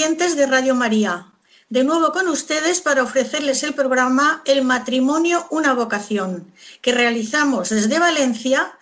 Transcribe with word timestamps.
oyentes 0.00 0.34
de 0.34 0.46
Radio 0.46 0.74
María. 0.74 1.26
De 1.68 1.84
nuevo 1.84 2.10
con 2.10 2.26
ustedes 2.28 2.80
para 2.80 3.02
ofrecerles 3.02 3.62
el 3.64 3.74
programa 3.74 4.40
El 4.46 4.64
matrimonio, 4.64 5.46
una 5.50 5.74
vocación, 5.74 6.50
que 6.80 6.92
realizamos 6.92 7.68
desde 7.68 7.98
Valencia 7.98 8.72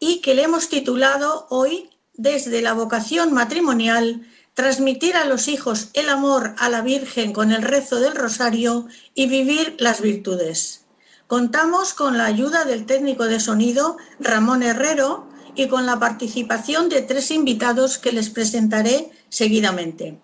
y 0.00 0.20
que 0.20 0.34
le 0.34 0.42
hemos 0.42 0.68
titulado 0.68 1.46
hoy 1.50 1.90
desde 2.14 2.60
la 2.60 2.72
vocación 2.72 3.32
matrimonial, 3.32 4.26
transmitir 4.54 5.14
a 5.14 5.26
los 5.26 5.46
hijos 5.46 5.90
el 5.92 6.08
amor 6.08 6.56
a 6.58 6.68
la 6.68 6.82
Virgen 6.82 7.32
con 7.32 7.52
el 7.52 7.62
rezo 7.62 8.00
del 8.00 8.16
rosario 8.16 8.88
y 9.14 9.28
vivir 9.28 9.76
las 9.78 10.00
virtudes. 10.00 10.86
Contamos 11.28 11.94
con 11.94 12.18
la 12.18 12.24
ayuda 12.24 12.64
del 12.64 12.84
técnico 12.84 13.26
de 13.26 13.38
sonido 13.38 13.96
Ramón 14.18 14.64
Herrero 14.64 15.28
y 15.54 15.68
con 15.68 15.86
la 15.86 16.00
participación 16.00 16.88
de 16.88 17.02
tres 17.02 17.30
invitados 17.30 17.98
que 17.98 18.10
les 18.10 18.28
presentaré 18.28 19.12
seguidamente. 19.28 20.18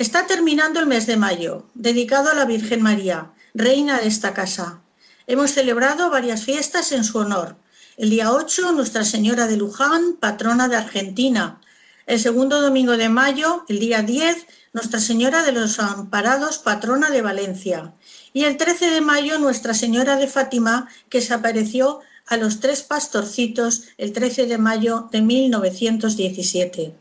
Está 0.00 0.26
terminando 0.26 0.80
el 0.80 0.86
mes 0.86 1.04
de 1.04 1.18
mayo, 1.18 1.66
dedicado 1.74 2.30
a 2.30 2.34
la 2.34 2.46
Virgen 2.46 2.80
María, 2.80 3.32
reina 3.52 4.00
de 4.00 4.08
esta 4.08 4.32
casa. 4.32 4.80
Hemos 5.26 5.50
celebrado 5.50 6.08
varias 6.08 6.44
fiestas 6.44 6.92
en 6.92 7.04
su 7.04 7.18
honor. 7.18 7.56
El 7.98 8.08
día 8.08 8.32
8, 8.32 8.72
Nuestra 8.72 9.04
Señora 9.04 9.46
de 9.46 9.58
Luján, 9.58 10.16
patrona 10.18 10.68
de 10.68 10.76
Argentina. 10.76 11.60
El 12.06 12.18
segundo 12.18 12.62
domingo 12.62 12.96
de 12.96 13.10
mayo, 13.10 13.66
el 13.68 13.78
día 13.78 14.00
10, 14.00 14.46
Nuestra 14.72 15.00
Señora 15.00 15.42
de 15.42 15.52
los 15.52 15.78
Amparados, 15.78 16.56
patrona 16.56 17.10
de 17.10 17.20
Valencia. 17.20 17.92
Y 18.32 18.44
el 18.44 18.56
13 18.56 18.88
de 18.88 19.02
mayo, 19.02 19.38
Nuestra 19.38 19.74
Señora 19.74 20.16
de 20.16 20.28
Fátima, 20.28 20.88
que 21.10 21.20
se 21.20 21.34
apareció 21.34 22.00
a 22.26 22.38
los 22.38 22.60
tres 22.60 22.80
pastorcitos 22.80 23.82
el 23.98 24.14
13 24.14 24.46
de 24.46 24.56
mayo 24.56 25.10
de 25.12 25.20
1917. 25.20 26.94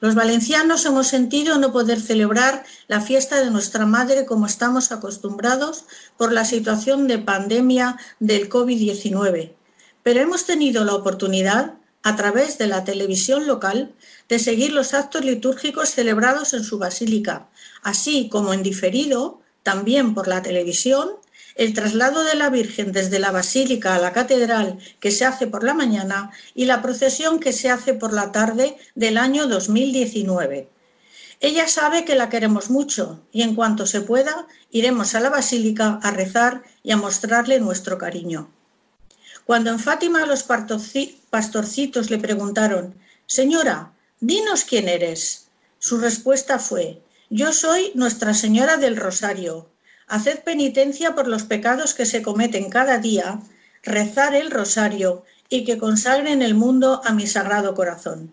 Los 0.00 0.14
valencianos 0.14 0.84
hemos 0.84 1.06
sentido 1.06 1.58
no 1.58 1.72
poder 1.72 2.00
celebrar 2.00 2.64
la 2.88 3.00
fiesta 3.00 3.42
de 3.42 3.50
nuestra 3.50 3.86
madre 3.86 4.26
como 4.26 4.46
estamos 4.46 4.92
acostumbrados 4.92 5.84
por 6.16 6.32
la 6.32 6.44
situación 6.44 7.06
de 7.06 7.18
pandemia 7.18 7.96
del 8.18 8.48
COVID-19, 8.48 9.52
pero 10.02 10.20
hemos 10.20 10.44
tenido 10.44 10.84
la 10.84 10.94
oportunidad, 10.94 11.74
a 12.02 12.16
través 12.16 12.58
de 12.58 12.66
la 12.66 12.84
televisión 12.84 13.46
local, 13.46 13.94
de 14.28 14.38
seguir 14.38 14.72
los 14.72 14.92
actos 14.92 15.24
litúrgicos 15.24 15.88
celebrados 15.88 16.52
en 16.52 16.62
su 16.62 16.78
basílica, 16.78 17.48
así 17.82 18.28
como 18.28 18.52
en 18.52 18.62
diferido, 18.62 19.40
también 19.62 20.12
por 20.12 20.28
la 20.28 20.42
televisión, 20.42 21.08
el 21.56 21.72
traslado 21.72 22.24
de 22.24 22.34
la 22.34 22.50
Virgen 22.50 22.92
desde 22.92 23.18
la 23.18 23.30
Basílica 23.30 23.94
a 23.94 23.98
la 23.98 24.12
Catedral 24.12 24.78
que 25.00 25.10
se 25.10 25.24
hace 25.24 25.46
por 25.46 25.62
la 25.62 25.74
mañana 25.74 26.30
y 26.54 26.64
la 26.64 26.82
procesión 26.82 27.38
que 27.38 27.52
se 27.52 27.70
hace 27.70 27.94
por 27.94 28.12
la 28.12 28.32
tarde 28.32 28.76
del 28.94 29.18
año 29.18 29.46
2019. 29.46 30.68
Ella 31.40 31.68
sabe 31.68 32.04
que 32.04 32.14
la 32.14 32.28
queremos 32.28 32.70
mucho 32.70 33.20
y 33.30 33.42
en 33.42 33.54
cuanto 33.54 33.86
se 33.86 34.00
pueda 34.00 34.46
iremos 34.70 35.14
a 35.14 35.20
la 35.20 35.30
Basílica 35.30 36.00
a 36.02 36.10
rezar 36.10 36.62
y 36.82 36.90
a 36.92 36.96
mostrarle 36.96 37.60
nuestro 37.60 37.98
cariño. 37.98 38.48
Cuando 39.44 39.70
en 39.70 39.78
Fátima 39.78 40.26
los 40.26 40.42
pastorcitos 40.42 42.10
le 42.10 42.18
preguntaron, 42.18 42.94
Señora, 43.26 43.92
dinos 44.20 44.64
quién 44.64 44.88
eres. 44.88 45.48
Su 45.78 45.98
respuesta 45.98 46.58
fue, 46.58 47.02
Yo 47.28 47.52
soy 47.52 47.92
Nuestra 47.94 48.32
Señora 48.32 48.78
del 48.78 48.96
Rosario, 48.96 49.68
Haced 50.06 50.40
penitencia 50.40 51.14
por 51.14 51.28
los 51.28 51.44
pecados 51.44 51.94
que 51.94 52.06
se 52.06 52.22
cometen 52.22 52.68
cada 52.68 52.98
día, 52.98 53.40
rezar 53.82 54.34
el 54.34 54.50
rosario 54.50 55.24
y 55.48 55.64
que 55.64 55.78
consagren 55.78 56.42
el 56.42 56.54
mundo 56.54 57.00
a 57.04 57.12
mi 57.12 57.26
sagrado 57.26 57.74
corazón. 57.74 58.32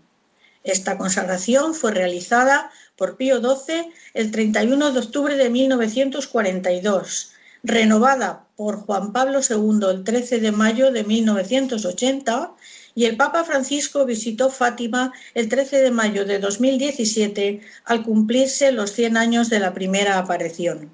Esta 0.63 0.97
consagración 0.97 1.73
fue 1.73 1.91
realizada 1.91 2.71
por 2.95 3.17
Pío 3.17 3.39
XII 3.39 3.91
el 4.13 4.31
31 4.31 4.91
de 4.91 4.99
octubre 4.99 5.35
de 5.35 5.49
1942, 5.49 7.31
renovada 7.63 8.45
por 8.55 8.77
Juan 8.77 9.11
Pablo 9.11 9.39
II 9.39 9.87
el 9.89 10.03
13 10.03 10.39
de 10.39 10.51
mayo 10.51 10.91
de 10.91 11.03
1980 11.03 12.51
y 12.93 13.05
el 13.05 13.17
Papa 13.17 13.43
Francisco 13.43 14.05
visitó 14.05 14.49
Fátima 14.49 15.13
el 15.33 15.49
13 15.49 15.77
de 15.81 15.91
mayo 15.91 16.25
de 16.25 16.39
2017 16.39 17.61
al 17.85 18.03
cumplirse 18.03 18.71
los 18.71 18.91
100 18.91 19.17
años 19.17 19.49
de 19.49 19.59
la 19.59 19.73
primera 19.73 20.17
aparición. 20.17 20.93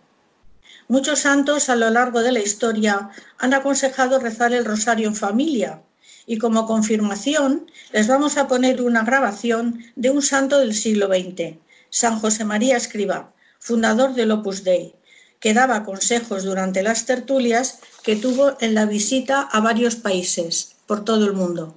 Muchos 0.90 1.20
santos 1.20 1.68
a 1.68 1.76
lo 1.76 1.90
largo 1.90 2.22
de 2.22 2.32
la 2.32 2.40
historia 2.40 3.10
han 3.40 3.54
aconsejado 3.54 4.20
rezar 4.20 4.54
el 4.54 4.64
rosario 4.64 5.10
en 5.10 5.16
familia 5.16 5.82
y 6.26 6.38
como 6.38 6.66
confirmación 6.66 7.70
les 7.92 8.08
vamos 8.08 8.38
a 8.38 8.48
poner 8.48 8.82
una 8.82 9.04
grabación 9.04 9.84
de 9.98 10.12
un 10.12 10.22
santo 10.22 10.60
del 10.60 10.74
siglo 10.74 11.08
XX, 11.08 11.58
San 11.90 12.20
José 12.20 12.46
María 12.46 12.78
Escriba, 12.78 13.34
fundador 13.60 14.14
del 14.14 14.32
Opus 14.32 14.64
Dei, 14.64 14.96
que 15.42 15.54
daba 15.54 15.84
consejos 15.84 16.44
durante 16.44 16.84
las 16.84 17.06
tertulias 17.06 17.80
que 18.02 18.16
tuvo 18.16 18.56
en 18.62 18.74
la 18.74 18.86
visita 18.86 19.42
a 19.42 19.60
varios 19.60 19.98
países 19.98 20.78
por 20.86 21.04
todo 21.04 21.26
el 21.26 21.34
mundo. 21.34 21.76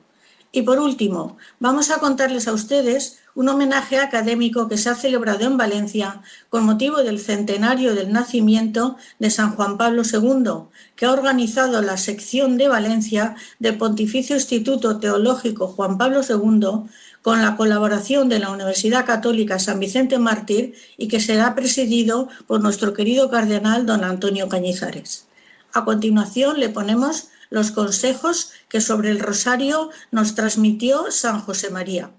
Y 0.53 0.63
por 0.63 0.81
último, 0.81 1.37
vamos 1.61 1.91
a 1.91 1.99
contarles 1.99 2.49
a 2.49 2.53
ustedes 2.53 3.21
un 3.37 3.49
homenaje 3.49 3.99
académico 3.99 4.69
que 4.69 4.77
se 4.77 4.89
ha 4.89 4.97
celebrado 4.97 5.45
en 5.45 5.57
Valencia 5.57 6.23
con 6.49 6.65
motivo 6.65 7.05
del 7.05 7.21
centenario 7.21 7.95
del 7.95 8.13
nacimiento 8.13 8.97
de 9.21 9.31
San 9.31 9.55
Juan 9.55 9.79
Pablo 9.79 10.03
II, 10.03 10.69
que 10.97 11.07
ha 11.07 11.13
organizado 11.13 11.81
la 11.83 11.97
sección 11.97 12.59
de 12.59 12.67
Valencia 12.67 13.37
del 13.61 13.79
Pontificio 13.79 14.35
Instituto 14.35 14.99
Teológico 14.99 15.69
Juan 15.69 15.97
Pablo 15.97 16.23
II 16.29 16.91
con 17.23 17.43
la 17.43 17.57
colaboración 17.57 18.29
de 18.29 18.41
la 18.41 18.51
Universidad 18.51 19.07
Católica 19.07 19.61
San 19.61 19.79
Vicente 19.79 20.19
Mártir 20.19 20.75
y 20.97 21.07
que 21.07 21.21
será 21.21 21.55
presidido 21.55 22.29
por 22.49 22.61
nuestro 22.61 22.93
querido 22.93 23.31
cardenal 23.31 23.87
don 23.87 24.03
Antonio 24.03 24.49
Cañizares. 24.49 25.29
A 25.73 25.85
continuación 25.85 26.59
le 26.59 26.71
ponemos 26.71 27.29
los 27.51 27.73
consejos 27.73 28.53
que 28.69 28.81
sobre 28.81 29.11
el 29.11 29.19
rosario 29.19 29.91
nos 30.11 30.35
transmitió 30.35 31.11
San 31.11 31.41
José 31.41 31.71
María. 31.71 32.11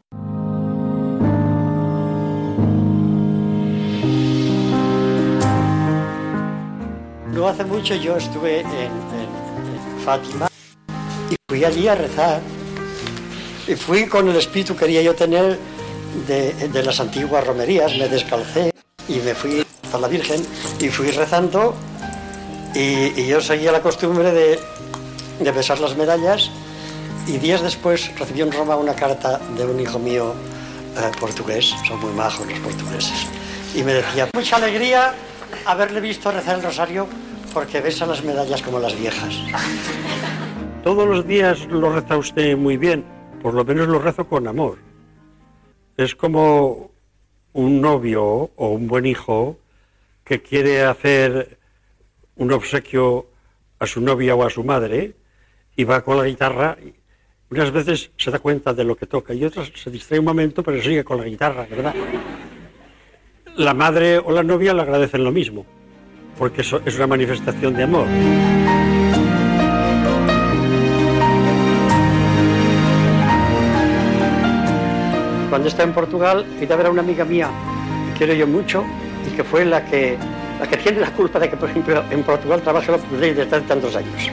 No 7.34 7.48
hace 7.48 7.64
mucho 7.64 7.96
yo 7.96 8.18
estuve 8.18 8.60
en, 8.60 9.12
Fátima 10.06 10.48
y 11.30 11.36
fui 11.48 11.64
allí 11.64 11.88
a 11.88 11.96
rezar. 11.96 12.42
Y 13.68 13.76
fui 13.76 14.08
con 14.08 14.28
el 14.28 14.36
espíritu 14.36 14.74
que 14.74 14.82
quería 14.82 15.02
yo 15.02 15.16
tener 15.16 15.58
de, 16.28 16.84
las 16.84 17.00
antiguas 17.00 17.46
romerías, 17.46 17.96
me 17.98 18.10
descalcé 18.10 18.74
y 19.08 19.20
me 19.20 19.34
fui 19.34 19.66
a 19.94 19.98
la 19.98 20.08
Virgen 20.08 20.46
y 20.80 20.90
fui 20.90 21.12
rezando 21.12 21.76
y, 22.74 23.28
yo 23.28 23.42
seguía 23.42 23.72
la 23.72 23.82
costumbre 23.82 24.32
de, 24.32 24.60
besar 25.50 25.80
las 25.80 25.98
medallas 25.98 26.52
y 27.26 27.38
días 27.40 27.62
después 27.62 28.16
recibí 28.20 28.42
en 28.42 28.52
Roma 28.52 28.76
una 28.76 28.94
carta 28.94 29.40
de 29.58 29.66
un 29.66 29.80
hijo 29.80 29.98
mío 29.98 30.34
eh, 30.98 31.12
portugués, 31.20 31.74
son 31.88 32.00
muy 32.00 32.12
majos 32.12 32.46
los 32.48 32.60
portugueses, 32.60 33.26
y 33.74 33.82
me 33.82 33.94
decía, 33.94 34.30
mucha 34.34 34.58
alegría 34.58 35.16
haberle 35.66 36.02
visto 36.02 36.32
rezar 36.32 36.58
el 36.58 36.64
rosario 36.64 37.08
porque 37.54 37.82
besa 37.82 38.06
las 38.06 38.24
medallas 38.24 38.62
como 38.62 38.80
las 38.80 38.98
viejas. 38.98 39.36
Todos 40.84 41.08
los 41.08 41.26
días 41.28 41.66
lo 41.68 41.92
reza 41.92 42.18
usted 42.18 42.56
muy 42.56 42.78
bien, 42.78 43.04
por 43.42 43.54
lo 43.54 43.66
menos 43.66 43.88
lo 43.88 44.00
rezo 44.00 44.28
con 44.28 44.48
amor. 44.48 44.78
Es 45.98 46.16
como 46.16 46.92
un 47.54 47.82
novio 47.82 48.52
o 48.56 48.68
un 48.70 48.88
buen 48.88 49.06
hijo 49.06 49.58
que 50.24 50.42
quiere 50.42 50.84
hacer 50.84 51.58
un 52.36 52.52
obsequio 52.52 53.28
a 53.80 53.86
su 53.86 54.02
novia 54.02 54.36
o 54.36 54.46
a 54.46 54.50
su 54.50 54.64
madre 54.64 55.16
y 55.76 55.84
va 55.84 56.02
con 56.02 56.18
la 56.18 56.26
guitarra. 56.26 56.78
Unas 57.50 57.72
veces 57.72 58.12
se 58.18 58.32
da 58.32 58.40
cuenta 58.40 58.74
de 58.74 58.84
lo 58.84 58.96
que 58.96 59.06
toca 59.06 59.34
y 59.34 59.44
otras 59.44 59.72
se 59.76 59.90
distrae 59.90 60.20
un 60.20 60.26
momento, 60.26 60.64
pero 60.64 60.82
sigue 60.82 61.04
con 61.04 61.18
la 61.18 61.26
guitarra, 61.26 61.68
¿verdad? 61.70 61.94
La 63.58 63.74
madre 63.74 64.18
o 64.20 64.32
la 64.32 64.44
novia 64.44 64.74
le 64.74 64.82
agradecen 64.82 65.24
lo 65.24 65.32
mismo 65.32 65.66
porque 66.42 66.62
eso 66.62 66.82
es 66.86 66.96
una 66.96 67.06
manifestación 67.06 67.76
de 67.76 67.84
amor. 67.84 68.08
Cuando 75.50 75.68
estaba 75.68 75.88
en 75.88 75.94
Portugal, 75.94 76.46
iba 76.60 76.74
a 76.74 76.78
ver 76.78 76.88
a 76.88 76.90
una 76.90 77.02
amiga 77.02 77.26
mía 77.26 77.50
que 78.14 78.18
quiero 78.18 78.34
yo 78.34 78.48
mucho 78.48 78.84
y 79.32 79.36
que 79.36 79.44
fue 79.44 79.66
la 79.66 79.86
que, 79.86 80.18
la 80.60 80.68
que 80.68 80.78
tiene 80.78 81.00
la 81.00 81.12
culpa 81.12 81.40
de 81.40 81.50
que, 81.50 81.58
por 81.58 81.70
ejemplo, 81.70 82.04
en 82.10 82.24
Portugal 82.24 82.62
trabaje 82.62 82.92
la 82.92 82.98
policía 82.98 83.34
desde 83.36 83.62
tantos 83.62 83.96
años. 83.96 84.32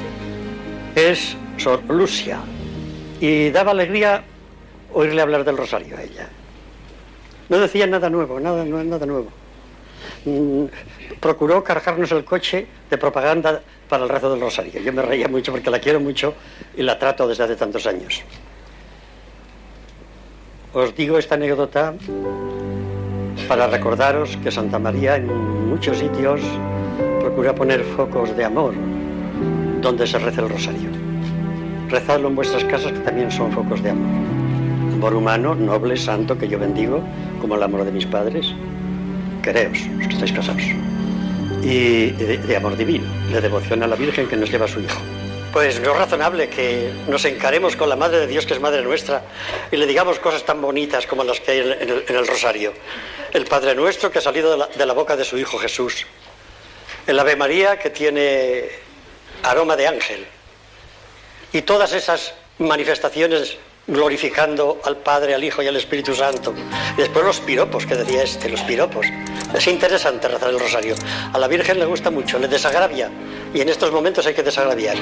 Es 0.94 1.36
Sor 1.56 1.82
Lucia. 1.88 2.38
Y 3.20 3.50
daba 3.50 3.72
alegría 3.72 4.22
oírle 4.92 5.22
hablar 5.22 5.44
del 5.44 5.56
rosario 5.56 5.96
a 5.96 6.02
ella. 6.02 6.28
No 7.48 7.58
decía 7.58 7.86
nada 7.86 8.10
nuevo, 8.10 8.38
nada, 8.40 8.64
nada 8.64 9.06
nuevo. 9.06 9.30
Mm, 10.24 10.64
procuró 11.20 11.64
cargarnos 11.64 12.12
el 12.12 12.24
coche 12.24 12.66
de 12.90 12.98
propaganda 12.98 13.62
para 13.88 14.04
el 14.04 14.08
rezo 14.08 14.30
del 14.30 14.40
rosario. 14.40 14.80
Yo 14.80 14.92
me 14.92 15.02
reía 15.02 15.28
mucho 15.28 15.52
porque 15.52 15.70
la 15.70 15.78
quiero 15.78 16.00
mucho 16.00 16.34
y 16.76 16.82
la 16.82 16.98
trato 16.98 17.26
desde 17.26 17.44
hace 17.44 17.56
tantos 17.56 17.86
años. 17.86 18.22
Os 20.74 20.94
digo 20.94 21.18
esta 21.18 21.34
anécdota 21.34 21.94
para 23.48 23.66
recordaros 23.66 24.36
que 24.42 24.50
Santa 24.50 24.78
María 24.78 25.16
en 25.16 25.26
muchos 25.68 25.98
sitios 25.98 26.40
procura 27.20 27.54
poner 27.54 27.82
focos 27.82 28.36
de 28.36 28.44
amor 28.44 28.74
donde 29.80 30.06
se 30.06 30.18
reza 30.18 30.40
el 30.42 30.48
rosario. 30.48 30.90
Rezadlo 31.88 32.28
en 32.28 32.36
vuestras 32.36 32.64
casas 32.64 32.92
que 32.92 32.98
también 33.00 33.30
son 33.30 33.52
focos 33.52 33.82
de 33.82 33.90
amor. 33.90 34.08
Amor 34.94 35.14
humano, 35.14 35.54
noble, 35.54 35.96
santo, 35.96 36.36
que 36.36 36.48
yo 36.48 36.58
bendigo, 36.58 37.02
como 37.40 37.54
el 37.54 37.62
amor 37.62 37.84
de 37.84 37.92
mis 37.92 38.06
padres. 38.06 38.52
Quereos, 39.42 39.78
los 39.98 40.08
que 40.08 40.14
estáis 40.14 40.32
casados 40.32 40.62
y 41.62 42.10
de, 42.10 42.56
amor 42.56 42.76
divino, 42.76 43.06
de 43.32 43.40
devoción 43.40 43.82
a 43.82 43.86
la 43.86 43.96
Virgen 43.96 44.28
que 44.28 44.36
nos 44.36 44.50
lleva 44.50 44.66
a 44.66 44.68
su 44.68 44.80
Hijo. 44.80 45.00
Pues 45.52 45.80
no 45.80 45.92
es 45.92 45.98
razonable 45.98 46.48
que 46.48 46.92
nos 47.08 47.24
encaremos 47.24 47.74
con 47.74 47.88
la 47.88 47.96
Madre 47.96 48.20
de 48.20 48.26
Dios, 48.26 48.46
que 48.46 48.54
es 48.54 48.60
Madre 48.60 48.82
nuestra, 48.82 49.22
y 49.72 49.76
le 49.76 49.86
digamos 49.86 50.18
cosas 50.18 50.44
tan 50.44 50.60
bonitas 50.60 51.06
como 51.06 51.24
las 51.24 51.40
que 51.40 51.52
hay 51.52 51.58
en 51.58 52.16
el, 52.16 52.26
Rosario. 52.26 52.72
El 53.32 53.44
Padre 53.46 53.74
nuestro 53.74 54.10
que 54.10 54.18
ha 54.18 54.22
salido 54.22 54.50
de 54.50 54.58
la, 54.58 54.66
de 54.66 54.86
la 54.86 54.92
boca 54.92 55.16
de 55.16 55.24
su 55.24 55.38
Hijo 55.38 55.58
Jesús. 55.58 56.06
El 57.06 57.18
Ave 57.18 57.36
María 57.36 57.78
que 57.78 57.90
tiene 57.90 58.66
aroma 59.42 59.76
de 59.76 59.88
ángel. 59.88 60.26
Y 61.52 61.62
todas 61.62 61.92
esas 61.92 62.34
manifestaciones 62.58 63.56
glorificando 63.88 64.80
al 64.84 64.98
Padre, 64.98 65.34
al 65.34 65.42
Hijo 65.42 65.62
y 65.62 65.66
al 65.66 65.76
Espíritu 65.76 66.14
Santo. 66.14 66.54
Y 66.96 67.00
después 67.00 67.24
los 67.24 67.40
piropos, 67.40 67.86
que 67.86 67.96
decía 67.96 68.22
este, 68.22 68.48
los 68.48 68.60
piropos. 68.62 69.06
Es 69.54 69.66
interesante 69.66 70.28
rezar 70.28 70.50
el 70.50 70.60
rosario. 70.60 70.94
A 71.32 71.38
la 71.38 71.48
Virgen 71.48 71.78
le 71.78 71.86
gusta 71.86 72.10
mucho, 72.10 72.38
le 72.38 72.48
desagravia. 72.48 73.10
Y 73.54 73.60
en 73.62 73.68
estos 73.68 73.90
momentos 73.90 74.26
hay 74.26 74.34
que 74.34 74.42
desagraviar. 74.42 74.98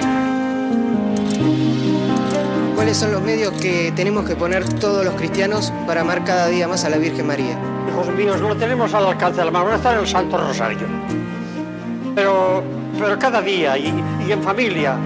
¿Cuáles 2.76 2.96
son 2.96 3.10
los 3.10 3.22
medios 3.22 3.52
que 3.60 3.92
tenemos 3.96 4.24
que 4.24 4.36
poner 4.36 4.64
todos 4.78 5.04
los 5.04 5.14
cristianos 5.14 5.72
para 5.88 6.02
amar 6.02 6.24
cada 6.24 6.46
día 6.46 6.68
más 6.68 6.84
a 6.84 6.90
la 6.90 6.98
Virgen 6.98 7.26
María? 7.26 7.58
Hijos 7.88 8.06
míos, 8.14 8.40
no 8.40 8.50
lo 8.50 8.56
tenemos 8.56 8.94
al 8.94 9.06
alcance 9.06 9.40
de 9.40 9.46
la 9.46 9.50
mano, 9.50 9.74
está 9.74 9.94
en 9.94 10.00
el 10.00 10.06
Santo 10.06 10.36
Rosario. 10.36 10.86
Pero, 12.14 12.62
pero 12.98 13.18
cada 13.18 13.40
día 13.42 13.76
y, 13.78 13.92
y 14.26 14.32
en 14.32 14.42
familia, 14.42 14.96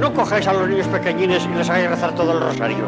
no 0.00 0.12
cojáis 0.12 0.46
a 0.46 0.52
los 0.52 0.68
niños 0.68 0.86
pequeñines 0.88 1.44
y 1.44 1.56
les 1.56 1.68
hagáis 1.68 1.90
rezar 1.90 2.14
todo 2.14 2.32
el 2.32 2.40
rosario, 2.40 2.84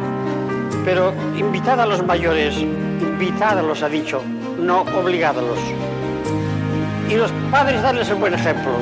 pero 0.85 1.13
invitad 1.37 1.81
a 1.81 1.87
los 1.87 2.05
mayores, 2.05 2.57
invitadlos, 2.59 3.83
ha 3.83 3.89
dicho, 3.89 4.23
no 4.59 4.83
obligadlos. 4.83 5.59
Y 7.09 7.15
los 7.15 7.31
padres 7.51 7.83
darles 7.83 8.09
el 8.11 8.17
buen 8.17 8.35
ejemplo. 8.35 8.73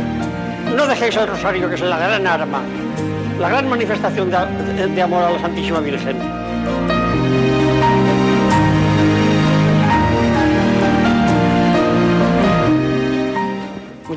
No 0.75 0.87
dejéis 0.87 1.17
el 1.17 1.29
rosario, 1.29 1.69
que 1.69 1.77
es 1.77 1.81
la 1.81 1.99
gran 1.99 2.27
arma, 2.27 2.61
la 3.39 3.49
gran 3.49 3.69
manifestación 3.69 4.31
de, 4.31 5.03
amor 5.03 5.23
a 5.23 5.31
la 5.31 5.39
Santísima 5.39 5.81
Virgen. 5.81 6.17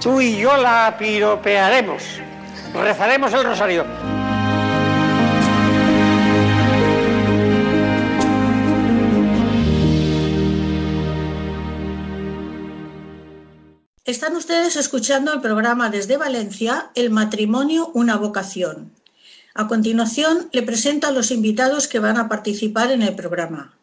Tú 0.01 0.22
y 0.22 0.38
yo 0.38 0.56
la 0.56 0.96
piropearemos. 0.98 2.03
Rezaremos 2.74 3.34
el 3.34 3.44
rosario. 3.44 3.86
Están 14.06 14.38
ustedes 14.38 14.77
escuchando 14.77 15.34
el 15.34 15.41
programa 15.41 15.89
desde 15.89 16.15
Valencia, 16.15 16.91
El 16.96 17.10
matrimonio, 17.10 17.91
una 17.94 18.15
vocación. 18.15 18.94
A 19.53 19.68
continuación, 19.68 20.48
le 20.53 20.63
presento 20.63 21.08
a 21.08 21.12
los 21.12 21.29
invitados 21.29 21.89
que 21.89 22.00
van 22.00 22.18
a 22.18 22.29
participar 22.29 22.91
en 22.91 23.01
el 23.01 23.15
programa. 23.15 23.78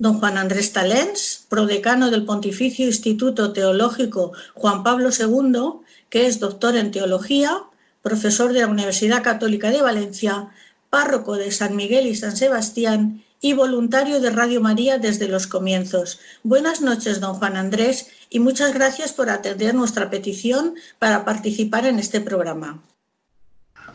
Don 0.00 0.18
Juan 0.18 0.38
Andrés 0.38 0.72
Talens, 0.72 1.44
prodecano 1.50 2.10
del 2.10 2.24
Pontificio 2.24 2.86
Instituto 2.86 3.52
Teológico 3.52 4.32
Juan 4.54 4.82
Pablo 4.82 5.10
II, 5.10 5.86
que 6.08 6.26
es 6.26 6.40
doctor 6.40 6.74
en 6.74 6.90
teología, 6.90 7.64
profesor 8.00 8.54
de 8.54 8.60
la 8.60 8.68
Universidad 8.68 9.22
Católica 9.22 9.70
de 9.70 9.82
Valencia, 9.82 10.48
párroco 10.88 11.36
de 11.36 11.52
San 11.52 11.76
Miguel 11.76 12.06
y 12.06 12.16
San 12.16 12.34
Sebastián 12.34 13.22
y 13.42 13.52
voluntario 13.52 14.22
de 14.22 14.30
Radio 14.30 14.62
María 14.62 14.96
desde 14.96 15.28
los 15.28 15.46
comienzos. 15.46 16.18
Buenas 16.44 16.80
noches, 16.80 17.20
don 17.20 17.34
Juan 17.34 17.58
Andrés, 17.58 18.10
y 18.30 18.40
muchas 18.40 18.72
gracias 18.72 19.12
por 19.12 19.28
atender 19.28 19.74
nuestra 19.74 20.08
petición 20.08 20.76
para 20.98 21.26
participar 21.26 21.84
en 21.84 21.98
este 21.98 22.22
programa. 22.22 22.80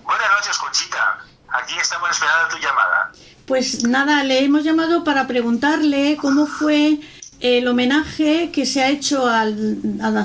Buenas 0.03 0.31
noches, 0.39 0.55
Conchita. 0.59 1.25
Aquí 1.47 1.73
estamos 1.81 2.11
esperando 2.11 2.55
tu 2.55 2.57
llamada. 2.59 3.11
Pues 3.45 3.83
nada, 3.83 4.23
le 4.23 4.43
hemos 4.43 4.63
llamado 4.63 5.03
para 5.03 5.27
preguntarle 5.27 6.17
cómo 6.19 6.47
fue 6.47 6.97
el 7.41 7.67
homenaje 7.67 8.49
que 8.51 8.65
se 8.65 8.81
ha 8.81 8.89
hecho 8.89 9.27
a 9.27 9.45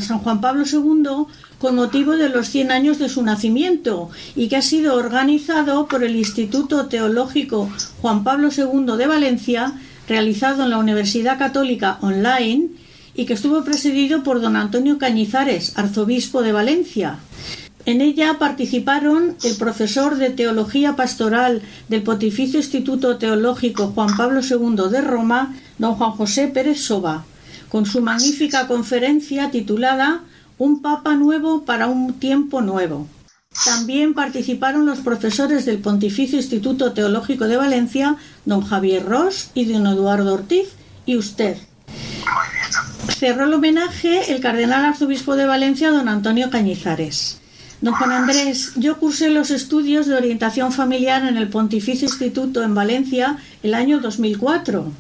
San 0.01 0.21
Juan 0.21 0.41
Pablo 0.41 0.65
II 0.65 1.27
con 1.59 1.75
motivo 1.75 2.17
de 2.17 2.31
los 2.31 2.49
100 2.49 2.71
años 2.71 2.99
de 2.99 3.11
su 3.11 3.23
nacimiento 3.23 4.09
y 4.35 4.49
que 4.49 4.57
ha 4.57 4.63
sido 4.63 4.95
organizado 4.95 5.87
por 5.87 6.03
el 6.03 6.17
Instituto 6.17 6.87
Teológico 6.87 7.71
Juan 8.01 8.25
Pablo 8.25 8.49
II 8.57 8.97
de 8.97 9.07
Valencia, 9.07 9.75
realizado 10.09 10.63
en 10.63 10.71
la 10.71 10.79
Universidad 10.79 11.39
Católica 11.39 11.99
Online 12.01 12.69
y 13.15 13.27
que 13.27 13.35
estuvo 13.35 13.63
presidido 13.65 14.23
por 14.23 14.41
don 14.41 14.57
Antonio 14.57 14.97
Cañizares, 14.97 15.77
arzobispo 15.77 16.41
de 16.41 16.53
Valencia. 16.53 17.19
En 17.87 18.03
ella 18.03 18.37
participaron 18.39 19.37
el 19.43 19.57
profesor 19.57 20.17
de 20.17 20.31
Teología 20.31 20.97
Pastoral 20.97 21.63
del 21.89 22.03
Pontificio 22.03 22.61
Instituto 22.61 23.17
Teológico 23.17 23.89
Juan 23.89 24.17
Pablo 24.17 24.41
II 24.43 24.91
de 24.91 25.01
Roma, 25.01 25.57
don 25.79 25.95
Juan 25.95 26.11
José 26.13 26.49
Pérez 26.49 26.83
Soba, 26.83 27.25
con 27.71 27.87
su 27.87 28.03
magnífica 28.03 28.67
conferencia 28.67 29.51
titulada 29.51 30.25
Un 30.59 30.83
Papa 30.83 31.15
Nuevo 31.15 31.65
para 31.65 31.87
un 31.87 32.13
Tiempo 32.15 32.61
Nuevo. 32.61 33.07
También 33.65 34.15
participaron 34.15 34.85
los 34.85 35.01
profesores 35.01 35.65
del 35.65 35.79
Pontificio 35.79 36.39
Instituto 36.39 36.93
Teológico 36.93 37.49
de 37.49 37.57
Valencia, 37.57 38.17
don 38.45 38.61
Javier 38.61 39.07
Ross 39.07 39.51
y 39.55 39.65
don 39.65 39.87
Eduardo 39.87 40.35
Ortiz, 40.35 40.69
y 41.07 41.17
usted. 41.17 41.57
Cerró 43.09 43.45
el 43.45 43.55
homenaje 43.55 44.33
el 44.33 44.41
cardenal 44.41 44.85
arzobispo 44.85 45.35
de 45.35 45.47
Valencia, 45.47 45.91
don 45.91 46.09
Antonio 46.09 46.51
Cañizares. 46.51 47.40
Don 47.81 47.95
Juan 47.95 48.13
Andrés, 48.13 48.75
yo 48.77 48.99
cursé 48.99 49.31
los 49.31 49.51
estudios 49.51 50.07
de 50.07 50.15
orientación 50.15 50.71
familiar 50.71 51.25
en 51.25 51.39
el 51.39 51.49
Pontificio 51.49 52.07
Instituto 52.07 52.63
en 52.63 52.75
Valencia 52.75 53.39
el 53.63 53.73
año 53.73 54.01
2004. 54.01 54.93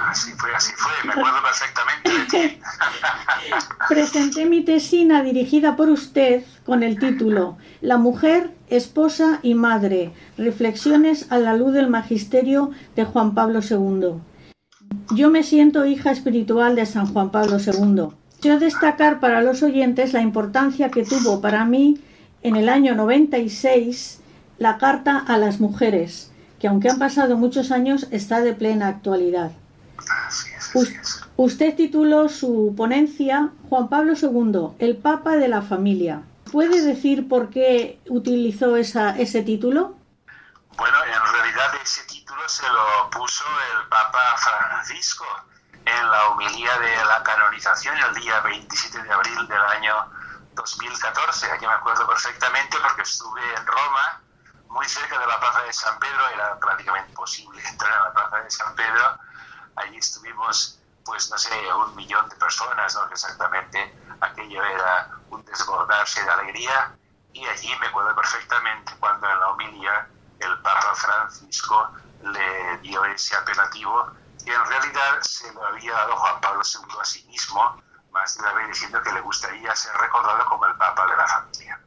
Así 0.00 0.32
fue, 0.32 0.50
así 0.52 0.72
fue, 0.76 0.90
me 1.04 1.12
acuerdo 1.12 1.38
perfectamente 1.44 2.10
de 2.10 2.48
ti. 2.48 2.58
Presenté 3.88 4.46
mi 4.46 4.64
tesina 4.64 5.22
dirigida 5.22 5.76
por 5.76 5.90
usted 5.90 6.42
con 6.66 6.82
el 6.82 6.98
título 6.98 7.56
La 7.80 7.98
mujer, 7.98 8.50
esposa 8.68 9.38
y 9.42 9.54
madre, 9.54 10.12
reflexiones 10.36 11.30
a 11.30 11.38
la 11.38 11.54
luz 11.54 11.72
del 11.72 11.88
magisterio 11.88 12.72
de 12.96 13.04
Juan 13.04 13.34
Pablo 13.34 13.60
II. 13.60 14.20
Yo 15.14 15.30
me 15.30 15.44
siento 15.44 15.86
hija 15.86 16.10
espiritual 16.10 16.74
de 16.74 16.84
San 16.84 17.06
Juan 17.12 17.30
Pablo 17.30 17.58
II. 17.58 18.08
Quiero 18.40 18.58
destacar 18.58 19.20
para 19.20 19.40
los 19.40 19.62
oyentes 19.62 20.12
la 20.12 20.20
importancia 20.20 20.90
que 20.90 21.04
tuvo 21.04 21.40
para 21.40 21.64
mí 21.64 22.00
en 22.42 22.56
el 22.56 22.68
año 22.68 22.94
96 22.94 24.20
la 24.58 24.78
Carta 24.78 25.18
a 25.18 25.38
las 25.38 25.60
Mujeres, 25.60 26.30
que 26.58 26.68
aunque 26.68 26.88
han 26.88 26.98
pasado 26.98 27.36
muchos 27.36 27.70
años 27.70 28.06
está 28.10 28.40
de 28.40 28.54
plena 28.54 28.88
actualidad. 28.88 29.52
Usted 31.36 31.74
tituló 31.76 32.28
su 32.28 32.74
ponencia 32.76 33.50
Juan 33.68 33.88
Pablo 33.88 34.14
II, 34.20 34.76
el 34.78 34.96
Papa 34.96 35.36
de 35.36 35.48
la 35.48 35.62
Familia. 35.62 36.22
¿Puede 36.50 36.82
decir 36.82 37.28
por 37.28 37.50
qué 37.50 38.00
utilizó 38.08 38.76
esa, 38.76 39.16
ese 39.18 39.42
título? 39.42 39.94
Bueno, 40.76 40.96
en 41.04 41.32
realidad 41.32 41.80
ese 41.82 42.04
título 42.06 42.40
se 42.48 42.66
lo 42.66 43.10
puso 43.10 43.44
el 43.44 43.88
Papa 43.88 44.36
Francisco 44.36 45.24
en 45.84 46.10
la 46.10 46.28
homilía 46.28 46.78
de 46.78 47.04
la 47.06 47.22
canonización 47.22 47.94
el 47.96 48.20
día 48.20 48.40
27 48.40 49.02
de 49.02 49.10
abril 49.10 49.48
del 49.48 49.62
año 49.76 49.94
2014. 50.58 51.52
Aquí 51.52 51.66
me 51.66 51.72
acuerdo 51.72 52.06
perfectamente 52.06 52.76
porque 52.80 53.02
estuve 53.02 53.40
en 53.54 53.66
Roma, 53.66 54.20
muy 54.68 54.86
cerca 54.88 55.18
de 55.18 55.26
la 55.26 55.38
Plaza 55.38 55.62
de 55.62 55.72
San 55.72 55.98
Pedro, 55.98 56.28
era 56.28 56.58
prácticamente 56.58 57.10
imposible 57.10 57.66
entrar 57.66 57.92
a 57.92 58.04
la 58.08 58.12
Plaza 58.12 58.36
de 58.38 58.50
San 58.50 58.74
Pedro. 58.74 59.18
Allí 59.76 59.96
estuvimos, 59.96 60.80
pues 61.04 61.30
no 61.30 61.38
sé, 61.38 61.72
un 61.72 61.94
millón 61.94 62.28
de 62.28 62.36
personas, 62.36 62.94
no 62.94 63.06
exactamente 63.06 63.94
aquello 64.20 64.62
era 64.64 65.10
un 65.30 65.44
desbordarse 65.44 66.22
de 66.22 66.30
alegría. 66.30 66.94
Y 67.32 67.46
allí 67.46 67.74
me 67.80 67.86
acuerdo 67.86 68.14
perfectamente 68.16 68.92
cuando 68.98 69.30
en 69.30 69.38
la 69.38 69.48
homilía 69.50 70.08
el 70.40 70.58
Papa 70.60 70.94
Francisco 70.94 71.92
le 72.22 72.78
dio 72.78 73.04
ese 73.04 73.36
apelativo 73.36 74.10
que 74.44 74.52
en 74.52 74.64
realidad 74.66 75.20
se 75.20 75.52
lo 75.52 75.64
había 75.66 75.92
dado 75.92 76.16
Juan 76.16 76.40
Pablo 76.40 76.62
II 76.64 76.96
a 77.00 77.04
sí 77.04 77.24
mismo 77.24 77.80
más 78.12 78.34
de 78.36 78.42
una 78.42 78.52
vez 78.54 78.68
diciendo 78.68 79.00
que 79.02 79.12
le 79.12 79.20
gustaría 79.20 79.74
ser 79.74 79.92
recordado 80.00 80.44
como 80.46 80.66
el 80.66 80.74
Papa 80.76 81.06
de 81.06 81.16
la 81.16 81.26
familia. 81.26 81.80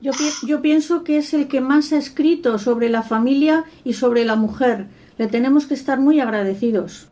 Yo, 0.00 0.12
yo 0.42 0.60
pienso 0.60 1.04
que 1.04 1.18
es 1.18 1.32
el 1.32 1.48
que 1.48 1.60
más 1.60 1.92
ha 1.92 1.96
escrito 1.98 2.58
sobre 2.58 2.88
la 2.88 3.02
familia 3.02 3.64
y 3.84 3.94
sobre 3.94 4.24
la 4.24 4.34
mujer. 4.34 4.88
Le 5.16 5.28
tenemos 5.28 5.66
que 5.66 5.74
estar 5.74 5.98
muy 6.00 6.20
agradecidos. 6.20 7.08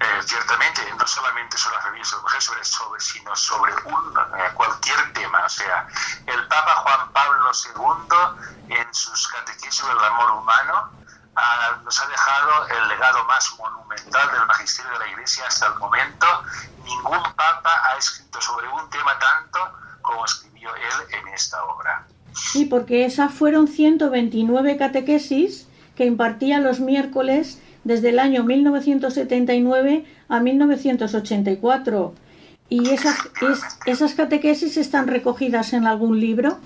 Eh, 0.00 0.22
ciertamente, 0.24 0.80
no 0.98 1.06
solamente 1.06 1.56
sobre 1.56 1.76
la 1.76 1.82
familia 1.82 2.04
y 2.08 2.14
la 2.14 2.22
mujer, 2.22 2.42
sobre, 2.42 2.64
sobre, 2.64 3.00
sino 3.00 3.36
sobre 3.36 3.72
un, 3.84 4.16
eh, 4.16 4.50
cualquier 4.54 5.12
tema. 5.12 5.44
O 5.44 5.48
sea, 5.48 5.86
el 6.26 6.48
Papa 6.48 6.74
Juan 6.74 7.12
Pablo 7.12 7.50
II, 7.52 8.76
en 8.76 8.94
sus 8.94 9.28
catequesis 9.28 9.76
sobre 9.76 9.94
el 9.94 10.04
amor 10.04 10.30
humano, 10.32 10.90
nos 11.84 12.00
ha 12.02 12.06
dejado 12.08 12.66
el 12.68 12.88
legado 12.88 13.24
más 13.24 13.54
monumental 13.58 14.30
del 14.32 14.46
magisterio 14.46 14.92
de 14.92 14.98
la 14.98 15.08
Iglesia 15.08 15.44
hasta 15.46 15.66
el 15.66 15.74
momento. 15.74 16.26
Ningún 16.84 17.22
papa 17.22 17.70
ha 17.84 17.96
escrito 17.98 18.40
sobre 18.40 18.68
un 18.68 18.88
tema 18.90 19.12
tanto 19.18 19.58
como 20.02 20.24
escribió 20.24 20.74
él 20.74 21.18
en 21.20 21.28
esta 21.34 21.62
obra. 21.64 22.06
Sí, 22.34 22.64
porque 22.64 23.04
esas 23.04 23.32
fueron 23.32 23.68
129 23.68 24.76
catequesis 24.76 25.66
que 25.96 26.06
impartía 26.06 26.60
los 26.60 26.80
miércoles 26.80 27.60
desde 27.84 28.10
el 28.10 28.18
año 28.18 28.44
1979 28.44 30.04
a 30.28 30.40
1984. 30.40 32.14
¿Y 32.70 32.90
esas, 32.90 33.16
esas 33.86 34.14
catequesis 34.14 34.76
están 34.76 35.08
recogidas 35.08 35.72
en 35.72 35.86
algún 35.86 36.20
libro? 36.20 36.58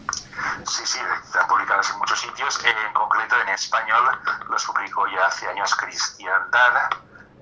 Sí, 0.67 0.83
sí, 0.85 0.99
están 1.25 1.47
publicadas 1.49 1.91
en 1.91 1.99
muchos 1.99 2.21
sitios. 2.21 2.59
En 2.65 2.95
concreto, 2.95 3.37
en 3.43 3.49
español 3.51 4.05
los 4.49 4.65
publicó 4.65 5.07
ya 5.09 5.27
hace 5.27 5.47
años 5.49 5.75
Cristiandad 5.75 6.91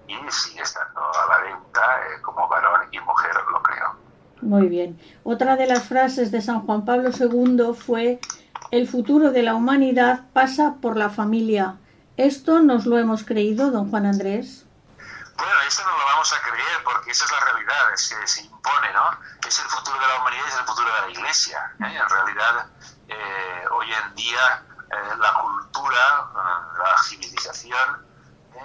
y 0.06 0.14
sigue 0.30 0.62
estando 0.62 1.00
a 1.00 1.28
la 1.28 1.38
venta 1.44 1.80
eh, 1.80 2.22
como 2.22 2.48
varón 2.48 2.88
y 2.90 2.98
mujer, 3.00 3.32
lo 3.52 3.62
creo. 3.62 3.96
Muy 4.42 4.68
bien. 4.68 4.98
Otra 5.22 5.56
de 5.56 5.66
las 5.66 5.84
frases 5.84 6.30
de 6.30 6.40
San 6.40 6.62
Juan 6.62 6.84
Pablo 6.84 7.10
II 7.10 7.74
fue, 7.74 8.20
el 8.70 8.88
futuro 8.88 9.30
de 9.30 9.42
la 9.42 9.54
humanidad 9.54 10.26
pasa 10.32 10.76
por 10.80 10.96
la 10.96 11.10
familia. 11.10 11.76
¿Esto 12.16 12.60
nos 12.60 12.86
lo 12.86 12.98
hemos 12.98 13.24
creído, 13.24 13.70
don 13.70 13.90
Juan 13.90 14.06
Andrés? 14.06 14.66
Bueno, 15.40 15.58
eso 15.62 15.82
no 15.84 15.96
lo 15.96 16.04
vamos 16.04 16.30
a 16.34 16.42
creer 16.42 16.84
porque 16.84 17.12
esa 17.12 17.24
es 17.24 17.30
la 17.30 17.40
realidad, 17.40 17.94
se, 17.94 18.26
se 18.26 18.42
impone, 18.42 18.92
¿no? 18.92 19.10
Es 19.46 19.58
el 19.58 19.68
futuro 19.70 19.98
de 19.98 20.06
la 20.06 20.20
humanidad 20.20 20.44
y 20.44 20.48
es 20.48 20.56
el 20.56 20.66
futuro 20.66 20.94
de 20.94 21.00
la 21.00 21.08
Iglesia. 21.08 21.72
¿eh? 21.80 21.96
En 21.96 22.08
realidad, 22.10 22.66
eh, 23.08 23.64
hoy 23.70 23.90
en 23.90 24.14
día 24.16 24.66
eh, 24.92 25.16
la 25.16 25.32
cultura, 25.32 26.30
la 26.78 27.02
civilización, 27.02 28.06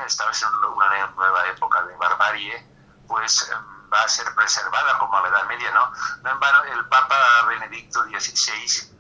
estamos 0.06 0.42
en 0.42 0.50
una 0.50 1.08
nueva 1.16 1.48
época 1.48 1.82
de 1.84 1.96
barbarie, 1.96 2.68
pues 3.08 3.50
va 3.94 4.02
a 4.02 4.08
ser 4.10 4.36
preservada 4.36 4.98
como 4.98 5.18
la 5.22 5.30
Edad 5.30 5.46
Media, 5.46 5.72
¿no? 5.72 5.94
No 6.24 6.30
en 6.30 6.40
vano 6.42 6.64
el 6.66 6.90
Papa 6.90 7.16
Benedicto 7.48 8.04
XVI 8.04 8.94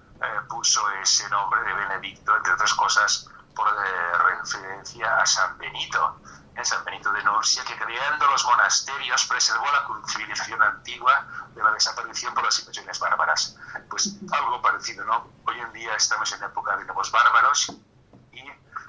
puso 0.47 0.89
ese 0.91 1.27
nombre 1.29 1.61
de 1.61 1.73
Benedicto, 1.73 2.37
entre 2.37 2.53
otras 2.53 2.73
cosas, 2.73 3.29
por 3.53 3.67
referencia 3.67 5.17
a 5.17 5.25
San 5.25 5.57
Benito 5.57 6.21
en 6.55 6.65
San 6.65 6.83
Benito 6.85 7.11
de 7.11 7.23
Nursia, 7.23 7.63
que 7.65 7.77
creando 7.77 8.27
los 8.27 8.45
monasterios 8.45 9.25
preservó 9.25 9.65
la 9.65 10.07
civilización 10.07 10.61
antigua 10.61 11.27
de 11.53 11.61
la 11.61 11.71
desaparición 11.71 12.33
por 12.33 12.45
las 12.45 12.59
invasiones 12.59 12.99
bárbaras. 12.99 13.57
Pues 13.89 14.15
algo 14.31 14.61
parecido, 14.61 15.03
¿no? 15.05 15.29
Hoy 15.45 15.59
en 15.59 15.73
día 15.73 15.95
estamos 15.95 16.31
en 16.31 16.43
época 16.43 16.77
de 16.77 16.85
nuevos 16.85 17.11
bárbaros 17.11 17.75
y 18.31 18.43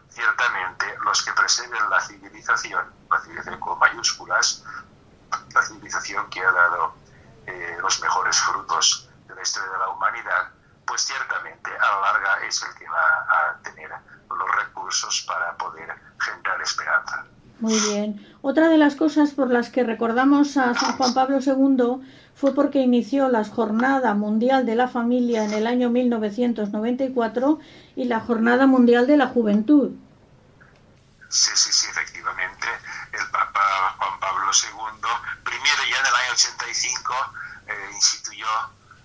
ciertamente 0.09 0.97
los 1.05 1.23
que 1.23 1.33
preserven 1.33 1.91
la 1.91 2.01
civilización, 2.01 2.93
la 3.11 3.21
civilización 3.21 3.61
con 3.61 3.79
mayúsculas, 3.79 4.65
la 5.53 5.63
civilización 5.63 6.31
que 6.31 6.45
ha 6.45 6.53
dado 6.53 6.95
eh, 7.47 7.79
los 7.81 8.01
mejores 8.01 8.39
frutos 8.39 9.09
de 9.27 9.35
la 9.35 9.43
historia 9.43 9.71
de 9.71 9.79
la 9.79 9.89
humanidad, 9.89 10.51
pues 10.87 11.03
ciertamente 11.03 11.77
a 11.77 11.81
la 11.81 12.01
larga 12.01 12.47
es 12.47 12.63
el 12.63 12.75
que 12.75 12.89
va 12.89 13.27
a 13.29 13.59
tener 13.63 13.91
los 14.29 14.57
recursos 14.57 15.25
para 15.27 15.57
poder 15.57 15.95
generar 16.21 16.63
esperanza. 16.63 17.27
Muy 17.59 17.79
bien. 17.91 18.27
Otra 18.43 18.69
de 18.69 18.77
las 18.77 18.97
cosas 18.97 19.33
por 19.33 19.51
las 19.51 19.71
que 19.71 19.83
recordamos 19.83 20.57
a 20.57 20.75
San 20.75 20.97
Juan 20.97 21.15
Pablo 21.15 21.39
II 21.41 22.07
fue 22.35 22.55
porque 22.55 22.81
inició 22.81 23.29
la 23.29 23.45
Jornada 23.45 24.13
Mundial 24.15 24.67
de 24.67 24.75
la 24.75 24.89
Familia 24.89 25.45
en 25.45 25.55
el 25.55 25.67
año 25.67 25.89
1994 25.89 27.59
y 27.97 28.05
la 28.05 28.21
Jornada 28.21 28.67
Mundial 28.67 29.07
de 29.07 29.17
la 29.17 29.29
Juventud. 29.29 29.93
Sí, 31.31 31.51
sí, 31.55 31.73
sí, 31.73 31.87
efectivamente. 31.91 32.67
El 33.13 33.27
Papa 33.31 33.97
Juan 33.99 34.21
Pablo 34.21 34.51
II, 34.53 35.09
primero 35.43 35.83
ya 35.91 35.99
en 36.01 36.07
el 36.07 36.15
año 36.15 36.33
85, 36.33 37.15
eh, 37.69 37.91
instituyó 37.95 38.47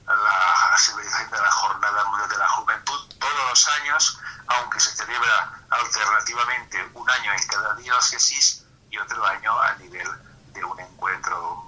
la 0.05 0.77
celebración 0.77 1.31
de 1.31 1.37
la 1.37 1.51
Jornada 1.51 2.03
Mundial 2.09 2.29
de 2.29 2.37
la 2.37 2.47
Juventud 2.49 2.99
todos 3.17 3.49
los 3.49 3.67
años, 3.79 4.19
aunque 4.57 4.79
se 4.79 4.95
celebra 4.95 5.59
alternativamente 5.69 6.89
un 6.93 7.09
año 7.09 7.33
en 7.33 7.47
cada 7.47 7.73
diócesis 7.75 8.65
y 8.89 8.97
otro 8.97 9.25
año 9.25 9.59
a 9.61 9.75
nivel 9.75 10.07
de 10.53 10.63
un 10.63 10.79
encuentro 10.79 11.63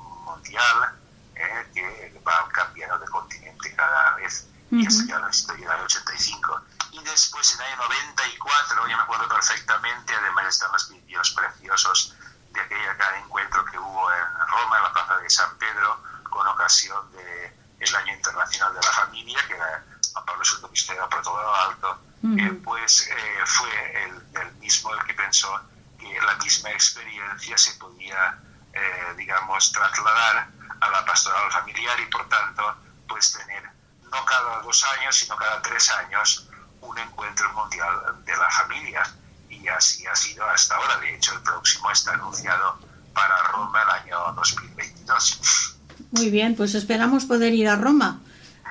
espacial 0.54 0.94
eh, 1.36 1.68
que 1.74 2.22
va 2.26 2.48
cambiando 2.52 2.98
de 3.00 3.08
continente 3.08 3.76
cada 3.76 4.16
vez. 4.16 4.48
Y 4.72 4.86
eso 4.88 5.04
ya 5.06 5.20
lo 5.20 5.30
historia 5.30 5.70
del 5.72 5.82
85. 5.82 6.62
Y 6.92 7.04
después, 7.04 7.54
en 7.54 7.62
el 7.62 7.68
año 7.68 7.84
94, 7.84 8.88
yo 8.88 8.98
me 8.98 9.04
acuerdo 9.04 9.28
perfectamente, 9.28 10.16
además 10.16 10.48
están 10.48 10.72
los 10.72 10.90
vídeos 10.90 11.32
preciosos 11.32 12.16
de 12.52 12.60
aquel 12.62 13.24
encuentro 13.24 13.66
que 13.66 13.78
hubo 13.78 14.12
en 14.12 14.48
Roma, 14.48 14.78
en 14.78 14.84
la 14.84 14.94
Plaza 14.94 15.18
de 15.18 15.30
San 15.30 15.58
Pedro, 15.58 16.00
con 16.30 16.48
ocasión 16.48 17.12
del 17.12 17.54
el 17.80 17.96
Año 17.96 18.14
Internacional 18.14 18.74
de 18.74 18.82
la 18.82 18.92
Familia, 18.94 19.40
que 19.48 19.54
era 19.54 19.84
Juan 20.14 20.26
Pablo 20.26 20.44
II 20.44 20.70
Misterio 20.72 21.10
Protocolo 21.10 21.56
Alto, 21.56 22.00
eh, 22.24 22.52
pues 22.84 23.08
eh, 23.08 23.14
fue 23.46 23.70
el, 24.04 24.56
mismo 24.60 24.94
el 24.94 25.06
que 25.06 25.14
pensó 25.14 25.58
que 25.98 26.20
la 26.20 26.36
misma 26.36 26.70
experiencia 26.72 27.58
se 27.58 27.72
podía, 27.76 28.38
eh, 28.74 29.14
digamos, 29.16 29.72
trasladar 29.72 30.50
a 30.82 30.90
la 30.90 31.06
pastoral 31.06 31.50
familiar 31.50 31.98
y 32.02 32.12
por 32.12 32.28
tanto, 32.28 32.76
pues 33.08 33.32
tener 33.32 33.64
no 34.12 34.26
cada 34.26 34.60
dos 34.60 34.84
años, 35.00 35.16
sino 35.16 35.38
cada 35.38 35.62
tres 35.62 35.90
años 35.92 36.50
un 36.82 36.98
encuentro 36.98 37.54
mundial 37.54 38.22
de 38.26 38.36
la 38.36 38.50
familia. 38.50 39.04
Y 39.50 39.66
así 39.70 40.06
ha 40.06 40.16
sido 40.18 40.46
hasta 40.50 40.76
ahora. 40.76 40.98
De 40.98 41.16
hecho, 41.16 41.36
el 41.36 41.42
próximo 41.42 41.90
está 41.90 42.12
anunciado 42.16 42.80
para 43.14 43.44
Roma 43.44 43.82
el 43.82 43.90
año 43.92 44.34
2022. 44.34 45.78
Muy 46.12 46.30
bien, 46.30 46.58
pues 46.58 46.76
esperamos 46.76 47.24
poder 47.24 47.54
ir 47.54 47.70
a 47.70 47.78
Roma. 47.78 48.20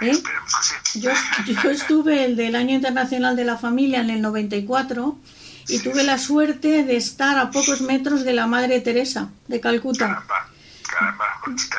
¿Eh? 0.02 0.22
Yo, 0.94 1.10
yo, 1.62 1.70
estuve 1.70 2.24
el 2.24 2.36
del 2.36 2.56
Año 2.56 2.74
Internacional 2.74 3.36
de 3.36 3.44
la 3.44 3.56
Familia 3.56 4.00
en 4.00 4.10
el 4.10 4.20
94 4.20 5.18
y 5.68 5.78
tuve 5.78 6.02
la 6.04 6.18
suerte 6.18 6.84
de 6.84 6.96
estar 6.96 7.38
a 7.38 7.50
pocos 7.50 7.80
metros 7.80 8.24
de 8.24 8.32
la 8.32 8.46
Madre 8.46 8.80
Teresa 8.80 9.30
de 9.48 9.60
Calcuta. 9.60 10.06
Caramba, 10.06 10.48
caramba, 10.90 11.24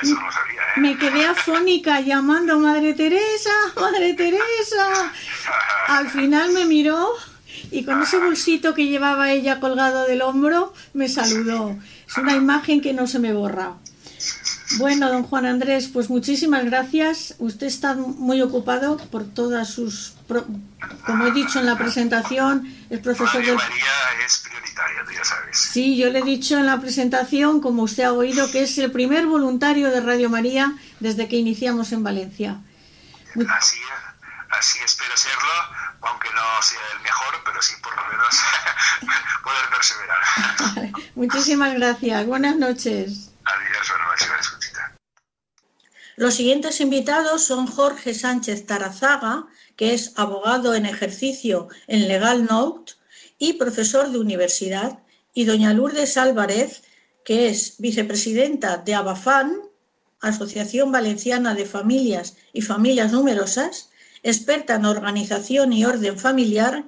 eso 0.02 0.16
no 0.16 0.32
sabía, 0.32 0.62
¿eh? 0.76 0.80
Me 0.80 0.98
quedé 0.98 1.26
afónica 1.26 2.00
llamando 2.02 2.60
Madre 2.60 2.94
Teresa, 2.94 3.52
Madre 3.76 4.14
Teresa. 4.14 5.12
Al 5.88 6.10
final 6.10 6.54
me 6.54 6.66
miró 6.66 7.10
y 7.72 7.84
con 7.84 8.02
ese 8.02 8.18
bolsito 8.20 8.74
que 8.74 8.88
llevaba 8.88 9.32
ella 9.32 9.60
colgado 9.60 10.06
del 10.06 10.22
hombro 10.22 10.74
me 10.94 11.10
saludó. 11.10 11.78
Es 12.08 12.18
una 12.18 12.36
imagen 12.36 12.82
que 12.82 12.94
no 12.94 13.08
se 13.08 13.20
me 13.20 13.34
borra. 13.34 13.74
Bueno, 14.78 15.10
don 15.10 15.24
Juan 15.24 15.46
Andrés, 15.46 15.90
pues 15.92 16.10
muchísimas 16.10 16.66
gracias. 16.66 17.36
Usted 17.40 17.68
está 17.68 17.94
muy 17.94 18.42
ocupado 18.42 18.98
por 18.98 19.26
todas 19.26 19.70
sus, 19.70 20.16
como 21.06 21.28
he 21.28 21.32
dicho 21.32 21.60
en 21.60 21.66
la 21.66 21.78
presentación, 21.78 22.74
es 22.90 23.00
profesor 23.00 23.42
Radio 23.42 23.56
María 23.56 23.94
es 24.26 24.38
prioritaria, 24.40 25.04
tú 25.06 25.12
ya 25.12 25.24
sabes. 25.24 25.58
Sí, 25.58 25.98
yo 25.98 26.10
le 26.10 26.20
he 26.20 26.24
dicho 26.24 26.58
en 26.58 26.66
la 26.66 26.80
presentación, 26.80 27.62
como 27.62 27.84
usted 27.84 28.04
ha 28.04 28.14
oído, 28.14 28.50
que 28.52 28.64
es 28.64 28.78
el 28.78 28.92
primer 28.92 29.26
voluntario 29.26 29.92
de 29.92 30.02
Radio 30.02 30.30
María 30.30 30.74
desde 31.00 31.28
que 31.28 31.36
iniciamos 31.36 31.92
en 31.92 32.04
Valencia. 32.04 32.58
Así, 33.50 33.80
así 34.52 34.80
espero 34.84 35.18
serlo, 35.18 35.54
aunque 36.02 36.30
no 36.34 36.62
sea 36.62 36.80
el 36.96 37.02
mejor, 37.02 37.42
pero 37.46 37.62
sí 37.62 37.74
por 37.82 37.96
lo 37.96 38.04
menos 38.10 38.36
poder 39.44 39.70
perseverar. 39.70 41.04
Muchísimas 41.16 41.74
gracias. 41.74 42.26
Buenas 42.26 42.56
noches. 42.56 43.32
Adiós, 43.46 43.90
buenas 43.90 44.08
noches. 44.08 44.53
Los 46.16 46.36
siguientes 46.36 46.80
invitados 46.80 47.44
son 47.44 47.66
Jorge 47.66 48.14
Sánchez 48.14 48.68
Tarazaga, 48.68 49.48
que 49.76 49.96
es 49.96 50.14
abogado 50.16 50.76
en 50.76 50.86
ejercicio 50.86 51.70
en 51.88 52.08
Legal 52.08 52.46
Note 52.46 52.94
y 53.40 53.54
profesor 53.54 54.12
de 54.12 54.20
universidad, 54.20 55.00
y 55.34 55.46
doña 55.46 55.74
Lourdes 55.74 56.18
Álvarez, 56.18 56.84
que 57.26 57.50
es 57.50 57.76
vicepresidenta 57.80 58.78
de 58.78 58.94
Abafan, 58.94 59.58
Asociación 60.22 60.92
Valenciana 60.92 61.56
de 61.56 61.66
Familias 61.66 62.36
y 62.54 62.62
Familias 62.62 63.12
Numerosas, 63.12 63.90
experta 64.22 64.76
en 64.76 64.86
organización 64.86 65.74
y 65.74 65.84
orden 65.84 66.20
familiar, 66.20 66.86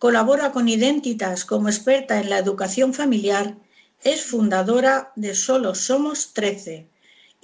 colabora 0.00 0.50
con 0.50 0.68
Identitas 0.68 1.44
como 1.44 1.68
experta 1.68 2.20
en 2.20 2.28
la 2.28 2.38
educación 2.38 2.92
familiar, 2.92 3.56
es 4.02 4.24
fundadora 4.24 5.12
de 5.14 5.36
Solo 5.36 5.76
Somos 5.76 6.32
13 6.32 6.88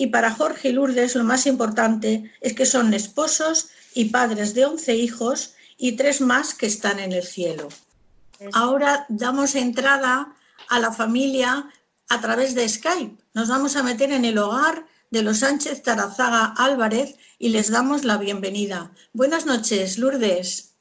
y 0.01 0.07
para 0.07 0.31
Jorge 0.31 0.71
y 0.71 0.73
Lourdes 0.73 1.15
lo 1.15 1.25
más 1.25 1.45
importante 1.45 2.33
es 2.41 2.55
que 2.55 2.65
son 2.65 2.95
esposos 2.95 3.69
y 3.93 4.07
padres 4.07 4.55
de 4.55 4.65
11 4.65 4.95
hijos 4.95 5.53
y 5.77 5.93
tres 5.93 6.23
más 6.23 6.55
que 6.55 6.65
están 6.65 6.99
en 7.01 7.13
el 7.13 7.23
cielo. 7.23 7.69
Ahora 8.55 9.05
damos 9.11 9.55
entrada 9.55 10.35
a 10.71 10.79
la 10.79 10.91
familia 10.91 11.69
a 12.09 12.19
través 12.23 12.55
de 12.55 12.67
Skype. 12.67 13.23
Nos 13.35 13.49
vamos 13.51 13.77
a 13.77 13.83
meter 13.83 14.11
en 14.11 14.25
el 14.25 14.39
hogar 14.39 14.87
de 15.11 15.21
los 15.21 15.41
Sánchez 15.41 15.83
Tarazaga 15.83 16.55
Álvarez 16.57 17.17
y 17.39 17.51
les 17.51 17.71
damos 17.71 18.03
la 18.03 18.17
bienvenida. 18.17 18.93
Buenas 19.13 19.45
noches, 19.45 19.99
Lourdes. 19.99 20.77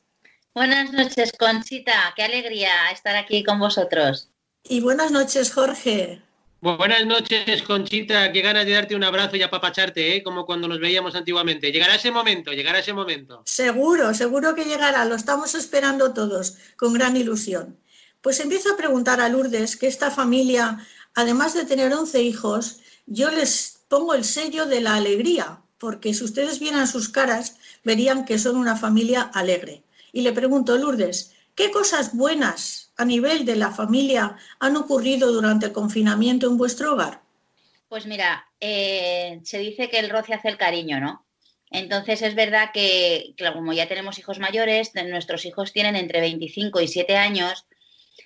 Buenas 0.56 0.94
noches, 0.94 1.34
Conchita. 1.38 2.14
Qué 2.16 2.24
alegría 2.24 2.90
estar 2.94 3.18
aquí 3.18 3.44
con 3.44 3.60
vosotros. 3.60 4.30
Y 4.64 4.80
buenas 4.80 5.12
noches, 5.12 5.52
Jorge. 5.52 6.22
Buenas 6.62 7.06
noches, 7.06 7.64
Conchita. 7.64 8.34
Qué 8.34 8.42
ganas 8.42 8.66
de 8.66 8.74
darte 8.74 8.94
un 8.94 9.06
abrazo 9.06 9.38
y 9.38 9.42
apapacharte, 9.42 10.18
¿eh? 10.18 10.24
como 10.24 10.46
cuando 10.46 10.68
nos 10.68 10.82
veíamos 10.82 11.16
antiguamente. 11.16 11.72
Llegará 11.72 11.96
ese 11.96 12.12
momento, 12.12 12.52
llegará 12.52 12.80
ese 12.80 12.92
momento. 12.92 13.44
Seguro, 13.46 14.14
seguro 14.14 14.54
que 14.56 14.66
llegará. 14.66 15.06
Lo 15.06 15.16
estamos 15.16 15.56
esperando 15.56 16.14
todos, 16.14 16.58
con 16.76 16.92
gran 16.92 17.16
ilusión. 17.16 17.78
Pues 18.20 18.42
empiezo 18.42 18.74
a 18.74 18.78
preguntar 18.78 19.22
a 19.22 19.30
Lourdes 19.30 19.78
que 19.78 19.88
esta 19.88 20.12
familia, 20.12 20.86
además 21.16 21.54
de 21.54 21.64
tener 21.64 21.94
11 21.94 22.22
hijos, 22.24 22.82
yo 23.06 23.32
les 23.32 23.80
pongo 23.88 24.14
el 24.14 24.26
sello 24.26 24.66
de 24.66 24.82
la 24.82 24.96
alegría, 24.96 25.62
porque 25.78 26.14
si 26.14 26.26
ustedes 26.26 26.60
vieran 26.60 26.90
sus 26.90 27.08
caras, 27.08 27.56
verían 27.86 28.26
que 28.26 28.38
son 28.38 28.58
una 28.58 28.76
familia 28.76 29.22
alegre. 29.22 29.84
Y 30.12 30.24
le 30.24 30.34
pregunto, 30.34 30.78
Lourdes, 30.78 31.32
¿qué 31.56 31.72
cosas 31.72 32.14
buenas 32.14 32.89
a 33.00 33.06
nivel 33.06 33.46
de 33.46 33.56
la 33.56 33.72
familia 33.72 34.36
han 34.60 34.76
ocurrido 34.76 35.32
durante 35.32 35.68
el 35.68 35.72
confinamiento 35.72 36.48
en 36.48 36.58
vuestro 36.58 36.94
hogar? 36.94 37.22
Pues 37.88 38.06
mira, 38.06 38.46
eh, 38.60 39.40
se 39.44 39.58
dice 39.58 39.90
que 39.90 40.00
el 40.00 40.10
roce 40.10 40.34
hace 40.34 40.50
el 40.50 40.58
cariño, 40.58 41.00
¿no? 41.00 41.26
Entonces 41.72 42.22
es 42.22 42.36
verdad 42.36 42.72
que, 42.74 43.36
como 43.54 43.72
ya 43.72 43.88
tenemos 43.88 44.20
hijos 44.20 44.40
mayores, 44.40 44.92
nuestros 44.96 45.46
hijos 45.46 45.72
tienen 45.72 45.96
entre 45.96 46.20
25 46.20 46.82
y 46.82 46.88
7 46.90 47.16
años, 47.16 47.66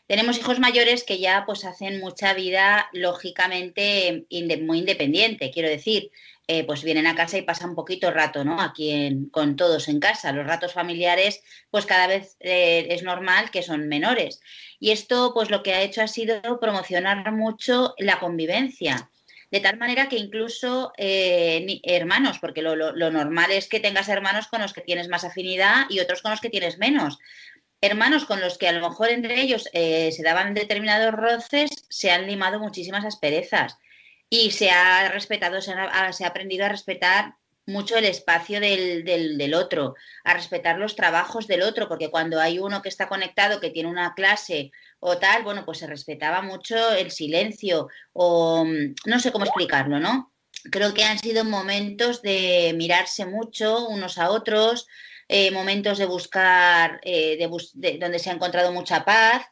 tenemos 0.07 0.39
hijos 0.39 0.59
mayores 0.59 1.03
que 1.03 1.19
ya 1.19 1.43
pues 1.45 1.65
hacen 1.65 1.99
mucha 1.99 2.33
vida 2.33 2.89
lógicamente 2.93 4.25
muy 4.61 4.79
independiente, 4.79 5.51
quiero 5.51 5.69
decir, 5.69 6.09
eh, 6.47 6.65
pues 6.65 6.83
vienen 6.83 7.07
a 7.07 7.15
casa 7.15 7.37
y 7.37 7.43
pasan 7.43 7.73
poquito 7.73 8.11
rato, 8.11 8.43
¿no? 8.43 8.59
Aquí 8.59 9.29
con 9.31 9.55
todos 9.55 9.87
en 9.87 10.01
casa. 10.01 10.33
Los 10.33 10.45
ratos 10.45 10.73
familiares, 10.73 11.41
pues 11.71 11.85
cada 11.85 12.05
vez 12.05 12.35
eh, 12.41 12.87
es 12.89 13.01
normal 13.01 13.49
que 13.49 13.63
son 13.63 13.87
menores. 13.87 14.41
Y 14.77 14.91
esto, 14.91 15.31
pues 15.33 15.49
lo 15.49 15.63
que 15.63 15.73
ha 15.73 15.81
hecho 15.81 16.01
ha 16.01 16.07
sido 16.07 16.59
promocionar 16.59 17.31
mucho 17.31 17.93
la 17.97 18.19
convivencia. 18.19 19.09
De 19.51 19.61
tal 19.61 19.77
manera 19.77 20.09
que 20.09 20.17
incluso 20.17 20.91
eh, 20.97 21.79
hermanos, 21.83 22.39
porque 22.39 22.61
lo, 22.61 22.91
normal 22.91 23.51
es 23.51 23.69
que 23.69 23.79
tengas 23.79 24.09
hermanos 24.09 24.47
con 24.47 24.61
los 24.61 24.73
que 24.73 24.81
tienes 24.81 25.07
más 25.07 25.23
afinidad 25.23 25.85
y 25.89 26.01
otros 26.01 26.21
con 26.21 26.31
los 26.31 26.41
que 26.41 26.49
tienes 26.49 26.77
menos 26.77 27.19
hermanos 27.79 28.23
con 28.23 28.39
los 28.39 28.57
que 28.57 28.69
a 28.69 28.71
lo 28.71 28.87
mejor 28.87 29.09
entre 29.09 29.41
ellos 29.41 29.63
se 29.73 30.23
daban 30.23 30.53
determinados 30.53 31.13
roces, 31.13 31.69
se 31.89 32.11
han 32.11 32.27
limado 32.27 32.57
muchísimas 32.57 33.03
asperezas 33.03 33.77
y 34.29 34.51
se 34.51 34.71
ha 34.71 35.09
respetado, 35.09 35.61
se 35.61 35.73
ha, 35.73 36.27
aprendido 36.27 36.65
a 36.65 36.69
respetar 36.69 37.35
mucho 37.65 37.97
el 37.97 38.05
espacio 38.05 38.59
del, 38.59 39.53
otro, 39.53 39.95
a 40.23 40.33
respetar 40.33 40.77
los 40.77 40.95
trabajos 40.95 41.47
del 41.47 41.61
otro, 41.61 41.87
porque 41.87 42.09
cuando 42.09 42.39
hay 42.39 42.59
uno 42.59 42.81
que 42.81 42.89
está 42.89 43.07
conectado, 43.07 43.59
que 43.59 43.69
tiene 43.69 43.89
una 43.89 44.13
clase 44.15 44.71
o 44.99 45.17
tal, 45.17 45.43
bueno, 45.43 45.63
pues 45.65 45.77
se 45.77 45.87
respetaba 45.87 46.41
mucho 46.41 46.93
el 46.93 47.11
silencio 47.11 47.87
o 48.11 48.65
mm, 48.65 48.95
no 49.05 49.19
sé 49.19 49.31
cómo 49.31 49.45
explicarlo, 49.45 49.99
¿no? 49.99 50.33
Creo 50.71 50.93
que 50.93 51.03
han 51.03 51.19
sido 51.19 51.43
momentos 51.43 52.21
de 52.21 52.73
mirarse 52.75 53.25
mucho 53.25 53.87
unos 53.87 54.17
a 54.17 54.29
otros, 54.29 54.87
eh, 55.27 55.51
momentos 55.51 55.97
de 55.97 56.05
buscar, 56.05 56.99
eh, 57.03 57.37
de, 57.37 57.97
donde 57.97 58.19
se 58.19 58.29
ha 58.29 58.33
encontrado 58.33 58.71
mucha 58.71 59.05
paz 59.05 59.45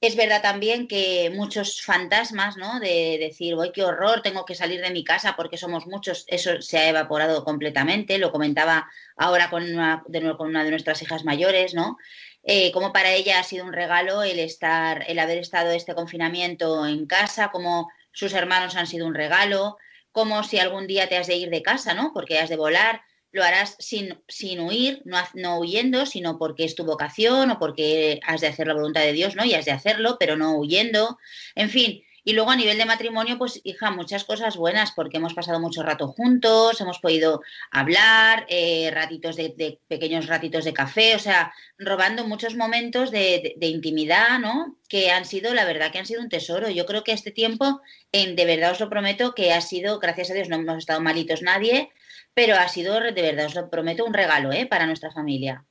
es 0.00 0.14
verdad 0.14 0.42
también 0.42 0.86
que 0.86 1.30
muchos 1.34 1.82
fantasmas, 1.82 2.56
¿no? 2.56 2.78
De 2.78 3.18
decir, 3.18 3.56
¡ay, 3.60 3.72
qué 3.72 3.82
horror! 3.82 4.22
Tengo 4.22 4.44
que 4.44 4.54
salir 4.54 4.80
de 4.80 4.90
mi 4.90 5.02
casa 5.02 5.34
porque 5.36 5.56
somos 5.56 5.86
muchos. 5.86 6.24
Eso 6.28 6.62
se 6.62 6.78
ha 6.78 6.88
evaporado 6.88 7.44
completamente. 7.44 8.18
Lo 8.18 8.30
comentaba 8.30 8.88
ahora 9.16 9.50
con 9.50 9.64
una 9.64 10.04
de, 10.06 10.36
con 10.36 10.48
una 10.48 10.62
de 10.62 10.70
nuestras 10.70 11.02
hijas 11.02 11.24
mayores, 11.24 11.74
¿no? 11.74 11.98
Eh, 12.44 12.70
como 12.72 12.92
para 12.92 13.12
ella 13.12 13.40
ha 13.40 13.44
sido 13.44 13.64
un 13.64 13.72
regalo 13.72 14.22
el 14.22 14.38
estar, 14.38 15.04
el 15.08 15.18
haber 15.18 15.38
estado 15.38 15.72
este 15.72 15.94
confinamiento 15.94 16.86
en 16.86 17.06
casa, 17.06 17.50
como 17.50 17.90
sus 18.12 18.32
hermanos 18.34 18.76
han 18.76 18.86
sido 18.86 19.06
un 19.06 19.14
regalo, 19.14 19.78
como 20.12 20.44
si 20.44 20.58
algún 20.60 20.86
día 20.86 21.08
te 21.08 21.16
has 21.16 21.26
de 21.26 21.36
ir 21.36 21.50
de 21.50 21.62
casa, 21.62 21.94
¿no? 21.94 22.12
Porque 22.14 22.38
has 22.38 22.48
de 22.48 22.56
volar 22.56 23.02
lo 23.32 23.44
harás 23.44 23.76
sin, 23.78 24.18
sin 24.28 24.60
huir, 24.60 25.02
no, 25.04 25.18
no, 25.34 25.58
huyendo, 25.58 26.06
sino 26.06 26.38
porque 26.38 26.64
es 26.64 26.74
tu 26.74 26.84
vocación 26.84 27.50
o 27.50 27.58
porque 27.58 28.20
has 28.24 28.40
de 28.40 28.46
hacer 28.46 28.66
la 28.66 28.74
voluntad 28.74 29.02
de 29.02 29.12
Dios, 29.12 29.36
¿no? 29.36 29.44
Y 29.44 29.54
has 29.54 29.64
de 29.64 29.72
hacerlo, 29.72 30.16
pero 30.18 30.36
no 30.36 30.56
huyendo. 30.56 31.18
En 31.54 31.68
fin, 31.68 32.02
Y 32.28 32.34
luego 32.34 32.50
a 32.50 32.56
nivel 32.56 32.76
de 32.76 32.84
matrimonio, 32.84 33.38
pues 33.38 33.58
hija, 33.64 33.90
muchas 33.90 34.24
cosas 34.24 34.58
buenas, 34.58 34.92
porque 34.92 35.16
hemos 35.16 35.32
pasado 35.32 35.60
mucho 35.60 35.82
rato 35.82 36.08
juntos, 36.08 36.78
hemos 36.78 36.98
podido 36.98 37.40
hablar, 37.70 38.44
eh, 38.50 38.90
ratitos 38.92 39.34
de, 39.34 39.80
pequeños 39.88 40.26
ratitos 40.26 40.66
de 40.66 40.74
café, 40.74 41.16
o 41.16 41.18
sea, 41.18 41.54
robando 41.78 42.26
muchos 42.26 42.54
momentos 42.54 43.10
de, 43.10 43.56
intimidad, 43.60 44.38
¿no? 44.40 44.76
Que 44.90 45.10
han 45.10 45.24
sido, 45.24 45.54
la 45.54 45.64
verdad, 45.64 45.90
que 45.90 46.00
han 46.00 46.04
sido 46.04 46.20
un 46.20 46.28
tesoro. 46.28 46.68
Yo 46.68 46.84
creo 46.84 47.02
que 47.02 47.12
este 47.12 47.30
tiempo, 47.30 47.80
en, 48.12 48.36
de 48.36 48.44
verdad 48.44 48.72
os 48.72 48.80
lo 48.80 48.90
prometo, 48.90 49.34
que 49.34 49.54
ha 49.54 49.62
sido, 49.62 49.98
gracias 49.98 50.30
a 50.30 50.34
Dios, 50.34 50.50
no 50.50 50.56
hemos 50.56 50.76
estado 50.76 51.00
malitos 51.00 51.40
nadie, 51.40 51.90
pero 52.34 52.56
ha 52.56 52.68
sido, 52.68 53.00
de 53.00 53.22
verdad, 53.22 53.46
os 53.46 53.54
lo 53.54 53.70
prometo, 53.70 54.04
un 54.04 54.12
regalo, 54.12 54.52
¿eh? 54.52 54.66
Para 54.66 54.84
nuestra 54.84 55.10
familia. 55.10 55.64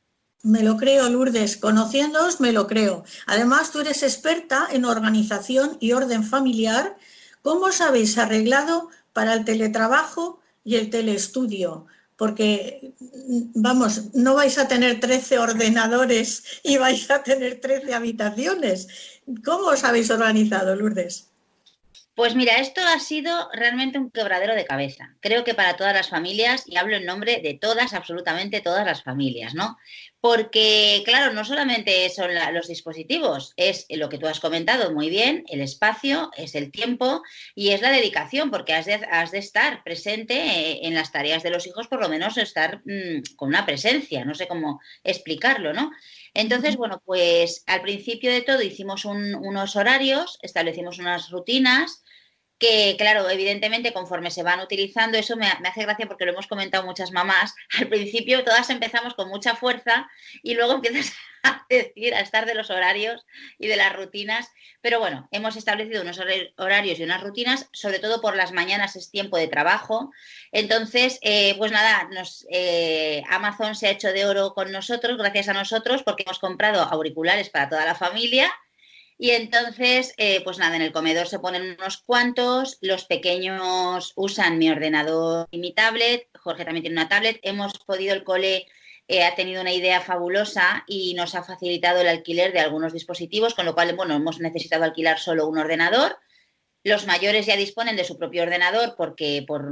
Me 0.44 0.62
lo 0.64 0.78
creo, 0.78 1.10
Lourdes. 1.10 1.58
Conociéndoos, 1.58 2.40
me 2.40 2.52
lo 2.52 2.68
creo. 2.68 3.04
Además, 3.26 3.72
tú 3.72 3.80
eres 3.80 4.04
experta 4.04 4.68
en 4.72 4.86
organización 4.86 5.78
y 5.80 5.94
orden 5.94 6.24
familiar. 6.24 6.98
¿Cómo 7.42 7.66
os 7.66 7.82
habéis 7.82 8.18
arreglado 8.18 8.90
para 9.14 9.34
el 9.34 9.46
teletrabajo 9.46 10.40
y 10.64 10.76
el 10.76 10.90
teleestudio? 10.90 11.88
Porque, 12.16 12.94
vamos, 13.56 14.14
no 14.14 14.36
vais 14.36 14.58
a 14.58 14.68
tener 14.68 15.00
13 15.00 15.38
ordenadores 15.40 16.44
y 16.64 16.78
vais 16.78 17.10
a 17.12 17.24
tener 17.24 17.60
13 17.60 17.94
habitaciones. 17.94 18.88
¿Cómo 19.44 19.68
os 19.68 19.84
habéis 19.84 20.10
organizado, 20.10 20.76
Lourdes? 20.76 21.30
Pues 22.18 22.34
mira, 22.34 22.56
esto 22.56 22.82
ha 22.84 23.00
sido 23.00 23.48
realmente 23.54 24.00
un 24.00 24.10
quebradero 24.10 24.56
de 24.56 24.66
cabeza. 24.66 25.16
Creo 25.20 25.44
que 25.44 25.54
para 25.54 25.76
todas 25.76 25.94
las 25.94 26.10
familias, 26.10 26.64
y 26.66 26.76
hablo 26.76 26.96
en 26.96 27.06
nombre 27.06 27.42
de 27.44 27.54
todas, 27.54 27.94
absolutamente 27.94 28.60
todas 28.60 28.84
las 28.88 29.04
familias, 29.04 29.54
¿no? 29.54 29.78
Porque, 30.20 31.04
claro, 31.06 31.32
no 31.32 31.46
solamente 31.46 32.10
son 32.10 32.32
los 32.56 32.68
dispositivos, 32.68 33.54
es 33.56 33.86
lo 33.92 34.10
que 34.10 34.18
tú 34.18 34.26
has 34.26 34.40
comentado 34.40 34.92
muy 34.92 35.12
bien, 35.12 35.44
el 35.48 35.62
espacio, 35.62 36.32
es 36.36 36.56
el 36.56 36.72
tiempo 36.72 37.22
y 37.54 37.70
es 37.70 37.82
la 37.82 37.92
dedicación, 37.92 38.50
porque 38.50 38.74
has 38.74 38.88
de, 38.88 39.38
estar 39.38 39.84
presente 39.84 40.34
eh, 40.34 40.80
en 40.88 40.96
las 40.96 41.12
tareas 41.12 41.44
de 41.44 41.52
los 41.52 41.68
hijos, 41.68 41.88
por 41.88 42.02
lo 42.02 42.10
menos 42.10 42.40
estar 42.40 42.82
mm, 42.84 43.36
con 43.36 43.50
una 43.50 43.64
presencia, 43.68 44.26
no 44.26 44.34
sé 44.34 44.48
cómo 44.48 44.82
explicarlo, 45.04 45.72
¿no? 45.72 45.92
Entonces, 46.34 46.78
bueno, 46.78 47.00
pues 47.06 47.64
al 47.68 47.84
principio 47.84 48.32
de 48.32 48.42
todo 48.42 48.64
hicimos 48.64 49.06
unos 49.06 49.76
horarios, 49.76 50.40
establecimos 50.42 50.98
unas 50.98 51.30
rutinas 51.30 52.04
que 52.60 52.96
claro, 52.98 53.30
evidentemente 53.30 53.94
conforme 53.94 54.32
se 54.32 54.44
van 54.44 54.60
utilizando, 54.60 55.18
eso 55.18 55.36
me, 55.36 55.48
hace 55.48 55.84
gracia 55.84 56.08
porque 56.08 56.26
lo 56.26 56.32
hemos 56.32 56.48
comentado 56.48 56.86
muchas 56.86 57.12
mamás, 57.12 57.54
al 57.80 57.88
principio 57.88 58.44
todas 58.44 58.70
empezamos 58.70 59.14
con 59.14 59.30
mucha 59.30 59.56
fuerza 59.56 60.10
y 60.44 60.56
luego 60.56 60.74
empiezas 60.76 61.14
a 61.44 61.66
decir, 61.70 62.16
a 62.16 62.22
estar 62.22 62.46
de 62.46 62.56
los 62.56 62.72
horarios 62.72 63.26
y 63.60 63.68
de 63.68 63.76
las 63.76 63.96
rutinas, 63.96 64.50
pero 64.82 65.00
bueno, 65.00 65.28
hemos 65.32 65.56
establecido 65.56 66.02
unos 66.02 66.20
horarios 66.58 67.00
y 67.00 67.04
unas 67.04 67.22
rutinas, 67.22 67.70
sobre 67.74 68.00
todo 68.00 68.22
por 68.22 68.36
las 68.36 68.52
mañanas 68.52 68.96
es 68.96 69.12
tiempo 69.12 69.38
de 69.38 69.48
trabajo, 69.48 70.12
entonces, 70.52 71.20
eh, 71.22 71.56
pues 71.58 71.72
nada, 71.72 72.10
nos, 72.12 72.46
eh, 72.50 73.22
Amazon 73.30 73.76
se 73.76 73.88
ha 73.88 73.92
hecho 73.92 74.12
de 74.12 74.26
oro 74.26 74.54
con 74.54 74.72
nosotros, 74.72 75.18
gracias 75.18 75.48
a 75.50 75.54
nosotros, 75.54 76.04
porque 76.04 76.24
hemos 76.24 76.40
comprado 76.40 76.82
auriculares 76.82 77.50
para 77.50 77.70
toda 77.70 77.86
la 77.86 77.96
familia, 77.96 78.52
y 79.20 79.32
entonces, 79.32 80.14
eh, 80.18 80.42
pues 80.44 80.60
nada, 80.60 80.76
en 80.76 80.84
el 80.84 80.92
comedor 80.92 81.28
se 81.28 81.40
ponen 81.40 81.76
unos 81.80 81.98
cuantos, 81.98 82.78
los 82.82 83.06
pequeños 83.06 84.14
usan 84.16 84.60
mi 84.60 84.70
ordenador 84.70 85.48
y 85.50 85.58
mi 85.58 85.74
tablet, 85.74 86.30
Jorge 86.40 86.66
también 86.66 86.84
tiene 86.84 87.00
una 87.00 87.10
tablet, 87.10 87.40
hemos 87.42 87.74
podido, 87.80 88.14
el 88.14 88.24
cole 88.24 88.68
eh, 89.08 89.24
ha 89.24 89.34
tenido 89.34 89.62
una 89.62 89.74
idea 89.74 90.02
fabulosa 90.02 90.84
y 90.86 91.16
nos 91.16 91.34
ha 91.34 91.42
facilitado 91.42 92.02
el 92.02 92.08
alquiler 92.08 92.54
de 92.54 92.60
algunos 92.60 92.94
dispositivos, 92.94 93.56
con 93.56 93.66
lo 93.66 93.74
cual, 93.74 93.96
bueno, 93.96 94.14
hemos 94.16 94.40
necesitado 94.40 94.84
alquilar 94.84 95.18
solo 95.18 95.48
un 95.48 95.58
ordenador. 95.58 96.18
Los 96.84 97.08
mayores 97.08 97.48
ya 97.48 97.56
disponen 97.56 97.96
de 97.96 98.04
su 98.04 98.20
propio 98.20 98.44
ordenador 98.44 98.94
porque, 98.96 99.44
por, 99.48 99.68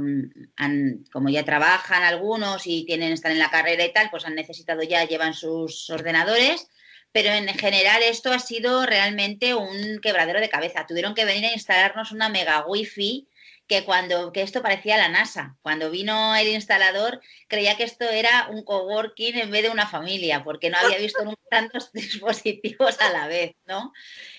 como 1.12 1.28
ya 1.28 1.44
trabajan 1.44 2.02
algunos 2.02 2.66
y 2.66 2.84
tienen, 2.84 3.12
están 3.12 3.32
en 3.32 3.38
la 3.38 3.50
carrera 3.50 3.84
y 3.84 3.92
tal, 3.92 4.10
pues 4.10 4.24
han 4.26 4.34
necesitado 4.34 4.82
ya, 4.82 5.04
llevan 5.04 5.34
sus 5.34 5.88
ordenadores 5.88 6.68
pero 7.16 7.30
en 7.30 7.48
general 7.48 8.02
esto 8.02 8.30
ha 8.30 8.38
sido 8.38 8.84
realmente 8.84 9.54
un 9.54 10.00
quebradero 10.02 10.38
de 10.38 10.50
cabeza. 10.50 10.84
Tuvieron 10.86 11.14
que 11.14 11.24
venir 11.24 11.46
a 11.46 11.52
instalarnos 11.54 12.12
una 12.12 12.28
mega 12.28 12.66
wifi 12.66 13.26
que 13.66 13.86
cuando 13.86 14.32
que 14.32 14.42
esto 14.42 14.60
parecía 14.60 14.98
la 14.98 15.08
NASA. 15.08 15.56
Cuando 15.62 15.90
vino 15.90 16.36
el 16.36 16.48
instalador 16.48 17.22
creía 17.48 17.74
que 17.78 17.84
esto 17.84 18.04
era 18.04 18.48
un 18.50 18.64
coworking 18.64 19.38
en 19.38 19.50
vez 19.50 19.62
de 19.62 19.70
una 19.70 19.86
familia, 19.86 20.44
porque 20.44 20.68
no 20.68 20.76
había 20.76 20.98
visto 20.98 21.24
nunca 21.24 21.40
tantos 21.48 21.90
dispositivos 21.94 23.00
a 23.00 23.10
la 23.10 23.28
vez, 23.28 23.56
¿no? 23.64 23.94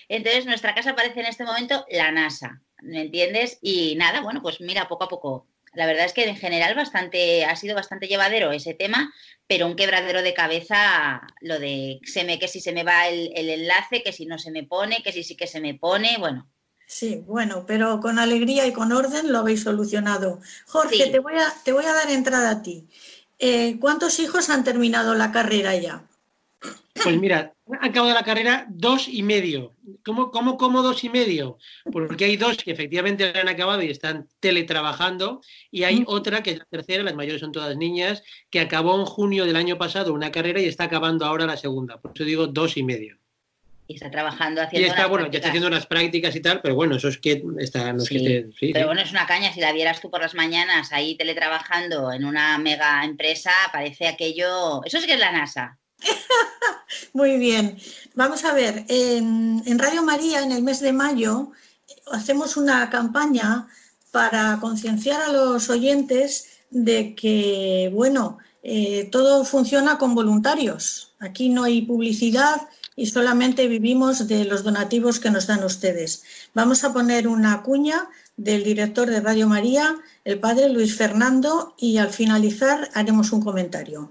Entonces 0.08 0.46
nuestra 0.46 0.72
casa 0.72 0.94
parece 0.94 1.18
en 1.18 1.26
este 1.26 1.42
momento 1.42 1.84
la 1.90 2.12
NASA, 2.12 2.62
¿me 2.80 3.00
entiendes? 3.00 3.58
Y 3.60 3.96
nada, 3.96 4.20
bueno, 4.20 4.40
pues 4.40 4.60
mira, 4.60 4.86
poco 4.86 5.02
a 5.02 5.08
poco 5.08 5.48
la 5.74 5.86
verdad 5.86 6.06
es 6.06 6.12
que 6.12 6.24
en 6.24 6.36
general 6.36 6.74
bastante, 6.74 7.44
ha 7.44 7.56
sido 7.56 7.74
bastante 7.74 8.08
llevadero 8.08 8.52
ese 8.52 8.74
tema, 8.74 9.12
pero 9.46 9.66
un 9.66 9.76
quebradero 9.76 10.22
de 10.22 10.34
cabeza 10.34 11.22
lo 11.40 11.58
de 11.58 12.00
se 12.04 12.24
me, 12.24 12.38
que 12.38 12.48
si 12.48 12.60
se 12.60 12.72
me 12.72 12.84
va 12.84 13.08
el, 13.08 13.30
enlace, 13.34 14.02
que 14.02 14.12
si 14.12 14.26
no 14.26 14.38
se 14.38 14.50
me 14.50 14.64
pone, 14.64 15.02
que 15.02 15.12
si 15.12 15.22
sí 15.22 15.36
que 15.36 15.46
se 15.46 15.60
me 15.60 15.74
pone, 15.74 16.16
bueno. 16.18 16.48
Sí, 16.86 17.22
bueno, 17.26 17.64
pero 17.66 18.00
con 18.00 18.18
alegría 18.18 18.66
y 18.66 18.72
con 18.72 18.92
orden 18.92 19.30
lo 19.30 19.38
habéis 19.38 19.62
solucionado. 19.62 20.40
Jorge, 20.66 21.10
te, 21.10 21.18
voy 21.18 21.34
a, 21.34 21.52
te 21.62 21.72
voy 21.72 21.84
a 21.84 21.92
dar 21.92 22.10
entrada 22.10 22.50
a 22.50 22.62
ti. 22.62 22.86
Eh, 23.38 23.78
¿Cuántos 23.78 24.18
hijos 24.18 24.48
han 24.48 24.64
terminado 24.64 25.14
la 25.14 25.30
carrera 25.30 25.76
ya? 25.76 26.04
Pues 26.94 27.16
mira, 27.18 27.54
han 27.72 27.90
acabado 27.90 28.14
la 28.14 28.24
carrera 28.24 28.66
dos 28.68 29.08
y 29.08 29.22
medio. 29.22 29.74
¿Cómo, 30.04 30.30
cómo, 30.30 30.56
cómo 30.56 30.82
dos 30.82 31.04
y 31.04 31.08
medio? 31.08 31.58
Porque 31.92 32.26
hay 32.26 32.36
dos 32.36 32.56
que 32.58 32.70
efectivamente 32.70 33.32
han 33.38 33.48
acabado 33.48 33.82
y 33.82 33.90
están 33.90 34.28
teletrabajando, 34.40 35.40
y 35.70 35.84
hay 35.84 36.04
otra, 36.06 36.42
que 36.42 36.52
es 36.52 36.58
la 36.58 36.64
tercera, 36.66 37.02
las 37.02 37.14
mayores 37.14 37.40
son 37.40 37.52
todas 37.52 37.76
niñas, 37.76 38.22
que 38.50 38.60
acabó 38.60 38.98
en 38.98 39.06
junio 39.06 39.44
del 39.44 39.56
año 39.56 39.78
pasado 39.78 40.12
una 40.12 40.30
carrera 40.30 40.60
y 40.60 40.66
está 40.66 40.84
acabando 40.84 41.24
ahora 41.24 41.46
la 41.46 41.56
segunda. 41.56 42.00
Por 42.00 42.12
eso 42.14 42.24
digo 42.24 42.46
dos 42.46 42.76
y 42.76 42.82
medio. 42.82 43.18
Y 43.86 43.94
está 43.94 44.10
trabajando 44.10 44.60
haciendo. 44.60 44.86
Y 44.86 44.90
está, 44.90 45.06
bueno, 45.06 45.30
ya 45.30 45.38
está 45.38 45.48
haciendo 45.48 45.66
unas 45.66 45.86
prácticas 45.86 46.36
y 46.36 46.40
tal, 46.40 46.60
pero 46.60 46.74
bueno, 46.74 46.96
eso 46.96 47.08
es 47.08 47.16
que 47.16 47.42
está. 47.58 47.90
No 47.94 48.04
pero 48.06 48.86
bueno, 48.86 49.00
es 49.00 49.10
una 49.12 49.26
caña. 49.26 49.50
Si 49.50 49.60
la 49.60 49.72
vieras 49.72 50.02
tú 50.02 50.10
por 50.10 50.20
las 50.20 50.34
mañanas 50.34 50.92
ahí 50.92 51.16
teletrabajando 51.16 52.12
en 52.12 52.26
una 52.26 52.58
mega 52.58 53.02
empresa, 53.02 53.50
parece 53.72 54.06
aquello. 54.06 54.84
Eso 54.84 54.98
es 54.98 55.06
que 55.06 55.14
es 55.14 55.18
la 55.18 55.32
NASA. 55.32 55.78
Muy 57.12 57.38
bien. 57.38 57.78
Vamos 58.14 58.44
a 58.44 58.54
ver, 58.54 58.84
en, 58.88 59.78
Radio 59.78 60.02
María, 60.02 60.42
en 60.42 60.52
el 60.52 60.62
mes 60.62 60.80
de 60.80 60.92
mayo, 60.92 61.52
hacemos 62.10 62.56
una 62.56 62.90
campaña 62.90 63.68
para 64.10 64.58
concienciar 64.60 65.22
a 65.22 65.32
los 65.32 65.68
oyentes 65.70 66.48
de 66.70 67.14
que, 67.14 67.90
bueno, 67.92 68.38
eh, 68.62 69.08
todo 69.12 69.44
funciona 69.44 69.98
con 69.98 70.14
voluntarios. 70.14 71.14
Aquí 71.20 71.48
no 71.48 71.64
hay 71.64 71.82
publicidad 71.82 72.68
y 72.96 73.06
solamente 73.06 73.68
vivimos 73.68 74.26
de 74.26 74.44
los 74.44 74.64
donativos 74.64 75.20
que 75.20 75.30
nos 75.30 75.46
dan 75.46 75.62
ustedes. 75.62 76.24
Vamos 76.54 76.82
a 76.82 76.92
poner 76.92 77.28
una 77.28 77.62
cuña 77.62 78.08
del 78.36 78.64
director 78.64 79.08
de 79.08 79.20
Radio 79.20 79.46
María, 79.46 79.96
el 80.24 80.40
padre 80.40 80.68
Luis 80.68 80.96
Fernando, 80.96 81.74
y 81.78 81.98
al 81.98 82.10
finalizar 82.10 82.88
haremos 82.94 83.32
un 83.32 83.42
comentario. 83.42 84.10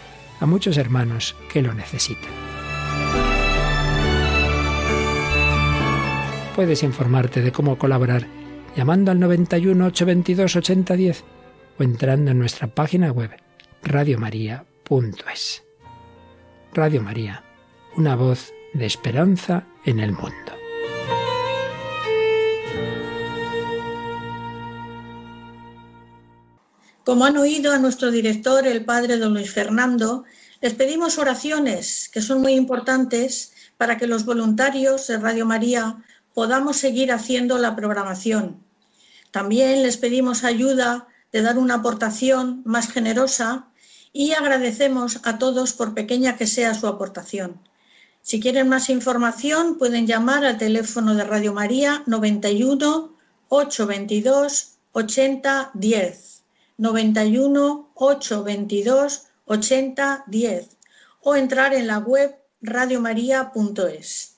a 0.41 0.45
muchos 0.45 0.77
hermanos 0.77 1.35
que 1.49 1.61
lo 1.61 1.73
necesitan. 1.73 2.31
Puedes 6.55 6.83
informarte 6.83 7.41
de 7.41 7.53
cómo 7.53 7.77
colaborar 7.77 8.27
llamando 8.75 9.11
al 9.11 9.19
91 9.19 9.85
822 9.85 10.55
8010 10.57 11.23
o 11.79 11.83
entrando 11.83 12.31
en 12.31 12.39
nuestra 12.39 12.67
página 12.67 13.11
web 13.11 13.31
radiomaria.es. 13.83 15.63
Radio 16.73 17.01
María, 17.01 17.43
una 17.95 18.15
voz 18.15 18.51
de 18.73 18.85
esperanza 18.85 19.67
en 19.85 19.99
el 19.99 20.11
mundo. 20.11 20.60
Como 27.03 27.25
han 27.25 27.35
oído 27.37 27.73
a 27.73 27.79
nuestro 27.79 28.11
director, 28.11 28.67
el 28.67 28.85
padre 28.85 29.17
don 29.17 29.33
Luis 29.33 29.51
Fernando, 29.51 30.23
les 30.61 30.75
pedimos 30.75 31.17
oraciones 31.17 32.09
que 32.09 32.21
son 32.21 32.41
muy 32.41 32.53
importantes 32.53 33.53
para 33.77 33.97
que 33.97 34.05
los 34.05 34.23
voluntarios 34.23 35.07
de 35.07 35.17
Radio 35.17 35.47
María 35.47 35.97
podamos 36.35 36.77
seguir 36.77 37.11
haciendo 37.11 37.57
la 37.57 37.75
programación. 37.75 38.63
También 39.31 39.81
les 39.81 39.97
pedimos 39.97 40.43
ayuda 40.43 41.07
de 41.31 41.41
dar 41.41 41.57
una 41.57 41.75
aportación 41.75 42.61
más 42.65 42.91
generosa 42.91 43.65
y 44.13 44.33
agradecemos 44.33 45.21
a 45.23 45.39
todos 45.39 45.73
por 45.73 45.95
pequeña 45.95 46.37
que 46.37 46.45
sea 46.45 46.75
su 46.75 46.85
aportación. 46.85 47.59
Si 48.21 48.39
quieren 48.39 48.69
más 48.69 48.91
información 48.91 49.79
pueden 49.79 50.05
llamar 50.05 50.45
al 50.45 50.59
teléfono 50.59 51.15
de 51.15 51.23
Radio 51.23 51.53
María 51.53 52.03
91 52.05 53.17
822 53.49 54.77
80 54.93 55.71
10 55.73 56.30
91 56.77 57.91
822 57.93 59.23
80 59.45 60.23
10 60.27 60.69
o 61.21 61.35
entrar 61.35 61.73
en 61.73 61.87
la 61.87 61.99
web 61.99 62.35
radiomaria.es. 62.61 64.35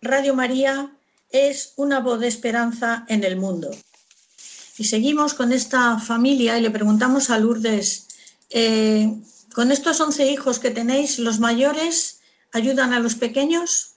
Radio 0.00 0.34
María 0.34 0.92
es 1.30 1.72
una 1.76 2.00
voz 2.00 2.20
de 2.20 2.28
esperanza 2.28 3.04
en 3.08 3.24
el 3.24 3.36
mundo. 3.36 3.70
Y 4.78 4.84
seguimos 4.84 5.34
con 5.34 5.52
esta 5.52 5.98
familia 5.98 6.58
y 6.58 6.62
le 6.62 6.70
preguntamos 6.70 7.30
a 7.30 7.38
Lourdes, 7.38 8.08
eh, 8.50 9.14
con 9.54 9.72
estos 9.72 10.00
11 10.00 10.30
hijos 10.30 10.58
que 10.58 10.70
tenéis, 10.70 11.18
¿los 11.18 11.40
mayores 11.40 12.20
ayudan 12.52 12.92
a 12.92 13.00
los 13.00 13.14
pequeños? 13.14 13.95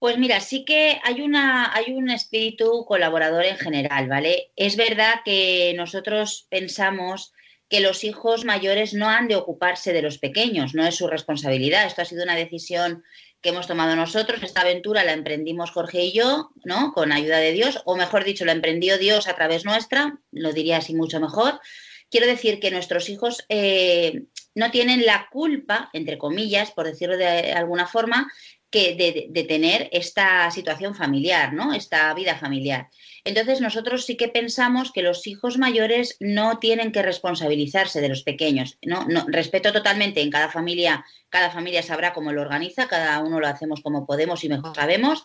Pues 0.00 0.16
mira, 0.16 0.40
sí 0.40 0.64
que 0.64 0.98
hay, 1.04 1.20
una, 1.20 1.74
hay 1.74 1.92
un 1.92 2.08
espíritu 2.08 2.86
colaborador 2.86 3.44
en 3.44 3.58
general, 3.58 4.08
¿vale? 4.08 4.50
Es 4.56 4.76
verdad 4.76 5.16
que 5.26 5.74
nosotros 5.76 6.46
pensamos 6.48 7.34
que 7.68 7.80
los 7.80 8.02
hijos 8.02 8.46
mayores 8.46 8.94
no 8.94 9.10
han 9.10 9.28
de 9.28 9.36
ocuparse 9.36 9.92
de 9.92 10.00
los 10.00 10.16
pequeños, 10.16 10.74
no 10.74 10.86
es 10.86 10.94
su 10.94 11.06
responsabilidad. 11.06 11.84
Esto 11.84 12.00
ha 12.00 12.06
sido 12.06 12.24
una 12.24 12.34
decisión 12.34 13.04
que 13.42 13.50
hemos 13.50 13.66
tomado 13.66 13.94
nosotros. 13.94 14.42
Esta 14.42 14.62
aventura 14.62 15.04
la 15.04 15.12
emprendimos 15.12 15.70
Jorge 15.70 16.02
y 16.02 16.12
yo, 16.12 16.50
¿no? 16.64 16.94
Con 16.94 17.12
ayuda 17.12 17.36
de 17.36 17.52
Dios, 17.52 17.82
o 17.84 17.94
mejor 17.94 18.24
dicho, 18.24 18.46
la 18.46 18.52
emprendió 18.52 18.96
Dios 18.96 19.28
a 19.28 19.36
través 19.36 19.66
nuestra, 19.66 20.18
lo 20.32 20.54
diría 20.54 20.78
así 20.78 20.94
mucho 20.94 21.20
mejor. 21.20 21.60
Quiero 22.08 22.26
decir 22.26 22.58
que 22.58 22.70
nuestros 22.70 23.10
hijos 23.10 23.44
eh, 23.50 24.24
no 24.54 24.70
tienen 24.70 25.04
la 25.04 25.28
culpa, 25.30 25.90
entre 25.92 26.16
comillas, 26.16 26.70
por 26.70 26.86
decirlo 26.86 27.18
de 27.18 27.52
alguna 27.52 27.86
forma, 27.86 28.32
que 28.70 28.94
de, 29.30 29.44
tener 29.44 29.88
esta 29.92 30.50
situación 30.50 30.94
familiar, 30.94 31.52
¿no? 31.52 31.74
Esta 31.74 32.14
vida 32.14 32.36
familiar. 32.36 32.88
Entonces 33.24 33.60
nosotros 33.60 34.06
sí 34.06 34.16
que 34.16 34.28
pensamos 34.28 34.92
que 34.92 35.02
los 35.02 35.26
hijos 35.26 35.58
mayores 35.58 36.16
no 36.20 36.58
tienen 36.58 36.92
que 36.92 37.02
responsabilizarse 37.02 38.00
de 38.00 38.08
los 38.08 38.22
pequeños. 38.22 38.78
No, 38.82 39.04
respeto 39.26 39.72
totalmente 39.72 40.20
en 40.20 40.30
cada 40.30 40.50
familia, 40.50 41.04
cada 41.28 41.50
familia 41.50 41.82
sabrá 41.82 42.12
cómo 42.12 42.32
lo 42.32 42.42
organiza, 42.42 42.86
cada 42.86 43.18
uno 43.18 43.40
lo 43.40 43.48
hacemos 43.48 43.80
como 43.80 44.06
podemos 44.06 44.44
y 44.44 44.48
mejor 44.48 44.74
sabemos. 44.74 45.24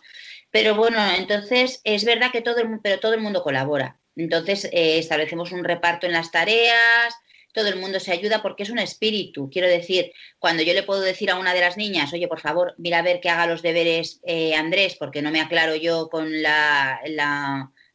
Pero 0.50 0.74
bueno, 0.74 0.98
entonces 1.16 1.80
es 1.84 2.04
verdad 2.04 2.32
que 2.32 2.42
todo 2.42 2.58
el, 2.58 2.80
pero 2.82 2.98
todo 2.98 3.14
el 3.14 3.20
mundo 3.20 3.42
colabora. 3.42 3.98
Entonces 4.16 4.64
eh, 4.72 4.98
establecemos 4.98 5.52
un 5.52 5.62
reparto 5.62 6.06
en 6.06 6.12
las 6.12 6.32
tareas, 6.32 7.14
todo 7.56 7.68
el 7.68 7.76
mundo 7.76 7.98
se 8.00 8.12
ayuda 8.12 8.42
porque 8.42 8.64
es 8.64 8.70
un 8.70 8.78
espíritu. 8.78 9.48
Quiero 9.50 9.66
decir, 9.66 10.12
cuando 10.38 10.62
yo 10.62 10.74
le 10.74 10.82
puedo 10.82 11.00
decir 11.00 11.30
a 11.30 11.38
una 11.38 11.54
de 11.54 11.62
las 11.62 11.78
niñas, 11.78 12.12
oye, 12.12 12.28
por 12.28 12.38
favor, 12.38 12.74
mira 12.76 12.98
a 12.98 13.02
ver 13.02 13.18
que 13.18 13.30
haga 13.30 13.46
los 13.46 13.62
deberes 13.62 14.20
eh, 14.26 14.54
Andrés, 14.54 14.94
porque 14.98 15.22
no 15.22 15.30
me 15.30 15.40
aclaro 15.40 15.74
yo 15.74 16.10
con 16.10 16.42
la, 16.42 17.00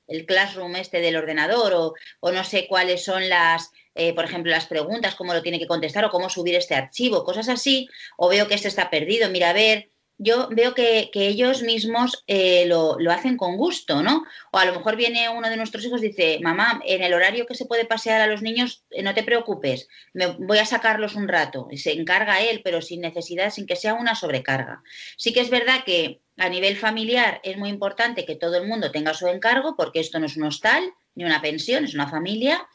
el 0.08 0.26
classroom 0.26 0.76
este 0.78 1.00
del 1.00 1.16
ordenador 1.16 1.76
o, 1.76 1.94
o 2.22 2.32
no 2.32 2.44
sé 2.44 2.66
cuáles 2.68 3.04
son 3.04 3.30
las, 3.30 3.70
eh, 3.94 4.16
por 4.16 4.26
ejemplo, 4.26 4.52
las 4.52 4.66
preguntas, 4.66 5.14
cómo 5.14 5.32
lo 5.36 5.44
tiene 5.44 5.60
que 5.60 5.68
contestar 5.68 6.06
o 6.06 6.10
cómo 6.10 6.28
subir 6.28 6.56
este 6.56 6.74
archivo, 6.74 7.24
cosas 7.24 7.48
así, 7.48 7.88
o 8.18 8.30
veo 8.30 8.48
que 8.48 8.56
este 8.56 8.68
está 8.68 8.90
perdido, 8.90 9.30
mira 9.30 9.52
a 9.52 9.54
ver, 9.54 9.91
yo 10.24 10.50
veo 10.52 10.76
que, 10.76 11.10
ellos 11.14 11.64
mismos 11.64 12.24
eh, 12.28 12.66
lo, 12.68 12.96
hacen 13.10 13.38
con 13.38 13.58
gusto, 13.58 14.04
¿no? 14.04 14.24
O 14.52 14.58
a 14.60 14.66
lo 14.66 14.74
mejor 14.74 14.96
viene 14.96 15.28
uno 15.30 15.50
de 15.50 15.58
nuestros 15.58 15.84
hijos 15.84 16.04
y 16.04 16.10
dice, 16.10 16.40
mamá, 16.44 16.80
en 16.86 17.02
el 17.02 17.16
horario 17.16 17.48
que 17.48 17.56
se 17.56 17.66
puede 17.66 17.86
pasear 17.86 18.22
a 18.22 18.28
los 18.28 18.44
niños, 18.44 18.84
eh, 18.92 19.02
no 19.02 19.16
te 19.16 19.24
preocupes, 19.24 19.88
me 20.14 20.28
voy 20.28 20.60
a 20.60 20.66
sacarlos 20.66 21.16
un 21.16 21.28
rato. 21.28 21.68
Y 21.72 21.78
se 21.78 21.94
encarga 21.94 22.40
él, 22.40 22.62
pero 22.64 22.84
sin 22.84 23.02
necesidad, 23.02 23.50
sin 23.50 23.66
que 23.66 23.76
sea 23.76 23.96
una 23.96 24.14
sobrecarga. 24.14 24.84
Sí 25.18 25.34
que 25.34 25.42
es 25.42 25.50
verdad 25.50 25.84
que 25.84 26.22
a 26.38 26.50
nivel 26.50 26.78
familiar 26.78 27.42
es 27.44 27.58
muy 27.58 27.70
importante 27.70 28.24
que 28.24 28.36
todo 28.36 28.58
el 28.58 28.68
mundo 28.68 28.92
tenga 28.92 29.16
su 29.16 29.28
encargo, 29.28 29.76
porque 29.76 30.02
esto 30.02 30.20
no 30.20 30.28
es 30.28 30.38
un 30.38 30.44
hostal 30.44 30.84
ni 31.16 31.24
una 31.24 31.42
pensión, 31.42 31.84
es 31.84 31.96
una 31.96 32.08
familia, 32.08 32.68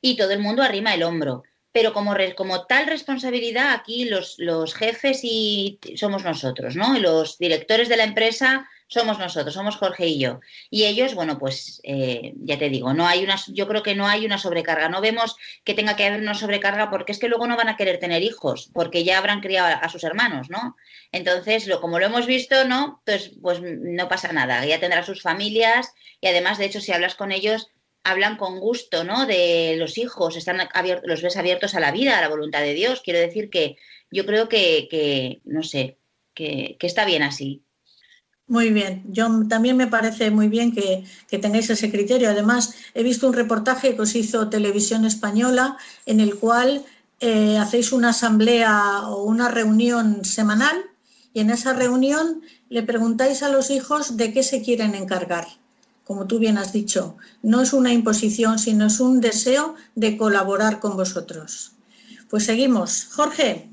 y 0.00 0.16
todo 0.16 0.30
el 0.30 0.38
mundo 0.38 0.62
arrima 0.62 0.94
el 0.94 1.02
hombro 1.02 1.42
pero 1.74 1.92
como, 1.92 2.66
tal 2.66 2.86
responsabilidad 2.86 3.72
aquí 3.72 4.04
los, 4.04 4.36
los, 4.38 4.76
jefes 4.76 5.24
y 5.24 5.80
somos 5.96 6.22
nosotros, 6.22 6.76
¿no? 6.76 6.96
Y 6.96 7.00
los 7.00 7.36
directores 7.36 7.88
de 7.88 7.96
la 7.96 8.04
empresa 8.04 8.70
somos 8.86 9.18
nosotros, 9.18 9.54
somos 9.54 9.74
Jorge 9.74 10.06
y 10.06 10.20
yo. 10.20 10.38
Y 10.70 10.84
ellos, 10.84 11.16
bueno, 11.16 11.36
pues 11.36 11.80
eh, 11.82 12.32
ya 12.36 12.60
te 12.60 12.68
digo, 12.68 12.94
no 12.94 13.08
hay 13.08 13.24
una, 13.24 13.34
yo 13.48 13.66
creo 13.66 13.82
que 13.82 13.96
no 13.96 14.06
hay 14.06 14.24
una 14.24 14.38
sobrecarga, 14.38 14.88
no 14.88 15.00
vemos 15.00 15.34
que 15.64 15.74
tenga 15.74 15.96
que 15.96 16.06
haber 16.06 16.20
una 16.20 16.34
sobrecarga 16.34 16.90
porque 16.90 17.10
es 17.10 17.18
que 17.18 17.28
luego 17.28 17.48
no 17.48 17.56
van 17.56 17.68
a 17.68 17.76
querer 17.76 17.98
tener 17.98 18.22
hijos, 18.22 18.70
porque 18.72 19.02
ya 19.02 19.18
habrán 19.18 19.40
criado 19.40 19.76
a, 19.82 19.88
sus 19.88 20.04
hermanos, 20.04 20.50
¿no? 20.50 20.76
Entonces, 21.10 21.66
lo, 21.66 21.80
como 21.80 21.98
lo 21.98 22.06
hemos 22.06 22.26
visto, 22.26 22.64
¿no? 22.66 23.02
Pues, 23.04 23.32
pues 23.42 23.60
no 23.60 24.06
pasa 24.08 24.32
nada, 24.32 24.64
ya 24.64 24.78
tendrá 24.78 25.02
sus 25.02 25.22
familias 25.22 25.92
y 26.20 26.28
además, 26.28 26.58
de 26.58 26.66
hecho, 26.66 26.80
si 26.80 26.92
hablas 26.92 27.16
con 27.16 27.32
ellos, 27.32 27.72
hablan 28.04 28.36
con 28.36 28.60
gusto, 28.60 29.02
¿no? 29.02 29.26
De 29.26 29.76
los 29.78 29.98
hijos, 29.98 30.36
están 30.36 30.58
abiertos, 30.72 31.08
los 31.08 31.22
ves 31.22 31.36
abiertos 31.36 31.74
a 31.74 31.80
la 31.80 31.90
vida, 31.90 32.18
a 32.18 32.20
la 32.20 32.28
voluntad 32.28 32.60
de 32.60 32.74
Dios. 32.74 33.00
Quiero 33.02 33.18
decir 33.18 33.50
que 33.50 33.76
yo 34.10 34.26
creo 34.26 34.48
que, 34.48 35.40
no 35.44 35.62
sé, 35.62 35.98
que, 36.34 36.76
está 36.80 37.06
bien 37.06 37.22
así. 37.22 37.62
Muy 38.46 38.70
bien, 38.70 39.02
yo 39.08 39.26
también 39.48 39.78
me 39.78 39.86
parece 39.86 40.30
muy 40.30 40.48
bien 40.48 40.72
que, 40.72 41.04
tengáis 41.38 41.70
ese 41.70 41.90
criterio. 41.90 42.28
Además, 42.28 42.74
he 42.92 43.02
visto 43.02 43.26
un 43.26 43.32
reportaje 43.32 43.96
que 43.96 44.02
os 44.02 44.14
hizo 44.14 44.50
Televisión 44.50 45.06
Española 45.06 45.78
en 46.04 46.20
el 46.20 46.36
cual 46.36 46.84
eh, 47.20 47.56
hacéis 47.56 47.90
una 47.90 48.10
asamblea 48.10 49.08
o 49.08 49.22
una 49.22 49.48
reunión 49.48 50.26
semanal 50.26 50.76
y 51.32 51.40
en 51.40 51.48
esa 51.48 51.72
reunión 51.72 52.42
le 52.68 52.82
preguntáis 52.82 53.42
a 53.42 53.48
los 53.48 53.70
hijos 53.70 54.18
de 54.18 54.32
qué 54.34 54.42
se 54.42 54.62
quieren 54.62 54.94
encargar 54.94 55.63
como 56.04 56.26
tú 56.26 56.38
bien 56.38 56.58
has 56.58 56.72
dicho, 56.72 57.16
no 57.42 57.62
es 57.62 57.72
una 57.72 57.92
imposición, 57.92 58.58
sino 58.58 58.86
es 58.86 59.00
un 59.00 59.20
deseo 59.20 59.74
de 59.94 60.16
colaborar 60.16 60.80
con 60.80 60.96
vosotros. 60.96 61.72
Pues 62.28 62.44
seguimos. 62.44 63.08
Jorge, 63.12 63.68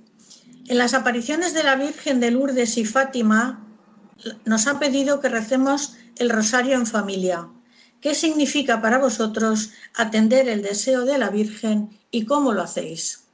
en 0.68 0.78
las 0.78 0.94
apariciones 0.94 1.54
de 1.54 1.64
la 1.64 1.76
Virgen 1.76 2.20
de 2.20 2.32
Lourdes 2.32 2.78
y 2.78 2.86
Fátima 2.86 3.68
nos 4.46 4.68
ha 4.68 4.80
pedido 4.80 5.20
que 5.20 5.30
recemos 5.30 5.98
el 6.18 6.30
rosario 6.30 6.76
en 6.76 6.86
familia. 6.86 7.50
¿Qué 8.00 8.16
significa 8.16 8.82
para 8.82 8.98
vosotros 8.98 9.72
atender 9.96 10.48
el 10.48 10.62
deseo 10.62 11.06
de 11.06 11.18
la 11.18 11.30
Virgen 11.30 11.90
y 12.10 12.26
cómo 12.26 12.54
lo 12.54 12.62
hacéis? 12.62 13.28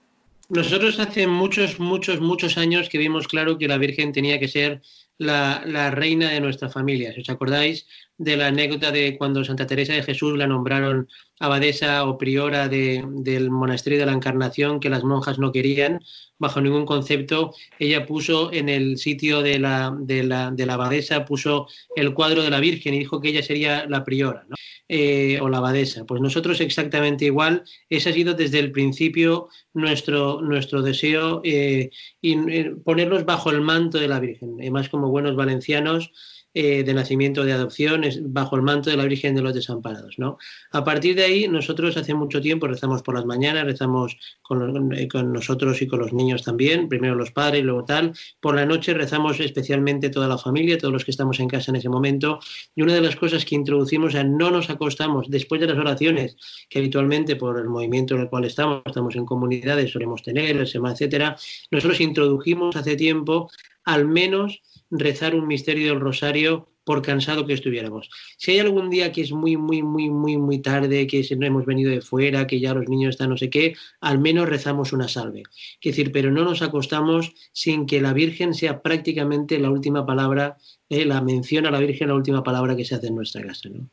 Nosotros 0.49 0.99
hace 0.99 1.27
muchos, 1.27 1.79
muchos, 1.79 2.21
muchos 2.21 2.57
años 2.57 2.89
que 2.89 2.97
vimos 2.97 3.27
claro 3.27 3.57
que 3.57 3.67
la 3.67 3.77
Virgen 3.77 4.13
tenía 4.13 4.39
que 4.39 4.47
ser 4.47 4.81
la, 5.17 5.61
la, 5.65 5.91
reina 5.91 6.29
de 6.31 6.39
nuestra 6.39 6.69
familia. 6.69 7.13
Si 7.13 7.21
os 7.21 7.29
acordáis 7.29 7.85
de 8.17 8.37
la 8.37 8.47
anécdota 8.47 8.91
de 8.91 9.17
cuando 9.17 9.43
Santa 9.43 9.67
Teresa 9.67 9.93
de 9.93 10.03
Jesús 10.03 10.37
la 10.37 10.47
nombraron 10.47 11.07
abadesa 11.39 12.05
o 12.05 12.17
priora 12.17 12.67
de, 12.67 13.03
del 13.07 13.51
monasterio 13.51 13.99
de 13.99 14.05
la 14.07 14.13
Encarnación 14.13 14.79
que 14.79 14.89
las 14.89 15.03
monjas 15.03 15.37
no 15.37 15.51
querían, 15.51 15.99
bajo 16.39 16.61
ningún 16.61 16.85
concepto, 16.85 17.53
ella 17.79 18.05
puso 18.05 18.51
en 18.51 18.69
el 18.69 18.97
sitio 18.97 19.41
de 19.41 19.59
la, 19.59 19.95
de 19.99 20.23
la, 20.23 20.51
de 20.51 20.65
la 20.65 20.73
abadesa, 20.73 21.25
puso 21.25 21.67
el 21.95 22.13
cuadro 22.13 22.43
de 22.43 22.49
la 22.49 22.59
Virgen 22.59 22.93
y 22.93 22.99
dijo 22.99 23.21
que 23.21 23.29
ella 23.29 23.43
sería 23.43 23.85
la 23.87 24.03
priora 24.03 24.45
¿no? 24.47 24.55
eh, 24.89 25.39
o 25.41 25.49
la 25.49 25.57
abadesa. 25.57 26.05
Pues 26.05 26.21
nosotros 26.21 26.61
exactamente 26.61 27.25
igual, 27.25 27.63
ese 27.89 28.09
ha 28.09 28.13
sido 28.13 28.33
desde 28.33 28.59
el 28.59 28.71
principio 28.71 29.49
nuestro, 29.73 30.41
nuestro 30.41 30.81
deseo 30.81 31.41
eh, 31.43 31.89
y, 32.21 32.33
eh, 32.51 32.75
ponernos 32.83 33.25
bajo 33.25 33.51
el 33.51 33.61
manto 33.61 33.99
de 33.99 34.07
la 34.07 34.19
Virgen. 34.19 34.55
Además, 34.59 34.89
como 34.89 35.09
buenos 35.09 35.35
valencianos, 35.35 36.11
eh, 36.59 36.83
de 36.83 36.91
nacimiento 36.95 37.45
de 37.45 37.53
adopción 37.53 38.01
bajo 38.33 38.55
el 38.55 38.63
manto 38.63 38.89
de 38.89 38.97
la 38.97 39.05
Virgen 39.05 39.35
de 39.35 39.43
los 39.43 39.53
Desamparados. 39.53 40.17
¿no? 40.17 40.39
A 40.71 40.83
partir 40.83 41.15
de 41.15 41.23
ahí, 41.23 41.47
nosotros 41.47 41.95
hace 41.97 42.15
mucho 42.15 42.41
tiempo 42.41 42.65
rezamos 42.65 43.03
por 43.03 43.13
las 43.13 43.27
mañanas, 43.27 43.63
rezamos 43.63 44.17
con, 44.41 44.91
eh, 44.91 45.07
con, 45.07 45.31
nosotros 45.31 45.79
y 45.83 45.87
con 45.87 45.99
los 45.99 46.13
niños 46.13 46.41
también, 46.41 46.89
primero 46.89 47.13
los 47.13 47.29
padres 47.29 47.63
luego 47.63 47.85
tal. 47.85 48.13
Por 48.39 48.55
la 48.55 48.65
noche 48.65 48.95
rezamos 48.95 49.39
especialmente 49.39 50.09
toda 50.09 50.27
la 50.27 50.39
familia, 50.39 50.79
todos 50.79 50.91
los 50.91 51.05
que 51.05 51.11
estamos 51.11 51.39
en 51.39 51.47
casa 51.47 51.69
en 51.69 51.75
ese 51.75 51.89
momento. 51.89 52.39
Y 52.73 52.81
una 52.81 52.95
de 52.95 53.01
las 53.01 53.15
cosas 53.15 53.45
que 53.45 53.53
introducimos, 53.53 54.15
o 54.15 54.23
no 54.23 54.49
nos 54.49 54.71
acostamos 54.71 55.29
después 55.29 55.61
de 55.61 55.67
las 55.67 55.77
oraciones, 55.77 56.37
que 56.71 56.79
habitualmente 56.79 57.35
por 57.35 57.59
el 57.59 57.69
movimiento 57.69 58.15
en 58.15 58.21
el 58.21 58.29
cual 58.29 58.45
estamos, 58.45 58.81
estamos 58.83 59.15
en 59.15 59.27
comunidades, 59.27 59.91
solemos 59.91 60.23
tener, 60.23 60.57
el 60.57 60.67
etcétera, 60.67 61.37
nosotros 61.69 62.01
introdujimos 62.01 62.75
hace 62.75 62.95
tiempo 62.95 63.51
al 63.87 64.05
menos 64.05 64.61
rezar 64.91 65.33
un 65.33 65.47
misterio 65.47 65.87
del 65.87 66.01
rosario 66.01 66.67
por 66.83 67.01
cansado 67.01 67.45
que 67.45 67.53
estuviéramos. 67.53 68.09
Si 68.37 68.51
hay 68.51 68.59
algún 68.59 68.89
día 68.89 69.13
que 69.13 69.21
es 69.21 69.31
muy, 69.31 69.55
muy, 69.55 69.81
muy, 69.81 70.09
muy, 70.09 70.37
muy 70.37 70.59
tarde, 70.59 71.07
que 71.07 71.25
no 71.37 71.45
hemos 71.45 71.65
venido 71.65 71.89
de 71.91 72.01
fuera, 72.01 72.47
que 72.47 72.59
ya 72.59 72.73
los 72.73 72.87
niños 72.89 73.11
están 73.11 73.29
no 73.29 73.37
sé 73.37 73.49
qué, 73.49 73.75
al 74.01 74.19
menos 74.19 74.49
rezamos 74.49 74.91
una 74.91 75.07
salve. 75.07 75.43
Es 75.81 75.91
decir, 75.95 76.11
pero 76.11 76.31
no 76.31 76.43
nos 76.43 76.61
acostamos 76.61 77.33
sin 77.53 77.85
que 77.85 78.01
la 78.01 78.11
Virgen 78.11 78.53
sea 78.53 78.81
prácticamente 78.81 79.57
la 79.57 79.71
última 79.71 80.05
palabra, 80.05 80.57
eh, 80.89 81.05
la 81.05 81.21
mención 81.21 81.65
a 81.65 81.71
la 81.71 81.79
Virgen 81.79 82.09
la 82.09 82.15
última 82.15 82.43
palabra 82.43 82.75
que 82.75 82.83
se 82.83 82.95
hace 82.95 83.07
en 83.07 83.15
nuestra 83.15 83.45
casa. 83.45 83.69
¿no? 83.69 83.89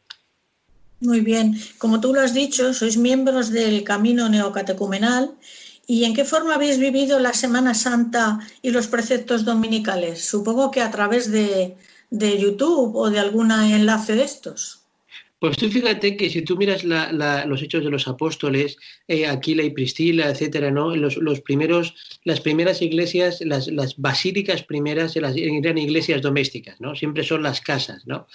Muy 1.00 1.20
bien. 1.20 1.54
Como 1.78 2.00
tú 2.00 2.12
lo 2.12 2.20
has 2.20 2.35
dicho, 2.35 2.74
sois 2.74 2.96
miembros 2.96 3.50
del 3.50 3.85
Camino 3.85 4.28
Neocatecumenal 4.28 5.35
¿Y 5.87 6.05
en 6.05 6.14
qué 6.14 6.25
forma 6.25 6.55
habéis 6.55 6.79
vivido 6.79 7.18
la 7.18 7.33
Semana 7.33 7.75
Santa 7.75 8.40
y 8.62 8.70
los 8.70 8.87
preceptos 8.87 9.44
dominicales? 9.44 10.25
Supongo 10.25 10.70
que 10.70 10.81
a 10.81 10.90
través 10.90 11.31
de, 11.31 11.77
de 12.11 12.38
YouTube 12.38 12.97
o 12.97 13.11
de 13.11 13.18
algún 13.18 13.51
enlace 13.51 14.14
de 14.14 14.25
estos. 14.25 14.85
Pues 15.44 15.59
tú 15.59 15.68
fíjate 15.68 16.16
que 16.16 16.31
si 16.31 16.40
tú 16.40 16.57
miras 16.57 16.85
los 16.85 17.62
hechos 17.62 17.85
de 17.85 17.90
los 17.90 18.09
apóstoles, 18.09 18.79
eh, 19.09 19.27
Aquila 19.27 19.62
y 19.62 19.70
Priscila, 19.70 20.31
etcétera, 20.31 20.70
¿no? 20.70 20.97
Los, 20.97 21.18
los 21.18 21.42
primeros, 21.42 21.94
las 22.25 22.40
primeras 22.40 22.81
iglesias, 22.81 23.42
las, 23.42 23.66
las 23.66 23.99
basílicas 23.99 24.62
primeras 24.62 25.16
eran 25.16 25.77
iglesias 25.77 26.23
domésticas, 26.23 26.81
¿no? 26.81 26.97
Siempre 26.97 27.25
son 27.25 27.42
las 27.42 27.61
casas, 27.61 28.07
¿no? 28.07 28.27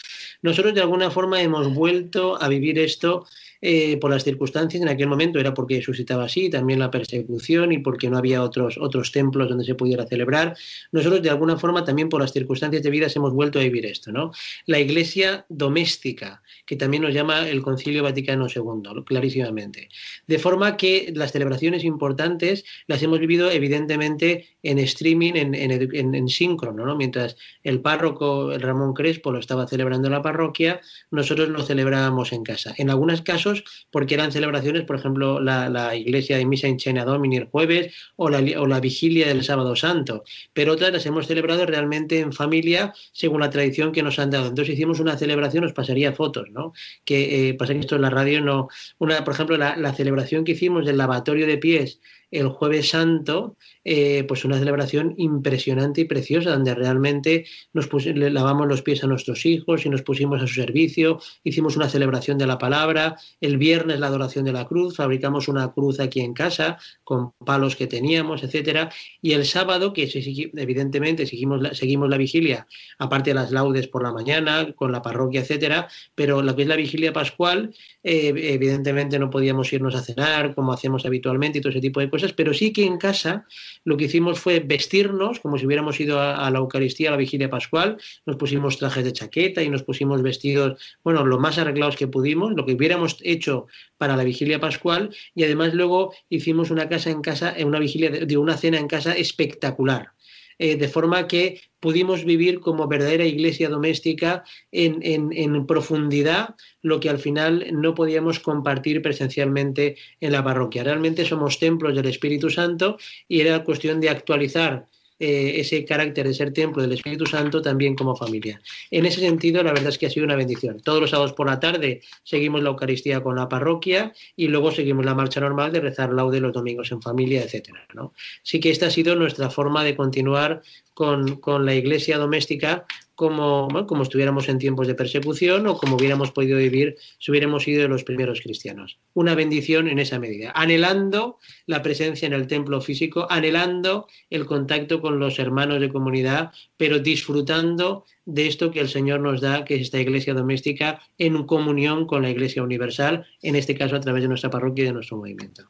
Nosotros 0.43 0.75
de 0.75 0.81
alguna 0.81 1.09
forma 1.09 1.41
hemos 1.41 1.73
vuelto 1.73 2.39
a 2.39 2.47
vivir 2.47 2.77
esto 2.77 3.25
eh, 3.61 3.97
por 3.97 4.11
las 4.11 4.23
circunstancias 4.23 4.81
en 4.81 4.89
aquel 4.89 5.07
momento, 5.07 5.39
era 5.39 5.53
porque 5.53 5.81
suscitaba 5.81 6.25
así, 6.25 6.49
también 6.49 6.79
la 6.79 6.89
persecución 6.89 7.71
y 7.71 7.79
porque 7.79 8.09
no 8.09 8.17
había 8.17 8.41
otros, 8.41 8.77
otros 8.79 9.11
templos 9.11 9.49
donde 9.49 9.65
se 9.65 9.75
pudiera 9.75 10.05
celebrar. 10.05 10.55
Nosotros, 10.91 11.21
de 11.21 11.29
alguna 11.29 11.57
forma, 11.57 11.83
también 11.83 12.09
por 12.09 12.21
las 12.21 12.31
circunstancias 12.31 12.81
de 12.81 12.89
vida, 12.89 13.07
hemos 13.15 13.33
vuelto 13.33 13.59
a 13.59 13.63
vivir 13.63 13.85
esto. 13.85 14.11
¿no? 14.11 14.31
La 14.65 14.79
iglesia 14.79 15.45
doméstica, 15.49 16.41
que 16.65 16.75
también 16.75 17.03
nos 17.03 17.13
llama 17.13 17.49
el 17.49 17.61
Concilio 17.61 18.03
Vaticano 18.03 18.47
II, 18.47 19.03
clarísimamente. 19.05 19.89
De 20.27 20.39
forma 20.39 20.77
que 20.77 21.11
las 21.15 21.31
celebraciones 21.31 21.83
importantes 21.83 22.63
las 22.87 23.01
hemos 23.03 23.19
vivido, 23.19 23.51
evidentemente, 23.51 24.47
en 24.63 24.79
streaming, 24.79 25.33
en, 25.35 25.55
en, 25.55 26.15
en, 26.15 26.29
síncrono, 26.29 26.85
¿no? 26.85 26.95
mientras 26.95 27.37
el 27.63 27.81
párroco 27.81 28.57
Ramón 28.57 28.93
Crespo 28.93 29.31
lo 29.31 29.39
estaba 29.39 29.67
celebrando 29.67 30.07
en 30.07 30.13
la 30.13 30.21
parroquia, 30.21 30.81
nosotros 31.11 31.49
lo 31.49 31.63
celebrábamos 31.63 32.33
en 32.33 32.43
casa. 32.43 32.73
En 32.77 32.89
algunos 32.89 33.21
casos, 33.21 33.48
porque 33.91 34.15
eran 34.15 34.31
celebraciones, 34.31 34.83
por 34.83 34.95
ejemplo, 34.95 35.39
la, 35.39 35.95
iglesia 35.95 36.37
de 36.37 36.45
Misa 36.45 36.67
en 36.67 36.77
Chena 36.77 37.05
Domini 37.05 37.37
el 37.37 37.45
jueves 37.45 37.93
o 38.15 38.29
la, 38.29 38.39
o 38.59 38.65
la, 38.65 38.79
vigilia 38.79 39.27
del 39.27 39.43
sábado 39.43 39.75
santo, 39.75 40.23
pero 40.53 40.73
otras 40.73 40.91
las 40.91 41.05
hemos 41.05 41.27
celebrado 41.27 41.65
realmente 41.65 42.19
en 42.19 42.33
familia 42.33 42.93
según 43.11 43.41
la 43.41 43.49
tradición 43.49 43.91
que 43.91 44.03
nos 44.03 44.19
han 44.19 44.29
dado. 44.29 44.47
Entonces 44.47 44.75
hicimos 44.75 44.99
una 44.99 45.17
celebración, 45.17 45.63
os 45.63 45.73
pasaría 45.73 46.13
fotos, 46.13 46.49
¿no? 46.51 46.73
Que 47.05 47.49
eh, 47.49 47.53
pasa 47.55 47.73
que 47.73 47.79
esto 47.79 47.95
en 47.95 48.03
la 48.03 48.09
radio 48.09 48.41
no... 48.41 48.67
Una, 48.97 49.23
por 49.23 49.33
ejemplo, 49.33 49.57
la 49.57 49.93
celebración 49.93 50.43
que 50.43 50.53
hicimos 50.53 50.85
del 50.85 50.97
lavatorio 50.97 51.47
de 51.47 51.57
pies 51.57 51.99
el 52.31 52.49
jueves 52.49 52.89
santo, 52.89 53.57
eh, 53.85 54.25
pues 54.27 54.43
una 54.45 54.59
celebración 54.59 55.13
impresionante 55.17 56.01
y 56.01 56.05
preciosa, 56.05 56.51
donde 56.51 56.75
realmente 56.75 57.45
nos 57.73 57.89
lavamos 58.05 58.67
los 58.67 58.81
pies 58.81 59.03
a 59.03 59.07
nuestros 59.07 59.45
hijos 59.45 59.85
y 59.85 59.89
nos 59.89 60.01
pusimos 60.01 60.41
a 60.41 60.47
su 60.47 60.55
servicio, 60.55 61.19
hicimos 61.43 61.77
una 61.77 61.89
celebración 61.89 62.37
de 62.37 62.45
la 62.45 62.57
palabra, 62.57 63.17
el 63.39 63.57
viernes 63.57 63.99
la 63.99 64.07
adoración 64.07 64.45
de 64.45 64.51
la 64.51 64.65
cruz, 64.65 64.97
fabricamos 64.97 65.47
una 65.47 65.71
cruz 65.71 65.99
aquí 65.99 66.19
en 66.19 66.33
casa 66.33 66.77
con 67.03 67.31
palos 67.45 67.75
que 67.75 67.87
teníamos, 67.87 68.43
etcétera, 68.43 68.91
y 69.21 69.31
el 69.31 69.45
sábado, 69.45 69.93
que 69.93 70.09
evidentemente 70.55 71.25
seguimos 71.25 71.61
la, 71.61 71.73
seguimos 71.73 72.09
la 72.09 72.17
vigilia, 72.17 72.67
aparte 72.97 73.31
de 73.31 73.35
las 73.35 73.51
laudes 73.51 73.87
por 73.87 74.03
la 74.03 74.11
mañana, 74.11 74.73
con 74.75 74.91
la 74.91 75.01
parroquia, 75.01 75.41
etcétera, 75.41 75.87
pero 76.15 76.41
lo 76.41 76.55
que 76.55 76.63
es 76.63 76.67
la 76.67 76.75
vigilia 76.75 77.13
pascual, 77.13 77.73
eh, 78.03 78.33
evidentemente 78.35 79.19
no 79.19 79.29
podíamos 79.29 79.71
irnos 79.71 79.95
a 79.95 80.01
cenar 80.01 80.53
como 80.55 80.73
hacemos 80.73 81.05
habitualmente 81.05 81.59
y 81.59 81.61
todo 81.61 81.71
ese 81.71 81.81
tipo 81.81 81.99
de 81.99 82.09
cosas, 82.09 82.33
pero 82.33 82.53
sí 82.53 82.73
que 82.73 82.85
en 82.85 82.97
casa 82.97 83.45
lo 83.85 83.97
que 83.97 84.05
hicimos 84.05 84.39
fue 84.39 84.59
vestirnos 84.59 85.39
como 85.39 85.57
si 85.57 85.65
hubiéramos 85.65 85.99
ido 85.99 86.19
a, 86.19 86.49
la 86.51 86.59
Eucaristía, 86.59 87.09
a 87.09 87.11
la 87.11 87.17
vigilia 87.17 87.49
pascual, 87.49 87.97
nos 88.25 88.35
pusimos 88.35 88.77
trajes 88.77 89.03
de 89.03 89.13
chaqueta 89.13 89.63
y 89.63 89.69
nos 89.69 89.83
pusimos 89.83 90.21
vestidos, 90.21 90.81
bueno, 91.03 91.25
lo 91.25 91.39
más 91.39 91.57
arreglados 91.57 91.95
que 91.95 92.07
pudimos, 92.07 92.53
lo 92.53 92.65
que 92.65 92.73
hubiéramos 92.73 93.17
hecho 93.21 93.67
para 93.97 94.15
la 94.15 94.23
vigilia 94.23 94.59
pascual, 94.59 95.15
y 95.35 95.43
además 95.43 95.73
luego 95.73 96.13
hicimos 96.29 96.71
una 96.71 96.89
casa 96.89 97.09
en 97.09 97.21
casa, 97.21 97.55
una 97.65 97.79
vigilia 97.79 98.11
una 98.39 98.57
cena 98.57 98.77
en 98.77 98.87
casa 98.87 99.13
espectacular. 99.13 100.13
Eh, 100.59 100.75
de 100.75 100.89
forma 100.89 101.25
que 101.25 101.61
pudimos 101.79 102.25
vivir 102.25 102.59
como 102.59 102.89
verdadera 102.89 103.23
iglesia 103.23 103.69
doméstica 103.69 104.43
en, 104.73 104.99
en, 105.03 105.31
en, 105.31 105.65
profundidad 105.65 106.55
lo 106.81 106.99
que 106.99 107.09
al 107.09 107.17
final 107.17 107.65
no 107.71 107.95
podíamos 107.95 108.39
compartir 108.39 109.01
presencialmente 109.01 109.95
en 110.19 110.33
la 110.33 110.43
parroquia. 110.43 110.83
Realmente 110.83 111.23
somos 111.23 111.59
templos 111.59 111.95
del 111.95 112.07
Espíritu 112.07 112.49
Santo 112.49 112.97
y 113.29 113.39
era 113.39 113.63
cuestión 113.63 114.01
de 114.01 114.09
actualizar 114.09 114.85
eh, 115.19 115.59
ese 115.59 115.83
carácter 115.83 116.25
de 116.27 116.33
ser 116.33 116.53
templo 116.53 116.81
del 116.81 116.93
Espíritu 116.93 117.25
Santo 117.25 117.61
también 117.61 117.93
como 117.93 118.15
familia. 118.15 118.61
En 118.89 119.05
ese 119.05 119.19
sentido, 119.19 119.61
la 119.61 119.73
verdad 119.73 119.89
es 119.89 119.97
que 119.97 120.05
ha 120.05 120.09
sido 120.09 120.25
una 120.25 120.35
bendición. 120.35 120.79
Todos 120.79 121.01
los 121.01 121.09
sábados 121.09 121.33
por 121.33 121.47
la 121.47 121.59
tarde 121.59 122.01
seguimos 122.23 122.63
la 122.63 122.69
Eucaristía 122.69 123.21
con 123.21 123.35
la 123.35 123.49
parroquia 123.49 124.13
y 124.37 124.47
luego 124.47 124.71
seguimos 124.71 125.05
la 125.05 125.15
marcha 125.15 125.41
normal 125.41 125.73
de 125.73 125.81
rezar 125.81 126.13
laude 126.13 126.39
los 126.39 126.53
domingos 126.53 126.91
en 126.93 127.01
familia, 127.01 127.43
etcétera. 127.43 127.85
¿no? 127.93 128.13
Sí 128.43 128.61
que 128.61 128.69
esta 128.69 128.87
ha 128.87 128.91
sido 128.91 129.15
nuestra 129.15 129.49
forma 129.49 129.83
de 129.83 129.95
continuar 129.95 130.61
con, 130.93 131.35
con 131.41 131.65
la 131.65 131.75
iglesia 131.75 132.17
doméstica 132.17 132.85
como, 133.19 133.67
como 133.85 134.03
estuviéramos 134.03 134.47
en 134.47 134.59
tiempos 134.59 134.87
de 134.87 134.95
persecución 134.95 135.67
o 135.67 135.75
como 135.75 135.97
hubiéramos 135.97 136.31
podido 136.31 136.57
vivir 136.57 136.95
si 137.19 137.31
hubiéramos 137.31 137.63
sido 137.63 137.81
de 137.81 137.89
los 137.89 138.05
primeros 138.05 138.39
cristianos. 138.39 138.97
Una 139.13 139.35
bendición 139.35 139.89
en 139.89 139.99
esa 139.99 140.19
medida, 140.19 140.53
anhelando 140.55 141.37
la 141.65 141.81
presencia 141.81 142.27
en 142.27 142.31
el 142.31 142.47
templo 142.47 142.79
físico, 142.79 143.27
anhelando 143.29 144.07
el 144.29 144.45
contacto 144.45 145.01
con 145.01 145.19
los 145.19 145.37
hermanos 145.37 145.81
de 145.81 145.89
comunidad, 145.89 146.53
pero 146.77 146.99
disfrutando 146.99 148.05
de 148.23 148.47
esto 148.47 148.71
que 148.71 148.79
el 148.79 148.87
Señor 148.87 149.19
nos 149.19 149.41
da, 149.41 149.65
que 149.65 149.75
es 149.75 149.81
esta 149.81 149.99
iglesia 149.99 150.33
doméstica, 150.33 151.01
en 151.17 151.43
comunión 151.43 152.07
con 152.07 152.21
la 152.21 152.29
iglesia 152.29 152.63
universal, 152.63 153.25
en 153.41 153.57
este 153.57 153.75
caso 153.75 153.97
a 153.97 153.99
través 153.99 154.21
de 154.21 154.29
nuestra 154.29 154.49
parroquia 154.49 154.83
y 154.83 154.87
de 154.87 154.93
nuestro 154.93 155.17
movimiento. 155.17 155.63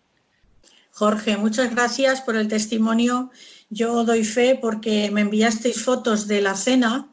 Jorge, 0.92 1.36
muchas 1.38 1.74
gracias 1.74 2.22
por 2.22 2.36
el 2.36 2.48
testimonio. 2.48 3.32
Yo 3.72 4.04
doy 4.04 4.24
fe 4.24 4.56
porque 4.62 5.10
me 5.10 5.22
enviasteis 5.22 5.82
fotos 5.84 6.28
de 6.28 6.42
la 6.44 6.54
cena 6.54 7.10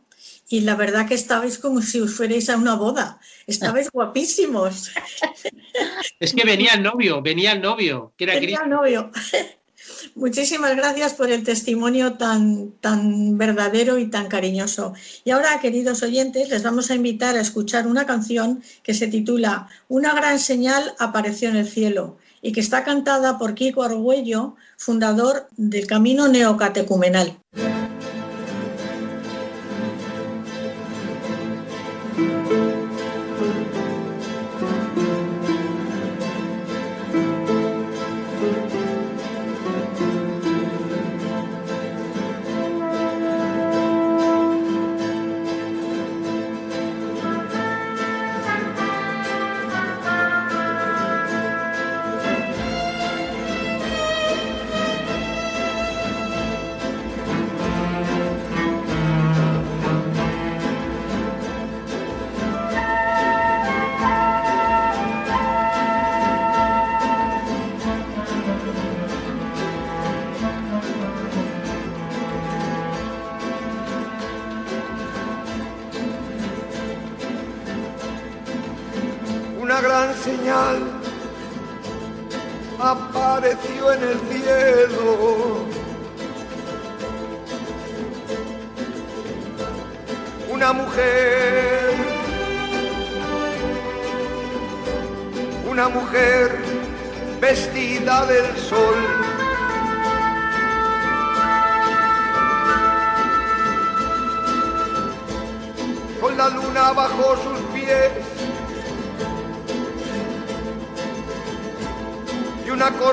y 0.48 0.60
la 0.60 0.76
verdad 0.76 1.08
que 1.08 1.14
estabais 1.14 1.58
como 1.58 1.82
si 1.82 2.00
os 2.00 2.14
fuerais 2.14 2.48
a 2.50 2.56
una 2.56 2.74
boda. 2.74 3.18
Estabais 3.46 3.90
guapísimos. 3.90 4.90
Es 6.18 6.32
que 6.32 6.44
venía 6.44 6.72
el 6.72 6.82
novio, 6.82 7.20
venía 7.20 7.52
el 7.52 7.60
novio. 7.60 8.12
Que 8.16 8.24
era 8.24 8.34
venía 8.34 8.60
el 8.64 8.70
novio. 8.70 9.10
Muchísimas 10.14 10.74
gracias 10.74 11.14
por 11.14 11.30
el 11.30 11.44
testimonio 11.44 12.14
tan, 12.14 12.72
tan 12.80 13.36
verdadero 13.36 13.98
y 13.98 14.08
tan 14.08 14.28
cariñoso. 14.28 14.94
Y 15.24 15.30
ahora, 15.30 15.60
queridos 15.60 16.02
oyentes, 16.02 16.48
les 16.48 16.62
vamos 16.62 16.90
a 16.90 16.94
invitar 16.94 17.36
a 17.36 17.40
escuchar 17.40 17.86
una 17.86 18.06
canción 18.06 18.62
que 18.82 18.94
se 18.94 19.08
titula 19.08 19.68
Una 19.88 20.14
gran 20.14 20.38
señal 20.38 20.94
apareció 20.98 21.50
en 21.50 21.56
el 21.56 21.68
cielo 21.68 22.16
y 22.40 22.52
que 22.52 22.60
está 22.60 22.84
cantada 22.84 23.38
por 23.38 23.54
Kiko 23.54 23.82
Argüello, 23.82 24.56
fundador 24.76 25.48
del 25.56 25.86
Camino 25.86 26.28
Neocatecumenal. 26.28 27.38
Apareció 82.78 83.92
en 83.92 84.02
el 84.02 84.20
cielo. 84.30 85.64
Una 90.48 90.72
mujer, 90.72 91.94
una 95.68 95.88
mujer 95.88 96.58
vestida 97.40 98.26
del 98.26 98.56
sol. 98.56 98.94
Con 106.20 106.36
la 106.36 106.48
luna 106.48 106.92
bajo 106.92 107.36
sus 107.36 107.55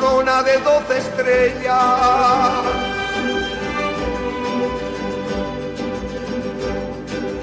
corona 0.04 0.44
de 0.44 0.58
doce 0.58 0.98
estrellas. 0.98 1.82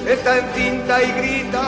Está 0.06 0.38
en 0.38 0.46
cinta 0.54 1.02
y 1.02 1.12
grita. 1.12 1.66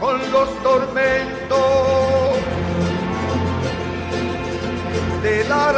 Con 0.00 0.32
los 0.32 0.62
tormentos 0.62 1.66
de 5.22 5.44
la 5.48 5.72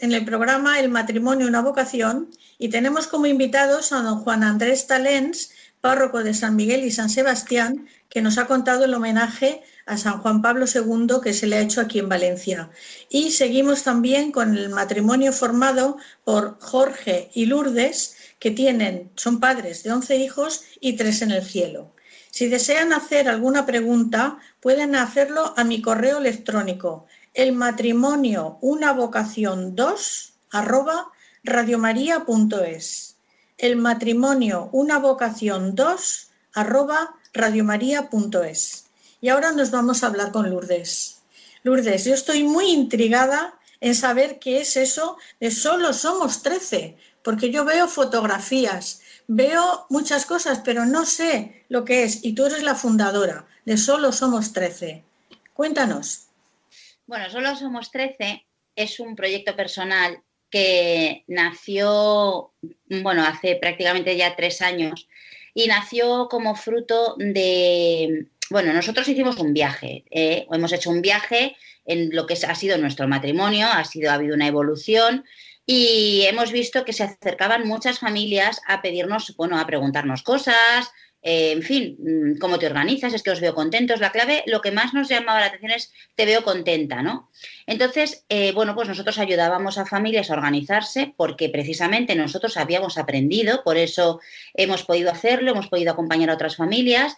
en 0.00 0.12
el 0.12 0.24
programa 0.24 0.80
El 0.80 0.88
matrimonio, 0.90 1.46
una 1.46 1.62
vocación 1.62 2.30
y 2.58 2.68
tenemos 2.68 3.06
como 3.06 3.26
invitados 3.26 3.92
a 3.92 4.02
don 4.02 4.20
Juan 4.20 4.44
Andrés 4.44 4.86
Talens, 4.86 5.50
párroco 5.80 6.22
de 6.22 6.34
San 6.34 6.56
Miguel 6.56 6.84
y 6.84 6.90
San 6.90 7.10
Sebastián, 7.10 7.86
que 8.08 8.22
nos 8.22 8.38
ha 8.38 8.46
contado 8.46 8.84
el 8.84 8.94
homenaje 8.94 9.62
a 9.86 9.96
San 9.96 10.20
Juan 10.20 10.42
Pablo 10.42 10.66
II 10.66 11.20
que 11.22 11.32
se 11.32 11.46
le 11.46 11.56
ha 11.56 11.60
hecho 11.60 11.80
aquí 11.80 11.98
en 11.98 12.08
Valencia. 12.08 12.70
Y 13.08 13.30
seguimos 13.30 13.84
también 13.84 14.32
con 14.32 14.56
el 14.56 14.70
matrimonio 14.70 15.32
formado 15.32 15.96
por 16.24 16.58
Jorge 16.60 17.30
y 17.34 17.46
Lourdes, 17.46 18.16
que 18.38 18.50
tienen, 18.50 19.10
son 19.14 19.40
padres 19.40 19.82
de 19.82 19.92
11 19.92 20.16
hijos 20.16 20.64
y 20.80 20.94
tres 20.94 21.22
en 21.22 21.30
el 21.30 21.44
cielo. 21.44 21.94
Si 22.30 22.48
desean 22.48 22.92
hacer 22.92 23.28
alguna 23.28 23.64
pregunta, 23.64 24.38
pueden 24.60 24.94
hacerlo 24.94 25.54
a 25.56 25.64
mi 25.64 25.80
correo 25.80 26.18
electrónico 26.18 27.06
el 27.36 27.52
matrimonio 27.52 28.56
una 28.62 28.94
vocación 28.94 29.76
2 29.76 30.32
arroba 30.52 31.12
radiomaria.es 31.44 33.16
el 33.58 33.76
matrimonio 33.76 34.70
una 34.72 34.98
vocación 34.98 35.74
2 35.74 36.28
arroba 36.54 37.14
radiomaria.es 37.34 38.86
y 39.20 39.28
ahora 39.28 39.52
nos 39.52 39.70
vamos 39.70 40.02
a 40.02 40.06
hablar 40.06 40.32
con 40.32 40.48
Lourdes. 40.48 41.18
Lourdes, 41.62 42.06
yo 42.06 42.14
estoy 42.14 42.42
muy 42.42 42.70
intrigada 42.70 43.54
en 43.80 43.94
saber 43.94 44.38
qué 44.38 44.62
es 44.62 44.78
eso 44.78 45.18
de 45.38 45.50
solo 45.50 45.92
somos 45.92 46.42
13 46.42 46.96
porque 47.22 47.50
yo 47.50 47.66
veo 47.66 47.86
fotografías 47.86 49.02
veo 49.28 49.84
muchas 49.90 50.24
cosas 50.24 50.62
pero 50.64 50.86
no 50.86 51.04
sé 51.04 51.66
lo 51.68 51.84
que 51.84 52.04
es. 52.04 52.24
Y 52.24 52.32
tú 52.32 52.46
eres 52.46 52.62
la 52.62 52.74
fundadora 52.74 53.46
de 53.66 53.76
solo 53.76 54.10
somos 54.10 54.54
13 54.54 55.04
cuéntanos 55.52 56.25
bueno, 57.06 57.30
Solo 57.30 57.54
Somos 57.56 57.90
13 57.90 58.46
es 58.74 59.00
un 59.00 59.16
proyecto 59.16 59.56
personal 59.56 60.22
que 60.50 61.24
nació, 61.26 62.52
bueno, 63.02 63.24
hace 63.24 63.56
prácticamente 63.56 64.16
ya 64.16 64.36
tres 64.36 64.62
años 64.62 65.08
y 65.54 65.66
nació 65.66 66.28
como 66.28 66.54
fruto 66.54 67.16
de, 67.18 68.26
bueno, 68.50 68.72
nosotros 68.72 69.08
hicimos 69.08 69.38
un 69.38 69.54
viaje, 69.54 70.04
¿eh? 70.10 70.46
hemos 70.50 70.72
hecho 70.72 70.90
un 70.90 71.02
viaje 71.02 71.56
en 71.84 72.14
lo 72.14 72.26
que 72.26 72.34
ha 72.34 72.54
sido 72.54 72.78
nuestro 72.78 73.08
matrimonio, 73.08 73.66
ha 73.66 73.84
sido, 73.84 74.10
ha 74.10 74.14
habido 74.14 74.34
una 74.34 74.46
evolución 74.46 75.24
y 75.64 76.22
hemos 76.26 76.52
visto 76.52 76.84
que 76.84 76.92
se 76.92 77.04
acercaban 77.04 77.66
muchas 77.66 77.98
familias 77.98 78.60
a 78.66 78.82
pedirnos, 78.82 79.34
bueno, 79.36 79.58
a 79.58 79.66
preguntarnos 79.66 80.22
cosas, 80.22 80.92
eh, 81.22 81.52
en 81.52 81.62
fin, 81.62 81.96
mm, 81.98 82.38
cómo 82.38 82.58
te 82.58 82.66
organizas, 82.66 83.12
es 83.12 83.22
que 83.22 83.30
os 83.30 83.40
veo 83.40 83.54
contentos. 83.54 84.00
La 84.00 84.12
clave, 84.12 84.44
lo 84.46 84.60
que 84.60 84.70
más 84.70 84.94
nos 84.94 85.08
llamaba 85.08 85.40
la 85.40 85.46
atención 85.46 85.72
es 85.72 85.92
te 86.14 86.24
veo 86.24 86.44
contenta, 86.44 87.02
¿no? 87.02 87.30
Entonces, 87.66 88.24
eh, 88.28 88.52
bueno, 88.52 88.74
pues 88.74 88.88
nosotros 88.88 89.18
ayudábamos 89.18 89.78
a 89.78 89.86
familias 89.86 90.30
a 90.30 90.34
organizarse 90.34 91.14
porque 91.16 91.48
precisamente 91.48 92.14
nosotros 92.14 92.56
habíamos 92.56 92.96
aprendido, 92.96 93.64
por 93.64 93.76
eso 93.76 94.20
hemos 94.54 94.84
podido 94.84 95.10
hacerlo, 95.10 95.50
hemos 95.50 95.68
podido 95.68 95.92
acompañar 95.92 96.30
a 96.30 96.34
otras 96.34 96.56
familias. 96.56 97.16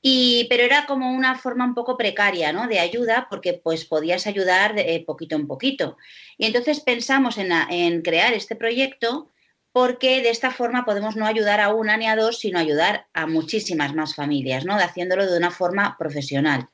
Y, 0.00 0.46
pero 0.48 0.62
era 0.62 0.86
como 0.86 1.10
una 1.10 1.36
forma 1.36 1.64
un 1.64 1.74
poco 1.74 1.96
precaria 1.96 2.52
¿no? 2.52 2.68
de 2.68 2.78
ayuda 2.78 3.26
porque 3.28 3.54
pues 3.54 3.84
podías 3.84 4.28
ayudar 4.28 4.74
de 4.74 5.02
poquito 5.04 5.34
en 5.34 5.48
poquito. 5.48 5.96
Y 6.36 6.46
entonces 6.46 6.80
pensamos 6.80 7.36
en, 7.36 7.50
en 7.70 8.02
crear 8.02 8.32
este 8.32 8.54
proyecto 8.54 9.28
porque 9.72 10.22
de 10.22 10.30
esta 10.30 10.50
forma 10.50 10.84
podemos 10.84 11.16
no 11.16 11.26
ayudar 11.26 11.60
a 11.60 11.74
una 11.74 11.96
ni 11.96 12.06
a 12.06 12.16
dos, 12.16 12.38
sino 12.38 12.58
ayudar 12.58 13.06
a 13.12 13.26
muchísimas 13.26 13.94
más 13.94 14.14
familias, 14.14 14.64
¿no? 14.64 14.74
haciéndolo 14.74 15.30
de 15.30 15.36
una 15.36 15.50
forma 15.50 15.96
profesional. 15.98 16.68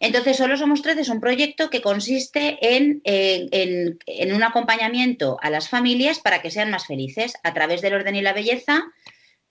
Entonces, 0.00 0.36
Solo 0.36 0.56
Somos 0.56 0.82
13 0.82 1.02
es 1.02 1.08
un 1.08 1.20
proyecto 1.20 1.70
que 1.70 1.80
consiste 1.80 2.58
en, 2.60 3.00
en, 3.04 4.34
un 4.34 4.42
acompañamiento 4.42 5.38
a 5.40 5.50
las 5.50 5.68
familias 5.68 6.18
para 6.18 6.42
que 6.42 6.50
sean 6.50 6.70
más 6.70 6.86
felices. 6.86 7.34
A 7.42 7.54
través 7.54 7.80
del 7.80 7.94
orden 7.94 8.16
y 8.16 8.20
la 8.20 8.32
belleza 8.32 8.84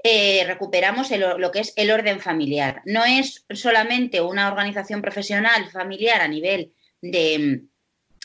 eh, 0.03 0.43
recuperamos 0.45 1.09
lo 1.11 1.51
que 1.51 1.59
es 1.61 1.74
el 1.78 1.89
orden 1.91 2.19
familiar. 2.19 2.82
No 2.86 3.05
es 3.05 3.45
solamente 3.49 4.19
una 4.21 4.49
organización 4.49 5.01
profesional 5.01 5.69
familiar 5.71 6.21
a 6.21 6.28
nivel 6.28 6.74
de, 7.01 7.61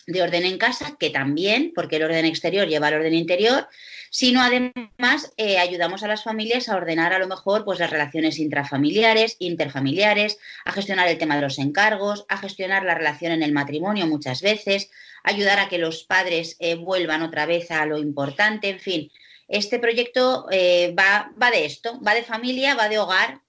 de 0.09 0.23
orden 0.23 0.45
en 0.45 0.59
casa, 0.59 0.97
que 0.99 1.11
también, 1.11 1.73
porque 1.75 1.97
el 1.97 2.03
orden 2.03 2.25
exterior 2.25 2.67
lleva 2.67 2.89
al 2.89 2.95
orden 2.95 3.15
interior, 3.15 3.69
sino 4.11 4.43
además 4.43 5.33
eh, 5.37 5.59
ayudamos 5.59 6.03
a 6.03 6.09
las 6.09 6.25
familias 6.25 6.69
a 6.69 6.77
ordenar 6.77 7.13
a 7.13 7.19
lo 7.19 7.29
mejor 7.29 7.65
pues 7.65 7.79
las 7.79 7.91
relaciones 7.91 8.39
intrafamiliares, 8.39 9.37
interfamiliares, 9.39 10.39
a 10.65 10.73
gestionar 10.73 11.09
el 11.09 11.19
tema 11.19 11.37
de 11.37 11.43
los 11.43 11.59
encargos, 11.59 12.25
a 12.29 12.39
gestionar 12.39 12.85
la 12.85 12.95
relación 12.95 13.33
en 13.33 13.43
el 13.43 13.53
matrimonio 13.53 14.07
muchas 14.07 14.43
veces, 14.43 14.91
ayudar 15.25 15.59
a 15.59 15.69
que 15.69 15.79
los 15.79 16.05
padres 16.05 16.57
eh, 16.59 16.75
vuelvan 16.75 17.23
otra 17.23 17.47
vez 17.47 17.71
a 17.71 17.87
lo 17.87 17.99
importante, 17.99 18.69
en 18.71 18.81
fin. 18.81 19.11
Este 19.47 19.79
proyecto 19.79 20.47
eh, 20.51 20.95
va, 20.99 21.33
va 21.41 21.51
de 21.51 21.65
esto, 21.65 22.01
va 22.01 22.15
de 22.15 22.23
familia, 22.23 22.75
va 22.75 22.89
de 22.89 22.99
hogar, 22.99 23.41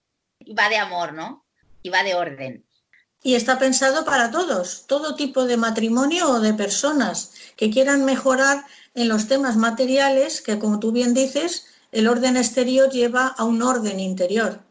va 0.57 0.69
de 0.69 0.77
amor, 0.77 1.13
¿no? 1.13 1.45
Y 1.83 1.89
va 1.89 2.03
de 2.03 2.15
orden. 2.15 2.65
Y 3.21 3.35
está 3.35 3.59
pensado 3.59 4.05
para 4.05 4.31
todos, 4.31 4.85
todo 4.87 5.15
tipo 5.15 5.43
de 5.43 5.57
matrimonio 5.57 6.29
o 6.29 6.39
de 6.39 6.53
personas 6.53 7.33
que 7.57 7.69
quieran 7.69 8.05
mejorar 8.05 8.63
en 8.95 9.07
los 9.07 9.27
temas 9.27 9.57
materiales 9.57 10.41
que, 10.41 10.59
como 10.59 10.79
tú 10.79 10.91
bien 10.91 11.13
dices, 11.13 11.67
el 11.91 12.07
orden 12.07 12.37
exterior 12.37 12.89
lleva 12.89 13.27
a 13.27 13.43
un 13.43 13.61
orden 13.61 13.99
interior. 13.99 14.61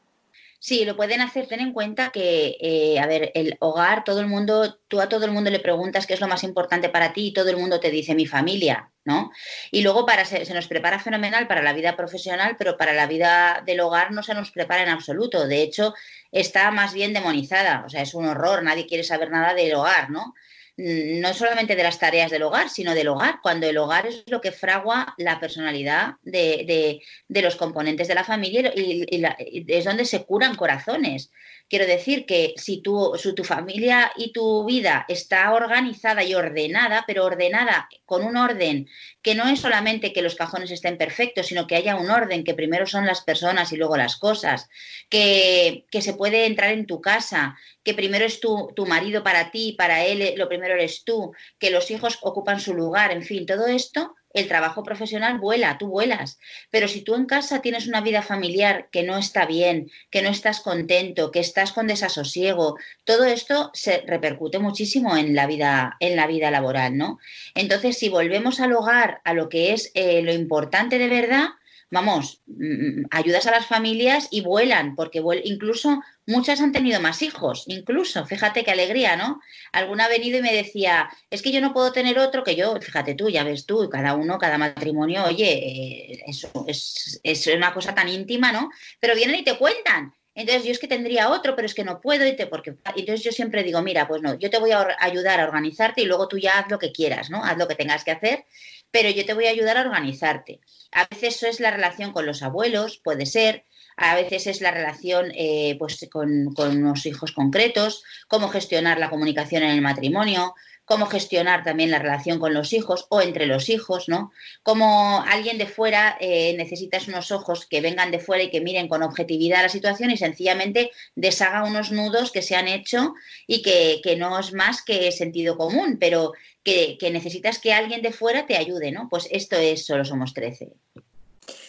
Sí, 0.61 0.85
lo 0.85 0.97
pueden 0.97 1.21
hacer. 1.21 1.47
Ten 1.47 1.61
en 1.61 1.73
cuenta 1.73 2.11
que, 2.11 2.57
eh, 2.61 2.99
a 2.99 3.07
ver, 3.07 3.31
el 3.35 3.57
hogar, 3.61 4.03
todo 4.03 4.21
el 4.21 4.27
mundo, 4.27 4.81
tú 4.89 5.01
a 5.01 5.09
todo 5.09 5.25
el 5.25 5.31
mundo 5.31 5.51
le 5.51 5.61
preguntas 5.61 6.05
qué 6.05 6.15
es 6.15 6.21
lo 6.21 6.27
más 6.27 6.43
importante 6.43 6.89
para 6.89 7.13
ti 7.13 7.29
y 7.29 7.33
todo 7.33 7.49
el 7.51 7.57
mundo 7.57 7.79
te 7.79 7.91
dice 7.93 8.17
mi 8.17 8.27
familia, 8.27 8.91
¿no? 9.05 9.31
Y 9.71 9.83
luego 9.83 10.05
para 10.05 10.25
se, 10.25 10.45
se, 10.45 10.55
nos 10.55 10.67
prepara 10.67 10.99
fenomenal 10.99 11.47
para 11.47 11.63
la 11.63 11.73
vida 11.73 11.97
profesional, 11.97 12.57
pero 12.59 12.77
para 12.77 12.93
la 12.93 13.07
vida 13.07 13.63
del 13.67 13.79
hogar 13.81 14.11
no 14.11 14.25
se 14.25 14.35
nos 14.35 14.51
prepara 14.51 14.83
en 14.83 14.89
absoluto. 14.89 15.47
De 15.47 15.63
hecho, 15.63 15.95
está 16.33 16.73
más 16.73 16.93
bien 16.93 17.13
demonizada. 17.13 17.85
O 17.87 17.89
sea, 17.89 18.03
es 18.03 18.15
un 18.15 18.27
horror. 18.27 18.65
Nadie 18.65 18.87
quiere 18.87 19.05
saber 19.05 19.31
nada 19.31 19.55
del 19.55 19.75
hogar, 19.75 20.11
¿no? 20.11 20.35
Mm, 20.79 21.21
no 21.21 21.35
solamente 21.35 21.75
de 21.75 21.83
las 21.83 21.99
tareas 21.99 22.31
del 22.31 22.45
hogar, 22.45 22.71
sino 22.71 22.95
del 22.95 23.09
hogar, 23.09 23.41
cuando 23.43 23.67
el 23.67 23.77
hogar 23.79 24.07
es 24.07 24.23
lo 24.29 24.41
que 24.41 24.53
fragua 24.53 25.13
la 25.19 25.41
personalidad 25.41 26.15
de, 26.23 26.65
de, 26.69 27.03
de 27.27 27.43
los 27.43 27.57
componentes 27.57 28.07
de 28.07 28.15
la 28.15 28.23
familia 28.23 28.73
y, 28.75 29.05
y, 29.11 29.19
la, 29.19 29.37
y, 29.41 29.65
es 29.67 29.85
donde 29.85 30.05
se 30.05 30.25
curan 30.25 30.55
corazones. 30.55 31.33
Quiero 31.69 31.87
decir 31.87 32.25
que 32.25 32.55
si 32.57 32.81
tu, 32.81 33.13
tu 33.37 33.45
familia 33.45 34.11
y 34.17 34.33
tu 34.33 34.65
vida 34.65 35.05
está 35.09 35.53
organizada 35.53 36.25
y 36.25 36.35
ordenada, 36.35 37.05
pero 37.07 37.27
ordenada 37.27 37.89
con 38.07 38.25
un 38.25 38.37
orden 38.37 38.89
que 39.21 39.35
no 39.35 39.49
es 39.49 39.61
solamente 39.61 40.13
que 40.13 40.23
los 40.23 40.35
cajones 40.35 40.71
estén 40.71 40.97
perfectos, 40.97 41.47
sino 41.47 41.67
que 41.67 41.77
haya 41.77 41.97
un 41.97 42.11
orden, 42.11 42.43
que 42.43 42.55
primero 42.55 42.87
son 42.87 43.05
las 43.05 43.21
personas 43.21 43.71
y 43.73 43.77
luego 43.77 43.97
las 43.99 44.17
cosas, 44.17 44.69
que, 45.11 45.85
que 45.91 46.01
se 46.01 46.15
puede 46.15 46.47
entrar 46.47 46.73
en 46.73 46.87
tu 46.87 47.01
casa, 47.03 47.57
que 47.83 47.95
primero 47.95 48.25
es 48.25 48.41
tu, 48.41 48.73
tu 48.75 48.87
marido 48.87 49.23
para 49.23 49.51
ti, 49.51 49.75
para 49.77 50.05
él 50.05 50.35
lo 50.37 50.49
primero 50.49 50.75
eres 50.75 51.05
tú, 51.05 51.33
que 51.59 51.71
los 51.71 51.91
hijos 51.91 52.19
ocupan 52.23 52.61
su 52.61 52.75
lugar, 52.75 53.13
en 53.13 53.23
fin, 53.23 53.45
todo 53.45 53.67
esto 53.67 54.15
el 54.35 54.49
trabajo 54.49 54.83
profesional 54.83 55.39
vuela, 55.39 55.79
tú 55.79 55.89
vuelas. 55.89 56.39
Pero 56.71 56.89
si 56.89 57.03
tú 57.03 57.15
en 57.15 57.27
casa 57.27 57.63
tienes 57.63 57.87
una 57.87 58.01
vida 58.01 58.23
familiar 58.23 58.89
que 58.91 59.03
no 59.03 59.17
está 59.17 59.47
bien, 59.47 59.91
que 60.11 60.23
no 60.23 60.29
estás 60.29 60.61
contento, 60.61 61.31
que 61.31 61.41
estás 61.41 61.73
con 61.73 61.87
desasosiego, 61.87 62.77
todo 63.05 63.25
esto 63.25 63.71
se 63.75 64.05
repercute 64.07 64.59
muchísimo 64.59 65.17
en 65.17 65.35
la 65.35 65.47
vida, 65.47 65.97
en 66.01 66.17
la 66.17 66.27
vida 66.27 66.51
laboral, 66.51 66.97
¿no? 66.97 67.19
Entonces, 67.55 67.99
si 67.99 68.09
volvemos 68.09 68.61
al 68.61 68.73
hogar, 68.73 69.21
a 69.25 69.33
lo 69.33 69.49
que 69.49 69.73
es 69.73 69.91
eh, 69.95 70.23
lo 70.23 70.33
importante 70.33 70.99
de 70.99 71.09
verdad, 71.09 71.49
vamos, 71.91 72.43
mm, 72.47 73.07
ayudas 73.11 73.47
a 73.47 73.51
las 73.51 73.67
familias 73.67 74.29
y 74.31 74.43
vuelan, 74.43 74.95
porque 74.95 75.23
incluso 75.45 76.03
muchas 76.27 76.61
han 76.61 76.73
tenido 76.73 77.01
más 77.01 77.23
hijos, 77.23 77.65
incluso, 77.67 78.27
fíjate 78.27 78.65
qué 78.65 78.71
alegría, 78.71 79.17
¿no? 79.17 79.41
Alguna 79.73 80.05
ha 80.05 80.09
venido 80.09 80.39
y 80.39 80.43
me 80.43 80.53
decía, 80.53 81.09
es 81.31 81.41
que 81.43 81.53
yo 81.53 81.61
no 81.61 81.73
puedo 81.73 81.93
tener 81.93 82.19
otro 82.19 82.45
que 82.45 82.57
yo, 82.57 82.79
fíjate 82.81 83.15
tú, 83.15 83.31
ya 83.31 83.45
ves 83.45 83.65
tú, 83.67 83.89
cada 83.89 84.15
uno, 84.15 84.39
cada 84.39 84.59
matrimonio, 84.59 85.25
oye, 85.25 85.53
eh, 85.53 86.25
eso 86.27 86.51
es, 86.67 87.21
es 87.23 87.47
una 87.47 87.73
cosa 87.73 87.95
tan 87.95 88.09
íntima, 88.09 88.53
¿no? 88.53 88.71
Pero 89.01 89.15
vienen 89.15 89.41
y 89.41 89.45
te 89.45 89.57
cuentan. 89.57 90.13
Entonces 90.35 90.65
yo 90.65 90.71
es 90.71 90.79
que 90.79 90.87
tendría 90.87 91.31
otro, 91.31 91.57
pero 91.57 91.67
es 91.67 91.75
que 91.75 91.83
no 91.83 92.01
puedo. 92.01 92.25
Y 92.25 92.37
te, 92.37 92.47
porque, 92.47 92.77
entonces 92.95 93.25
yo 93.25 93.33
siempre 93.33 93.65
digo, 93.65 93.83
mira, 93.83 94.07
pues 94.07 94.23
no, 94.23 94.39
yo 94.39 94.51
te 94.51 94.61
voy 94.61 94.71
a 94.71 94.87
ayudar 95.01 95.41
a 95.41 95.45
organizarte 95.45 96.03
y 96.03 96.05
luego 96.05 96.29
tú 96.29 96.39
ya 96.39 96.61
haz 96.61 96.71
lo 96.71 96.79
que 96.79 96.93
quieras, 96.93 97.29
¿no? 97.29 97.45
Haz 97.45 97.59
lo 97.59 97.67
que 97.67 97.75
tengas 97.75 98.05
que 98.05 98.13
hacer 98.13 98.45
pero 98.91 99.11
yo 99.11 99.25
te 99.25 99.35
voy 99.35 99.47
a 99.47 99.51
ayudar 99.51 99.77
a 99.77 99.83
organizarte. 99.83 100.61
A 100.93 101.07
veces 101.07 101.37
eso 101.37 101.47
es 101.47 101.61
la 101.61 101.71
relación 101.71 102.13
con 102.13 102.27
los 102.27 102.43
abuelos, 102.43 103.01
puede 103.03 103.27
ser, 103.27 103.65
a 103.97 104.15
veces 104.15 104.47
es 104.47 104.61
la 104.61 104.71
relación 104.71 105.33
eh, 105.35 105.77
pues, 105.79 106.09
con, 106.11 106.55
con, 106.55 106.77
unos 106.79 107.05
hijos 107.07 107.33
concretos, 107.33 108.05
cómo 108.29 108.49
gestionar 108.49 108.99
la 108.99 109.11
comunicación 109.11 109.63
en 109.65 109.71
el 109.71 109.83
matrimonio, 109.83 110.55
cómo 110.89 111.05
gestionar 111.07 111.63
también 111.63 111.91
la 111.91 111.99
relación 111.99 112.39
con 112.39 112.55
los 112.55 112.73
hijos 112.73 113.07
o 113.11 113.21
entre 113.21 113.45
los 113.45 113.69
hijos, 113.69 114.09
¿no? 114.09 114.33
Como 114.63 115.23
alguien 115.29 115.59
de 115.59 115.67
fuera 115.67 116.17
eh, 116.19 116.55
necesitas 116.57 117.09
unos 117.09 117.31
ojos 117.31 117.67
que 117.67 117.83
vengan 117.83 118.11
de 118.11 118.19
fuera 118.19 118.45
y 118.45 118.51
que 118.51 118.63
miren 118.63 118.89
con 118.89 119.03
objetividad 119.03 119.63
la 119.63 119.69
situación 119.69 120.11
y 120.11 120.17
sencillamente 120.17 120.91
deshaga 121.15 121.65
unos 121.65 121.93
nudos 121.93 122.33
que 122.33 122.41
se 122.41 122.57
han 122.57 122.69
hecho 122.69 123.15
y 123.47 123.61
que, 123.61 124.01
que 124.03 124.17
no 124.17 124.39
es 124.39 124.55
más 124.55 124.83
que 124.83 125.13
sentido 125.13 125.59
común, 125.59 125.99
pero 126.01 126.33
que, 126.65 127.11
necesitas 127.13 127.59
que 127.59 127.75
alguien 127.75 128.01
de 128.01 128.13
fuera 128.13 128.47
te 128.47 128.57
ayude, 128.57 128.91
¿no? 128.91 129.09
Pues 129.11 129.29
esto 129.31 129.57
es 129.57 129.85
Solo 129.85 130.07
Somos 130.07 130.33
13. 130.33 130.73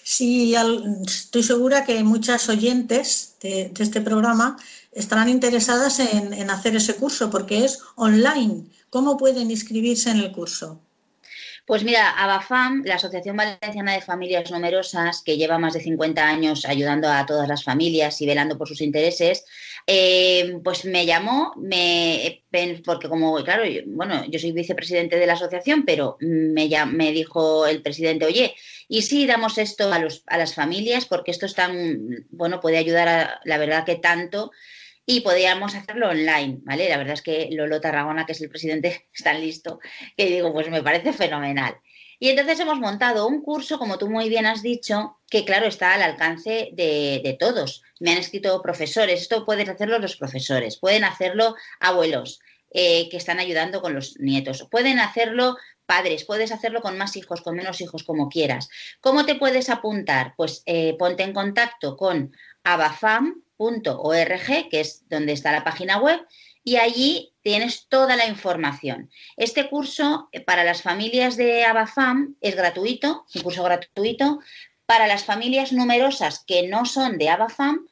Sí, 0.04 0.56
estoy 1.06 1.44
segura 1.44 1.86
que 1.86 2.04
muchas 2.04 2.48
oyentes 2.48 3.36
de, 3.42 3.72
este 3.80 4.02
programa 4.02 4.58
estarán 4.92 5.30
interesadas 5.30 6.00
en 6.00 6.50
hacer 6.50 6.76
ese 6.76 6.96
curso 6.96 7.30
porque 7.30 7.64
es 7.66 7.80
online 7.96 8.66
¿Cómo 8.90 9.18
pueden 9.18 9.52
inscribirse 9.52 10.12
en 10.12 10.18
el 10.18 10.32
curso? 10.32 10.82
Pues 11.70 11.84
mira, 11.84 12.10
ABAFAM, 12.10 12.82
la 12.84 12.96
Asociación 12.96 13.38
Valenciana 13.38 13.94
de 13.94 14.02
Familias 14.02 14.50
Numerosas, 14.50 15.22
que 15.24 15.38
lleva 15.38 15.60
más 15.60 15.76
de 15.76 15.82
50 15.82 16.28
años 16.28 16.66
ayudando 16.66 17.08
a 17.08 17.28
todas 17.28 17.48
las 17.48 17.64
familias 17.64 18.20
y 18.22 18.26
velando 18.26 18.58
por 18.58 18.68
sus 18.68 18.82
intereses, 18.82 19.46
eh, 19.86 20.60
pues 20.64 20.86
me 20.86 21.06
llamó, 21.06 21.54
me, 21.58 22.44
porque 22.84 23.08
como, 23.08 23.36
claro, 23.44 23.66
yo, 23.66 23.82
bueno, 23.86 24.26
yo 24.32 24.40
soy 24.40 24.52
vicepresidente 24.52 25.20
de 25.20 25.28
la 25.28 25.34
asociación, 25.34 25.84
pero 25.86 26.18
me, 26.22 26.68
me 26.88 27.12
dijo 27.12 27.68
el 27.68 27.84
presidente, 27.84 28.26
oye, 28.26 28.56
¿y 28.88 29.04
si 29.04 29.28
damos 29.28 29.60
esto 29.60 29.94
a, 29.94 30.00
los, 30.00 30.24
a 30.26 30.40
las 30.40 30.56
familias? 30.56 31.06
Porque 31.06 31.30
esto 31.30 31.46
es 31.46 31.54
tan, 31.54 32.26
bueno, 32.32 32.60
puede 32.62 32.80
ayudar 32.80 33.08
a, 33.08 33.42
la 33.44 33.60
verdad 33.60 33.86
que 33.86 33.98
tanto 33.98 34.50
y 35.12 35.22
podríamos 35.22 35.74
hacerlo 35.74 36.10
online, 36.10 36.60
¿vale? 36.62 36.88
La 36.88 36.97
verdad 36.97 37.16
es 37.16 37.24
que 37.24 37.49
Lolo 37.51 37.82
Tarragona, 37.82 38.28
que 38.28 38.34
es 38.34 38.41
el 38.41 38.49
presidente, 38.49 39.07
está 39.14 39.34
listo, 39.34 39.80
que 40.16 40.28
digo, 40.28 40.53
pues 40.53 40.70
me 40.70 40.84
parece 40.84 41.14
fenomenal. 41.14 41.78
Y 42.20 42.30
entonces 42.30 42.60
hemos 42.60 42.80
montado 42.80 43.26
un 43.26 43.41
curso, 43.41 43.80
como 43.80 43.97
tú 43.97 44.07
muy 44.07 44.30
bien 44.30 44.45
has 44.45 44.62
dicho, 44.62 45.18
que 45.28 45.45
claro, 45.45 45.66
está 45.66 45.95
al 45.95 46.03
alcance 46.03 46.70
de, 46.74 47.36
todos. 47.39 47.82
Me 47.99 48.12
han 48.12 48.20
escrito 48.20 48.62
profesores, 48.62 49.22
esto 49.22 49.47
pueden 49.47 49.72
hacerlo 49.72 49.97
los 49.97 50.16
profesores, 50.16 50.78
pueden 50.78 51.03
hacerlo 51.03 51.55
abuelos 51.80 52.39
eh, 52.70 53.10
que 53.10 53.18
están 53.18 53.39
ayudando 53.39 53.82
con 53.82 53.95
los 53.95 54.20
nietos, 54.20 54.68
pueden 54.70 54.99
hacerlo 54.99 55.57
padres, 55.88 56.24
puedes 56.24 56.51
hacerlo 56.51 56.82
con 56.82 56.99
más 56.99 57.16
hijos, 57.16 57.41
con 57.41 57.55
menos 57.55 57.82
hijos, 57.82 58.03
como 58.03 58.30
quieras. 58.30 58.70
¿Cómo 59.01 59.26
te 59.26 59.34
puedes 59.34 59.72
apuntar? 59.72 60.36
Pues 60.38 60.62
eh, 60.68 60.95
ponte 60.99 61.24
en 61.24 61.34
contacto 61.34 61.97
con 61.97 62.32
abafam 62.64 63.41
.org, 63.60 64.70
que 64.70 64.80
es 64.80 65.07
donde 65.10 65.34
está 65.34 65.51
la 65.51 65.64
página 65.64 65.97
web, 65.97 66.26
y 66.64 66.78
allí 66.78 67.34
tienes 67.41 67.88
toda 67.88 68.16
la 68.16 68.28
información. 68.28 69.10
Este 69.38 69.70
curso 69.70 70.30
eh, 70.32 70.41
para 70.41 70.64
las 70.64 70.82
familias 70.82 71.38
de 71.38 71.66
Abafam 71.66 72.36
es 72.41 72.55
gratuito, 72.55 73.26
un 73.36 73.41
curso 73.41 73.64
gratuito. 73.64 74.39
Para 74.86 75.05
las 75.05 75.24
familias 75.24 75.72
numerosas 75.72 76.43
que 76.47 76.68
no 76.68 76.84
son 76.86 77.20
de 77.20 77.30
Abafam, 77.30 77.88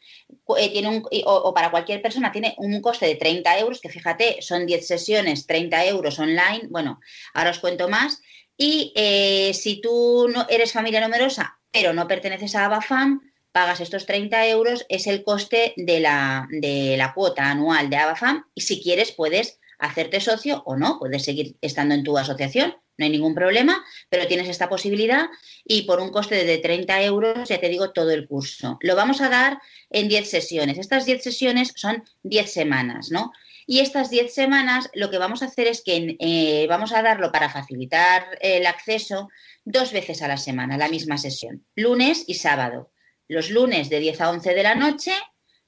eh, 0.58 0.70
tiene 0.72 1.04
o, 1.26 1.54
para 1.54 1.70
cualquier 1.70 2.02
persona 2.02 2.32
tiene 2.32 2.56
un 2.58 2.82
coste 2.82 3.06
de 3.06 3.16
30 3.16 3.60
euros, 3.60 3.82
que 3.82 3.90
fíjate, 3.90 4.42
son 4.42 4.66
10 4.66 4.88
sesiones, 4.88 5.46
30 5.46 5.86
euros 5.86 6.18
online. 6.18 6.68
Bueno, 6.70 7.00
ahora 7.34 7.52
os 7.52 7.60
cuento 7.60 7.88
más. 7.88 8.22
Y 8.58 8.94
eh, 8.96 9.54
si 9.54 9.80
tú 9.80 10.28
no 10.34 10.48
eres 10.50 10.74
familia 10.74 11.02
numerosa, 11.02 11.60
pero 11.72 11.94
no 11.94 12.08
perteneces 12.08 12.56
a 12.56 12.66
Abafam, 12.66 13.22
pagas 13.58 13.82
estos 13.82 14.06
30 14.06 14.50
euros, 14.50 14.86
es 14.88 15.08
el 15.08 15.24
coste 15.24 15.74
de 15.78 16.00
la, 16.00 16.48
de 16.52 16.96
la 16.96 17.16
cuota 17.16 17.50
anual 17.50 17.90
de 17.90 17.96
Abafam 17.96 18.46
y 18.54 18.62
si 18.62 18.84
quieres 18.84 19.12
puedes 19.12 19.60
hacerte 19.80 20.20
socio 20.20 20.62
o 20.68 20.76
no, 20.76 21.00
puedes 21.00 21.24
seguir 21.24 21.56
estando 21.62 21.96
en 21.96 22.04
tu 22.04 22.16
asociación, 22.20 22.76
no 23.00 23.06
hay 23.06 23.10
ningún 23.10 23.34
problema, 23.34 23.84
pero 24.10 24.28
tienes 24.28 24.48
esta 24.48 24.70
posibilidad 24.70 25.26
y 25.66 25.82
por 25.88 26.00
un 26.00 26.12
coste 26.12 26.46
de 26.46 26.60
30 26.60 27.02
euros, 27.02 27.50
ya 27.50 27.60
te 27.60 27.68
digo, 27.70 27.94
todo 27.94 28.12
el 28.12 28.28
curso. 28.28 28.78
Lo 28.82 28.96
vamos 28.96 29.22
a 29.22 29.30
dar 29.30 29.60
en 29.90 30.08
10 30.08 30.30
sesiones. 30.30 30.78
Estas 30.78 31.08
10 31.08 31.24
sesiones 31.24 31.74
son 31.76 32.04
10 32.22 32.54
semanas, 32.54 33.10
¿no? 33.10 33.32
Y 33.66 33.80
estas 33.80 34.12
10 34.12 34.32
semanas 34.32 34.88
lo 34.94 35.10
que 35.10 35.18
vamos 35.18 35.42
a 35.42 35.48
hacer 35.48 35.66
es 35.66 35.82
que 35.82 36.16
eh, 36.20 36.68
vamos 36.70 36.94
a 36.94 37.02
darlo 37.02 37.32
para 37.32 37.50
facilitar 37.50 38.38
el 38.40 38.68
acceso 38.68 39.30
dos 39.66 39.92
veces 39.94 40.22
a 40.22 40.28
la 40.28 40.38
semana, 40.38 40.78
la 40.78 40.90
misma 40.90 41.18
sesión, 41.18 41.66
lunes 41.76 42.24
y 42.28 42.36
sábado 42.36 42.92
los 43.28 43.50
lunes 43.50 43.90
de 43.90 44.00
10 44.00 44.22
a 44.22 44.30
11 44.30 44.54
de 44.54 44.64
la 44.64 44.76
noche 44.76 45.14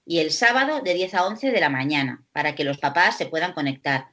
y 0.06 0.20
el 0.20 0.32
sábado 0.32 0.82
de 0.82 0.94
10 0.94 1.14
a 1.14 1.28
11 1.28 1.52
de 1.52 1.60
la 1.60 1.70
mañana, 1.70 2.24
para 2.32 2.56
que 2.56 2.64
los 2.64 2.78
papás 2.78 3.18
se 3.18 3.28
puedan 3.28 3.54
conectar. 3.54 4.08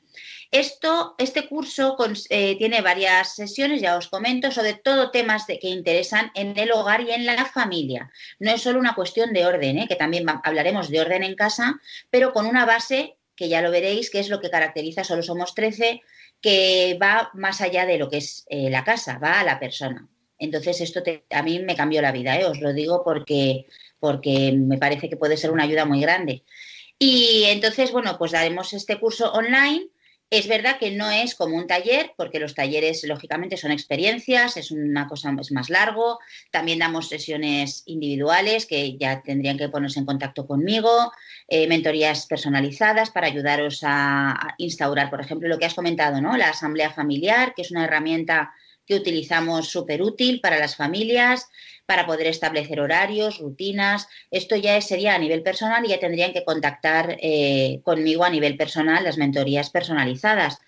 Esto, 0.50 1.14
este 1.18 1.48
curso 1.48 1.96
eh, 2.30 2.56
tiene 2.56 2.80
varias 2.80 3.34
sesiones, 3.34 3.80
ya 3.80 3.96
os 3.96 4.08
comento, 4.08 4.50
sobre 4.50 4.74
todo 4.74 5.10
temas 5.10 5.44
que 5.46 5.58
interesan 5.68 6.30
en 6.34 6.56
el 6.58 6.70
hogar 6.72 7.00
y 7.00 7.10
en 7.10 7.26
la 7.26 7.46
familia. 7.46 8.10
No 8.38 8.52
es 8.52 8.62
solo 8.62 8.78
una 8.78 8.94
cuestión 8.94 9.32
de 9.32 9.44
orden, 9.44 9.78
¿eh? 9.78 9.88
que 9.88 9.96
también 9.96 10.26
hablaremos 10.44 10.88
de 10.88 11.00
orden 11.00 11.24
en 11.24 11.34
casa, 11.34 11.80
pero 12.10 12.32
con 12.32 12.46
una 12.46 12.64
base 12.64 13.16
que 13.34 13.48
ya 13.48 13.60
lo 13.60 13.70
veréis, 13.70 14.10
que 14.10 14.20
es 14.20 14.28
lo 14.28 14.40
que 14.40 14.50
caracteriza 14.50 15.04
Solo 15.04 15.22
Somos 15.22 15.54
13, 15.54 16.00
que 16.40 16.98
va 17.00 17.30
más 17.34 17.60
allá 17.60 17.86
de 17.86 17.98
lo 17.98 18.08
que 18.08 18.18
es 18.18 18.46
eh, 18.48 18.70
la 18.70 18.84
casa, 18.84 19.18
va 19.18 19.40
a 19.40 19.44
la 19.44 19.58
persona. 19.58 20.08
Entonces, 20.38 20.80
esto 20.80 21.02
a 21.30 21.42
mí 21.42 21.60
me 21.60 21.76
cambió 21.76 22.02
la 22.02 22.12
vida, 22.12 22.38
¿eh? 22.38 22.44
os 22.44 22.60
lo 22.60 22.72
digo 22.72 23.02
porque, 23.04 23.66
porque 23.98 24.52
me 24.52 24.78
parece 24.78 25.08
que 25.08 25.16
puede 25.16 25.36
ser 25.36 25.50
una 25.50 25.64
ayuda 25.64 25.84
muy 25.84 26.00
grande. 26.00 26.42
Y 26.98 27.44
entonces, 27.46 27.92
bueno, 27.92 28.16
pues 28.18 28.32
daremos 28.32 28.72
este 28.72 28.98
curso 28.98 29.32
online. 29.32 29.88
Es 30.28 30.48
verdad 30.48 30.78
que 30.80 30.90
no 30.90 31.08
es 31.08 31.36
como 31.36 31.56
un 31.56 31.68
taller, 31.68 32.12
porque 32.16 32.40
los 32.40 32.54
talleres, 32.54 33.04
lógicamente, 33.04 33.56
son 33.56 33.70
experiencias, 33.70 34.56
es 34.56 34.72
una 34.72 35.06
cosa 35.06 35.32
es 35.40 35.52
más 35.52 35.70
largo. 35.70 36.18
También 36.50 36.80
damos 36.80 37.08
sesiones 37.08 37.84
individuales 37.86 38.66
que 38.66 38.96
ya 38.98 39.22
tendrían 39.22 39.56
que 39.56 39.68
ponerse 39.68 40.00
en 40.00 40.06
contacto 40.06 40.46
conmigo, 40.46 41.12
eh, 41.46 41.68
mentorías 41.68 42.26
personalizadas 42.26 43.10
para 43.10 43.28
ayudaros 43.28 43.84
a, 43.84 44.32
a, 44.32 44.54
instaurar, 44.58 45.10
por 45.10 45.20
ejemplo, 45.20 45.48
lo 45.48 45.58
que 45.58 45.66
has 45.66 45.74
comentado, 45.74 46.20
¿no? 46.20 46.36
La 46.36 46.48
asamblea 46.48 46.90
familiar, 46.90 47.54
que 47.54 47.62
es 47.62 47.70
una 47.70 47.84
herramienta 47.84 48.52
que 48.86 48.94
utilizamos 48.94 49.68
súper 49.68 50.02
útil 50.02 50.40
para 50.40 50.58
las 50.58 50.76
familias, 50.76 51.48
para 51.86 52.06
poder 52.06 52.26
establecer 52.26 52.80
horarios, 52.80 53.38
rutinas. 53.38 54.08
Esto 54.30 54.56
ya 54.56 54.80
sería 54.80 55.14
a 55.14 55.18
nivel 55.18 55.42
personal 55.42 55.84
y 55.84 55.88
ya 55.88 56.00
tendrían 56.00 56.32
que 56.32 56.44
contactar 56.44 57.16
eh, 57.20 57.80
conmigo 57.84 58.24
a 58.24 58.30
nivel 58.30 58.56
personal 58.56 59.04
las 59.04 59.18
mentorías 59.18 59.70
personalizadas 59.70 60.58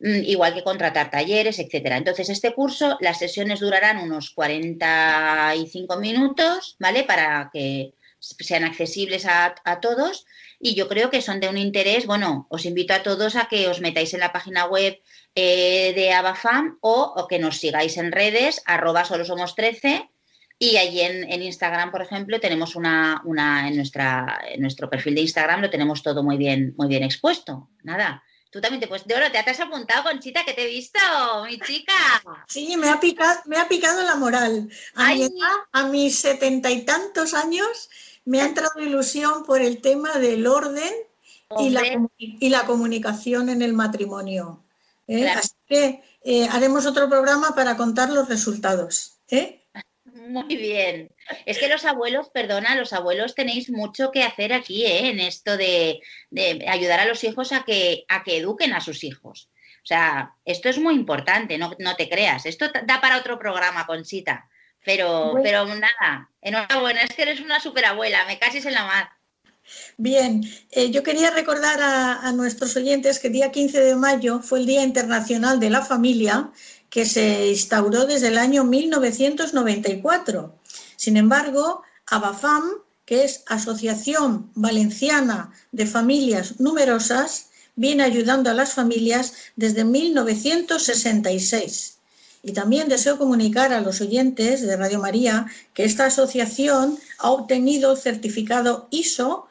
mm, 0.00 0.24
igual 0.24 0.54
que 0.54 0.64
contratar 0.64 1.10
talleres, 1.10 1.58
etcétera. 1.58 1.96
Entonces, 1.96 2.28
este 2.28 2.52
curso, 2.52 2.98
las 3.00 3.18
sesiones 3.18 3.60
durarán 3.60 3.98
unos 3.98 4.30
45 4.30 5.98
minutos, 5.98 6.76
¿vale? 6.78 7.04
Para 7.04 7.50
que 7.52 7.92
sean 8.18 8.64
accesibles 8.64 9.26
a, 9.26 9.54
a 9.64 9.80
todos 9.80 10.26
y 10.58 10.74
yo 10.74 10.88
creo 10.88 11.10
que 11.10 11.20
son 11.20 11.40
de 11.40 11.48
un 11.48 11.58
interés, 11.58 12.06
bueno, 12.06 12.46
os 12.48 12.64
invito 12.64 12.94
a 12.94 13.02
todos 13.02 13.36
a 13.36 13.48
que 13.48 13.68
os 13.68 13.82
metáis 13.82 14.14
en 14.14 14.20
la 14.20 14.32
página 14.32 14.64
web 14.64 14.98
eh, 15.34 15.92
de 15.94 16.12
Abafam 16.12 16.78
o, 16.80 17.26
que 17.28 17.38
nos 17.38 17.58
sigáis 17.58 17.96
en 17.96 18.12
redes, 18.12 18.62
arroba 18.66 19.04
solo 19.04 19.24
somos 19.24 19.54
13 19.54 20.08
y 20.58 20.76
allí 20.76 21.00
en, 21.00 21.42
Instagram, 21.42 21.90
por 21.90 22.02
ejemplo, 22.02 22.38
tenemos 22.40 22.76
una, 22.76 23.20
una 23.24 23.68
en, 23.68 23.76
nuestra, 23.76 24.40
en 24.48 24.60
nuestro 24.60 24.88
perfil 24.88 25.16
de 25.16 25.22
Instagram 25.22 25.60
lo 25.60 25.70
tenemos 25.70 26.02
todo 26.02 26.22
muy 26.22 26.36
bien, 26.36 26.74
muy 26.76 26.88
bien 26.88 27.02
expuesto. 27.02 27.70
Nada, 27.82 28.22
Tú 28.54 28.60
también 28.60 28.80
te 28.80 28.86
puedes. 28.86 29.04
De 29.04 29.16
oro, 29.16 29.32
te 29.32 29.38
has 29.38 29.58
apuntado, 29.58 30.04
Conchita, 30.04 30.44
que 30.44 30.52
te 30.52 30.62
he 30.62 30.68
visto, 30.68 31.00
mi 31.44 31.58
chica. 31.58 31.92
Sí, 32.46 32.76
me 32.76 32.88
ha 32.88 33.00
picado, 33.00 33.40
me 33.46 33.56
ha 33.56 33.66
picado 33.66 34.00
la 34.04 34.14
moral. 34.14 34.70
A, 34.94 35.82
mis 35.88 36.20
setenta 36.20 36.70
y 36.70 36.84
tantos 36.84 37.34
años 37.34 37.90
me 38.24 38.40
ha 38.40 38.46
entrado 38.46 38.80
ilusión 38.80 39.42
por 39.42 39.60
el 39.60 39.80
tema 39.80 40.20
del 40.20 40.46
orden 40.46 40.92
y 41.58 41.70
la, 41.70 41.82
y 42.16 42.48
la, 42.48 42.64
comunicación 42.64 43.48
en 43.48 43.60
el 43.60 43.72
matrimonio. 43.72 44.63
¿Eh? 45.06 45.28
Así 45.28 45.54
que 45.66 46.02
eh, 46.22 46.48
haremos 46.50 46.86
otro 46.86 47.08
programa 47.08 47.54
para 47.54 47.76
contar 47.76 48.10
los 48.10 48.28
resultados. 48.28 49.20
¿eh? 49.30 49.64
Muy 50.04 50.56
bien. 50.56 51.14
Es 51.44 51.58
que 51.58 51.68
los 51.68 51.84
abuelos, 51.84 52.30
perdona, 52.30 52.76
los 52.76 52.92
abuelos 52.92 53.34
tenéis 53.34 53.70
mucho 53.70 54.10
que 54.10 54.22
hacer 54.22 54.52
aquí, 54.52 54.86
¿eh? 54.86 55.08
En 55.08 55.20
esto 55.20 55.56
de, 55.56 56.00
ayudar 56.68 57.00
a 57.00 57.06
los 57.06 57.24
hijos 57.24 57.52
a 57.52 57.64
que, 57.64 58.04
a 58.08 58.22
que 58.22 58.38
eduquen 58.38 58.72
a 58.72 58.80
sus 58.80 59.04
hijos. 59.04 59.50
O 59.84 59.86
sea, 59.86 60.34
esto 60.46 60.70
es 60.70 60.78
muy 60.78 60.94
importante, 60.94 61.58
no, 61.58 61.96
te 61.96 62.08
creas. 62.08 62.46
Esto 62.46 62.70
da 62.86 63.02
para 63.02 63.18
otro 63.18 63.38
programa, 63.38 63.86
Conchita. 63.86 64.48
Pero, 64.82 65.34
pero 65.42 65.66
nada, 65.66 66.30
enhorabuena, 66.40 67.02
es 67.02 67.14
que 67.14 67.22
eres 67.22 67.40
una 67.40 67.60
superabuela, 67.60 68.24
me 68.26 68.38
cases 68.38 68.64
en 68.66 68.74
la 68.74 68.84
mar. 68.84 69.10
Bien, 69.96 70.42
eh, 70.72 70.90
yo 70.90 71.04
quería 71.04 71.30
recordar 71.30 71.80
a, 71.80 72.32
nuestros 72.32 72.74
oyentes 72.74 73.20
que 73.20 73.28
el 73.28 73.32
día 73.32 73.52
15 73.52 73.80
de 73.80 73.94
mayo 73.94 74.40
fue 74.40 74.58
el 74.58 74.66
Día 74.66 74.82
Internacional 74.82 75.60
de 75.60 75.70
la 75.70 75.82
Familia 75.82 76.50
que 76.90 77.04
se 77.04 77.50
instauró 77.50 78.04
desde 78.04 78.26
el 78.28 78.38
año 78.38 78.64
1994. 78.64 80.52
Sin 80.96 81.16
embargo, 81.16 81.82
ABAFAM, 82.06 82.70
que 83.04 83.24
es 83.24 83.44
Asociación 83.46 84.50
Valenciana 84.54 85.52
de 85.70 85.86
Familias 85.86 86.58
Numerosas, 86.58 87.50
viene 87.76 88.02
ayudando 88.02 88.50
a 88.50 88.54
las 88.54 88.72
familias 88.72 89.34
desde 89.54 89.84
1966. 89.84 91.98
Y 92.42 92.52
también 92.52 92.88
deseo 92.88 93.16
comunicar 93.16 93.72
a 93.72 93.80
los 93.80 94.00
oyentes 94.00 94.62
de 94.62 94.76
Radio 94.76 94.98
María 94.98 95.46
que 95.72 95.84
esta 95.84 96.06
asociación 96.06 96.98
ha 97.18 97.30
obtenido 97.30 97.92
el 97.92 97.98
certificado 97.98 98.88
ISO 98.90 99.46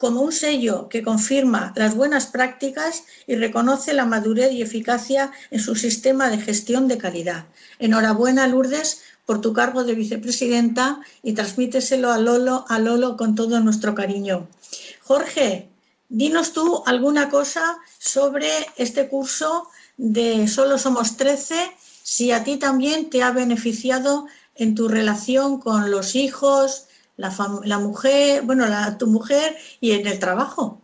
como 0.00 0.22
un 0.22 0.32
sello 0.32 0.88
que 0.88 1.02
confirma 1.02 1.74
las 1.76 1.94
buenas 1.94 2.26
prácticas 2.26 3.04
y 3.26 3.34
reconoce 3.34 3.92
la 3.92 4.06
madurez 4.06 4.50
y 4.50 4.62
eficacia 4.62 5.30
en 5.50 5.60
su 5.60 5.76
sistema 5.76 6.30
de 6.30 6.38
gestión 6.38 6.88
de 6.88 6.96
calidad. 6.96 7.44
Enhorabuena, 7.78 8.46
Lourdes, 8.46 9.02
por 9.26 9.42
tu 9.42 9.52
cargo 9.52 9.84
de 9.84 9.94
vicepresidenta 9.94 11.02
y 11.22 11.34
transmíteselo 11.34 12.10
a 12.10 12.16
Lolo, 12.16 12.64
a 12.68 12.78
Lolo 12.78 13.18
con 13.18 13.34
todo 13.34 13.60
nuestro 13.60 13.94
cariño. 13.94 14.48
Jorge, 15.02 15.68
dinos 16.08 16.54
tú 16.54 16.82
alguna 16.86 17.28
cosa 17.28 17.76
sobre 17.98 18.48
este 18.78 19.06
curso 19.06 19.68
de 19.98 20.48
Solo 20.48 20.78
Somos 20.78 21.18
13, 21.18 21.56
si 22.02 22.32
a 22.32 22.42
ti 22.42 22.56
también 22.56 23.10
te 23.10 23.22
ha 23.22 23.32
beneficiado 23.32 24.24
en 24.54 24.74
tu 24.74 24.88
relación 24.88 25.60
con 25.60 25.90
los 25.90 26.14
hijos, 26.14 26.86
la, 27.20 27.78
mujer, 27.78 28.42
bueno, 28.44 28.66
la, 28.66 28.98
tu 28.98 29.06
mujer 29.06 29.56
y 29.80 29.92
en 29.92 30.06
el 30.06 30.18
trabajo. 30.18 30.79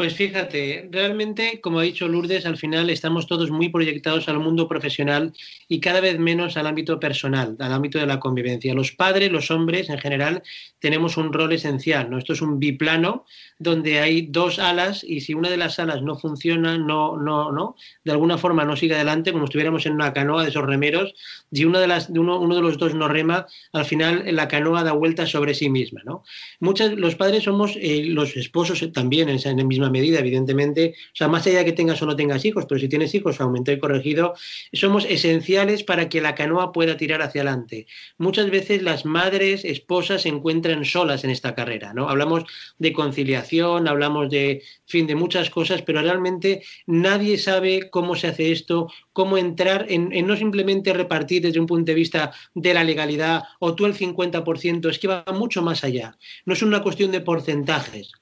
Pues 0.00 0.14
fíjate, 0.14 0.88
realmente, 0.90 1.60
como 1.60 1.78
ha 1.78 1.82
dicho 1.82 2.08
Lourdes, 2.08 2.46
al 2.46 2.56
final 2.56 2.88
estamos 2.88 3.26
todos 3.26 3.50
muy 3.50 3.68
proyectados 3.68 4.30
al 4.30 4.38
mundo 4.38 4.66
profesional 4.66 5.34
y 5.68 5.78
cada 5.78 6.00
vez 6.00 6.18
menos 6.18 6.56
al 6.56 6.66
ámbito 6.66 6.98
personal, 6.98 7.54
al 7.58 7.70
ámbito 7.70 7.98
de 7.98 8.06
la 8.06 8.18
convivencia. 8.18 8.72
Los 8.72 8.92
padres, 8.92 9.30
los 9.30 9.50
hombres 9.50 9.90
en 9.90 9.98
general, 9.98 10.42
tenemos 10.78 11.18
un 11.18 11.34
rol 11.34 11.52
esencial, 11.52 12.08
¿no? 12.08 12.16
Esto 12.16 12.32
es 12.32 12.40
un 12.40 12.58
biplano 12.58 13.26
donde 13.58 14.00
hay 14.00 14.22
dos 14.22 14.58
alas 14.58 15.04
y 15.04 15.20
si 15.20 15.34
una 15.34 15.50
de 15.50 15.58
las 15.58 15.78
alas 15.78 16.00
no 16.00 16.16
funciona, 16.16 16.78
no, 16.78 17.18
no, 17.18 17.52
no, 17.52 17.76
de 18.02 18.12
alguna 18.12 18.38
forma 18.38 18.64
no 18.64 18.76
sigue 18.76 18.94
adelante, 18.94 19.32
como 19.32 19.44
estuviéramos 19.44 19.84
en 19.84 19.92
una 19.92 20.14
canoa 20.14 20.44
de 20.44 20.48
esos 20.48 20.64
remeros, 20.64 21.12
y 21.52 21.64
uno, 21.64 21.78
de 21.78 22.62
los 22.62 22.78
dos 22.78 22.94
no 22.94 23.06
rema, 23.06 23.46
al 23.74 23.84
final 23.84 24.24
la 24.34 24.48
canoa 24.48 24.82
da 24.82 24.92
vuelta 24.92 25.26
sobre 25.26 25.52
sí 25.52 25.68
misma, 25.68 26.00
¿no? 26.06 26.24
Muchos, 26.58 26.92
los 26.92 27.16
padres 27.16 27.42
somos, 27.42 27.76
eh, 27.76 28.04
los 28.06 28.34
esposos 28.34 28.82
también 28.94 29.28
en 29.28 29.34
esa 29.34 29.52
misma 29.52 29.89
medida, 29.90 30.20
evidentemente, 30.20 30.94
o 30.96 31.16
sea, 31.16 31.28
más 31.28 31.46
allá 31.46 31.58
de 31.58 31.66
que 31.66 31.72
tengas 31.72 32.00
o 32.02 32.06
no 32.06 32.16
tengas 32.16 32.44
hijos, 32.44 32.66
pero 32.68 32.80
si 32.80 32.88
tienes 32.88 33.14
hijos, 33.14 33.40
aumentó 33.40 33.72
y 33.72 33.78
corregido, 33.78 34.34
somos 34.72 35.04
esenciales 35.04 35.82
para 35.82 36.08
que 36.08 36.20
la 36.20 36.34
canoa 36.34 36.72
pueda 36.72 36.96
tirar 36.96 37.22
hacia 37.22 37.42
adelante. 37.42 37.86
Muchas 38.18 38.50
veces 38.50 38.82
las 38.82 39.04
madres, 39.04 39.64
esposas 39.64 40.22
se 40.22 40.28
encuentran 40.28 40.84
solas 40.84 41.24
en 41.24 41.30
esta 41.30 41.54
carrera, 41.54 41.92
¿no? 41.94 42.08
Hablamos 42.08 42.44
de 42.78 42.92
conciliación, 42.92 43.88
hablamos 43.88 44.30
de, 44.30 44.62
fin, 44.86 45.06
de 45.06 45.14
muchas 45.14 45.50
cosas, 45.50 45.82
pero 45.82 46.02
realmente 46.02 46.62
nadie 46.86 47.38
sabe 47.38 47.90
cómo 47.90 48.14
se 48.16 48.28
hace 48.28 48.52
esto, 48.52 48.88
cómo 49.12 49.38
entrar 49.38 49.86
en, 49.88 50.10
no 50.26 50.36
simplemente 50.36 50.92
repartir 50.92 51.42
desde 51.42 51.60
un 51.60 51.66
punto 51.66 51.90
de 51.90 51.94
vista 51.94 52.32
de 52.54 52.74
la 52.74 52.84
legalidad 52.84 53.44
o 53.58 53.74
tú 53.74 53.86
el 53.86 53.94
50%, 53.94 54.88
es 54.88 54.98
que 54.98 55.08
va 55.08 55.24
mucho 55.34 55.62
más 55.62 55.84
allá. 55.84 56.16
No 56.44 56.54
es 56.54 56.62
una 56.62 56.82
cuestión 56.82 57.10
de 57.12 57.20
porcentajes. 57.20 58.12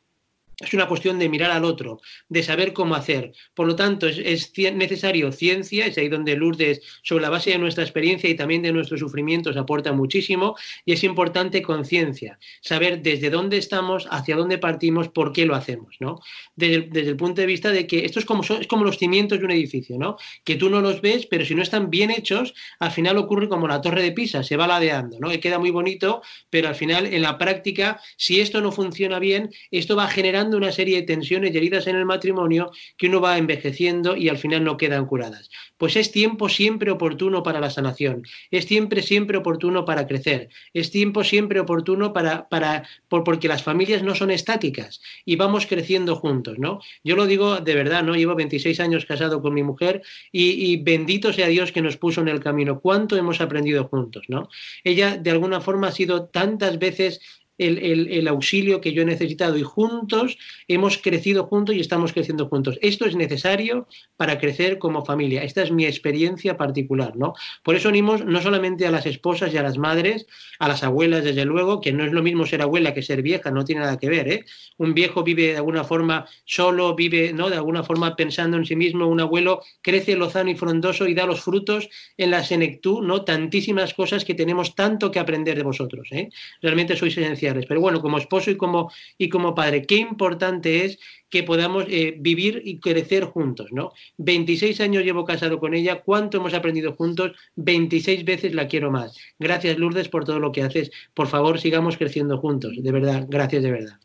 Es 0.60 0.74
una 0.74 0.88
cuestión 0.88 1.20
de 1.20 1.28
mirar 1.28 1.52
al 1.52 1.64
otro, 1.64 2.00
de 2.28 2.42
saber 2.42 2.72
cómo 2.72 2.96
hacer. 2.96 3.32
Por 3.54 3.68
lo 3.68 3.76
tanto, 3.76 4.08
es, 4.08 4.52
necesario 4.74 5.30
ciencia, 5.30 5.86
es 5.86 5.96
ahí 5.98 6.08
donde 6.08 6.34
Lourdes, 6.34 6.80
sobre 7.04 7.22
la 7.22 7.30
base 7.30 7.50
de 7.50 7.58
nuestra 7.58 7.84
experiencia 7.84 8.28
y 8.28 8.34
también 8.34 8.62
de 8.62 8.72
nuestros 8.72 8.98
sufrimientos, 8.98 9.56
aporta 9.56 9.92
muchísimo, 9.92 10.56
y 10.84 10.94
es 10.94 11.04
importante 11.04 11.62
conciencia, 11.62 12.40
saber 12.60 13.02
desde 13.02 13.30
dónde 13.30 13.56
estamos, 13.56 14.08
hacia 14.10 14.34
dónde 14.34 14.58
partimos, 14.58 15.08
por 15.08 15.32
qué 15.32 15.46
lo 15.46 15.54
hacemos, 15.54 15.94
¿no? 16.00 16.18
Desde, 16.56 17.08
el 17.08 17.16
punto 17.16 17.40
de 17.40 17.46
vista 17.46 17.70
de 17.70 17.86
que 17.86 18.04
esto 18.04 18.18
es 18.18 18.24
como, 18.24 18.42
es 18.42 18.66
como 18.66 18.84
los 18.84 18.98
cimientos 18.98 19.38
de 19.38 19.44
un 19.44 19.52
edificio, 19.52 19.96
¿no? 19.96 20.16
Que 20.42 20.56
tú 20.56 20.70
no 20.70 20.80
los 20.80 21.00
ves, 21.00 21.26
pero 21.26 21.44
si 21.44 21.54
no 21.54 21.62
están 21.62 21.88
bien 21.88 22.10
hechos, 22.10 22.52
al 22.80 22.90
final 22.90 23.16
ocurre 23.16 23.48
como 23.48 23.68
la 23.68 23.80
torre 23.80 24.02
de 24.02 24.10
Pisa, 24.10 24.42
se 24.42 24.56
va 24.56 24.66
ladeando, 24.66 25.20
¿no? 25.20 25.28
Que 25.28 25.38
queda 25.38 25.60
muy 25.60 25.70
bonito, 25.70 26.20
pero 26.50 26.66
al 26.66 26.74
final, 26.74 27.06
en 27.06 27.22
la 27.22 27.38
práctica, 27.38 28.00
si 28.16 28.40
esto 28.40 28.60
no 28.60 28.72
funciona 28.72 29.20
bien, 29.20 29.50
esto 29.70 29.94
va 29.94 30.08
generando 30.08 30.47
una 30.56 30.72
serie 30.72 30.96
de 30.96 31.02
tensiones 31.02 31.54
y 31.54 31.56
heridas 31.56 31.86
en 31.86 31.96
el 31.96 32.04
matrimonio 32.04 32.70
que 32.96 33.06
uno 33.06 33.20
va 33.20 33.38
envejeciendo 33.38 34.16
y 34.16 34.28
al 34.28 34.38
final 34.38 34.64
no 34.64 34.76
quedan 34.76 35.06
curadas. 35.06 35.50
Pues 35.76 35.96
es 35.96 36.10
tiempo 36.10 36.48
siempre 36.48 36.90
oportuno 36.90 37.42
para 37.42 37.60
la 37.60 37.70
sanación, 37.70 38.22
es 38.50 38.64
siempre, 38.64 39.02
siempre 39.02 39.38
oportuno 39.38 39.84
para 39.84 40.06
crecer, 40.06 40.48
es 40.72 40.90
tiempo 40.90 41.24
siempre 41.24 41.60
oportuno 41.60 42.12
para, 42.12 42.48
para 42.48 42.88
por, 43.08 43.24
porque 43.24 43.48
las 43.48 43.62
familias 43.62 44.02
no 44.02 44.14
son 44.14 44.30
estáticas 44.30 45.00
y 45.24 45.36
vamos 45.36 45.66
creciendo 45.66 46.16
juntos, 46.16 46.58
¿no? 46.58 46.80
Yo 47.04 47.16
lo 47.16 47.26
digo 47.26 47.60
de 47.60 47.74
verdad, 47.74 48.02
¿no? 48.02 48.14
Llevo 48.14 48.34
26 48.34 48.80
años 48.80 49.06
casado 49.06 49.42
con 49.42 49.54
mi 49.54 49.62
mujer 49.62 50.02
y, 50.32 50.50
y 50.50 50.76
bendito 50.82 51.32
sea 51.32 51.48
Dios 51.48 51.72
que 51.72 51.82
nos 51.82 51.96
puso 51.96 52.20
en 52.20 52.28
el 52.28 52.40
camino. 52.40 52.80
¿Cuánto 52.80 53.16
hemos 53.16 53.40
aprendido 53.40 53.84
juntos, 53.88 54.24
¿no? 54.28 54.48
Ella 54.84 55.16
de 55.16 55.30
alguna 55.30 55.60
forma 55.60 55.88
ha 55.88 55.92
sido 55.92 56.26
tantas 56.26 56.78
veces 56.78 57.20
el, 57.58 58.28
auxilio 58.28 58.80
que 58.80 58.92
yo 58.92 59.02
he 59.02 59.04
necesitado 59.04 59.58
y 59.58 59.62
juntos 59.62 60.38
hemos 60.68 60.98
crecido 60.98 61.44
juntos 61.44 61.74
y 61.74 61.80
estamos 61.80 62.12
creciendo 62.12 62.48
juntos. 62.48 62.78
Esto 62.82 63.06
es 63.06 63.16
necesario 63.16 63.88
para 64.16 64.38
crecer 64.38 64.78
como 64.78 65.04
familia. 65.04 65.42
Esta 65.42 65.62
es 65.62 65.72
mi 65.72 65.84
experiencia 65.84 66.56
particular, 66.56 67.16
¿no? 67.16 67.34
Por 67.62 67.74
eso 67.74 67.88
unimos 67.88 68.24
no 68.24 68.40
solamente 68.40 68.86
a 68.86 68.90
las 68.90 69.06
esposas 69.06 69.52
y 69.52 69.56
a 69.56 69.62
las 69.62 69.78
madres, 69.78 70.26
a 70.58 70.68
las 70.68 70.82
abuelas, 70.84 71.24
desde 71.24 71.44
luego, 71.44 71.80
que 71.80 71.92
no 71.92 72.04
es 72.04 72.12
lo 72.12 72.22
mismo 72.22 72.46
ser 72.46 72.62
abuela 72.62 72.94
que 72.94 73.02
ser 73.02 73.22
vieja, 73.22 73.50
no 73.50 73.64
tiene 73.64 73.82
nada 73.82 73.98
que 73.98 74.08
ver, 74.08 74.28
¿eh? 74.28 74.44
Un 74.76 74.94
viejo 74.94 75.24
vive 75.24 75.48
de 75.48 75.56
alguna 75.56 75.84
forma 75.84 76.26
solo, 76.44 76.94
vive, 76.94 77.32
¿no? 77.32 77.50
De 77.50 77.56
alguna 77.56 77.82
forma 77.82 78.14
pensando 78.14 78.56
en 78.56 78.66
sí 78.66 78.76
mismo, 78.76 79.06
un 79.06 79.20
abuelo 79.20 79.62
crece 79.82 80.16
lozano 80.16 80.50
y 80.50 80.54
frondoso 80.54 81.08
y 81.08 81.14
da 81.14 81.26
los 81.26 81.40
frutos 81.40 81.88
en 82.16 82.30
la 82.30 82.44
senectud, 82.44 83.02
¿no? 83.02 83.24
Tantísimas 83.24 83.94
cosas 83.94 84.24
que 84.24 84.34
tenemos 84.34 84.74
tanto 84.74 85.10
que 85.10 85.18
aprender 85.18 85.56
de 85.56 85.64
vosotros, 85.64 86.08
¿eh? 86.12 86.28
Realmente 86.62 86.96
sois 86.96 87.16
esenciales 87.16 87.47
pero 87.66 87.80
bueno, 87.80 88.00
como 88.00 88.18
esposo 88.18 88.50
y 88.50 88.56
como, 88.56 88.90
y 89.16 89.28
como 89.28 89.54
padre, 89.54 89.86
qué 89.86 89.96
importante 89.96 90.84
es 90.84 90.98
que 91.30 91.42
podamos 91.42 91.84
eh, 91.88 92.14
vivir 92.18 92.62
y 92.64 92.80
crecer 92.80 93.24
juntos, 93.24 93.68
¿no? 93.70 93.92
26 94.16 94.80
años 94.80 95.04
llevo 95.04 95.24
casado 95.24 95.58
con 95.58 95.74
ella, 95.74 96.02
¿cuánto 96.02 96.38
hemos 96.38 96.54
aprendido 96.54 96.94
juntos? 96.94 97.32
26 97.56 98.24
veces 98.24 98.54
la 98.54 98.68
quiero 98.68 98.90
más. 98.90 99.16
Gracias, 99.38 99.78
Lourdes, 99.78 100.08
por 100.08 100.24
todo 100.24 100.40
lo 100.40 100.52
que 100.52 100.62
haces. 100.62 100.90
Por 101.14 101.28
favor, 101.28 101.60
sigamos 101.60 101.96
creciendo 101.96 102.38
juntos. 102.38 102.72
De 102.78 102.92
verdad, 102.92 103.26
gracias 103.28 103.62
de 103.62 103.70
verdad. 103.70 103.98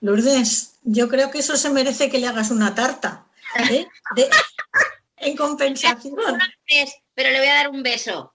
Lourdes, 0.00 0.78
yo 0.82 1.08
creo 1.08 1.30
que 1.30 1.38
eso 1.38 1.56
se 1.56 1.70
merece 1.70 2.10
que 2.10 2.18
le 2.18 2.26
hagas 2.26 2.50
una 2.50 2.74
tarta. 2.74 3.26
¿eh? 3.70 3.86
en 5.18 5.36
compensación. 5.36 6.14
Pero 7.14 7.30
le 7.30 7.38
voy 7.38 7.48
a 7.48 7.54
dar 7.54 7.68
un 7.70 7.82
beso. 7.82 8.34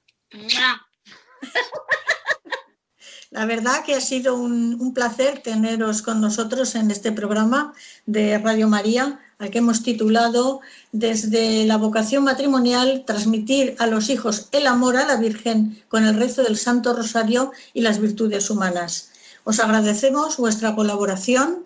La 3.32 3.45
verdad 3.45 3.86
que 3.86 3.95
ha 3.95 4.01
sido 4.01 4.36
un, 4.36 4.93
placer 4.93 5.39
teneros 5.41 6.01
con 6.01 6.19
nosotros 6.19 6.75
en 6.75 6.91
este 6.91 7.13
programa 7.13 7.73
de 8.05 8.38
Radio 8.38 8.67
María, 8.67 9.21
al 9.39 9.49
que 9.49 9.59
hemos 9.59 9.84
titulado 9.84 10.59
Desde 10.91 11.65
la 11.65 11.77
vocación 11.77 12.25
matrimonial, 12.25 13.05
transmitir 13.07 13.77
a 13.79 13.88
los 13.88 14.09
hijos 14.09 14.49
el 14.51 14.67
amor 14.67 14.97
a 14.97 15.07
la 15.07 15.15
Virgen 15.15 15.82
con 15.88 16.03
el 16.03 16.17
rezo 16.17 16.43
del 16.43 16.57
Santo 16.57 16.93
Rosario 16.93 17.53
y 17.73 17.79
las 17.79 17.99
virtudes 17.99 18.49
humanas. 18.49 19.11
Os 19.45 19.61
agradecemos 19.61 20.36
vuestra 20.36 20.75
colaboración 20.75 21.63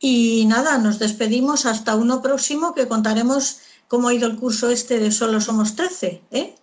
y 0.00 0.46
nada, 0.46 0.78
nos 0.78 0.98
despedimos 0.98 1.64
hasta 1.64 1.94
uno 1.94 2.22
próximo 2.22 2.74
que 2.74 2.88
contaremos 2.88 3.60
cómo 3.86 4.08
ha 4.08 4.14
ido 4.14 4.26
el 4.26 4.36
curso 4.36 4.68
este 4.68 4.98
de 4.98 5.12
Solo 5.12 5.40
Somos 5.40 5.76
13. 5.76 6.22
¿eh? 6.32 6.56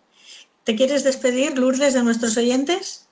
¿Te 0.66 0.76
quieres 0.76 1.06
despedir, 1.06 1.58
Lourdes, 1.58 1.94
de 1.94 2.04
nuestros 2.04 2.36
oyentes? 2.36 3.05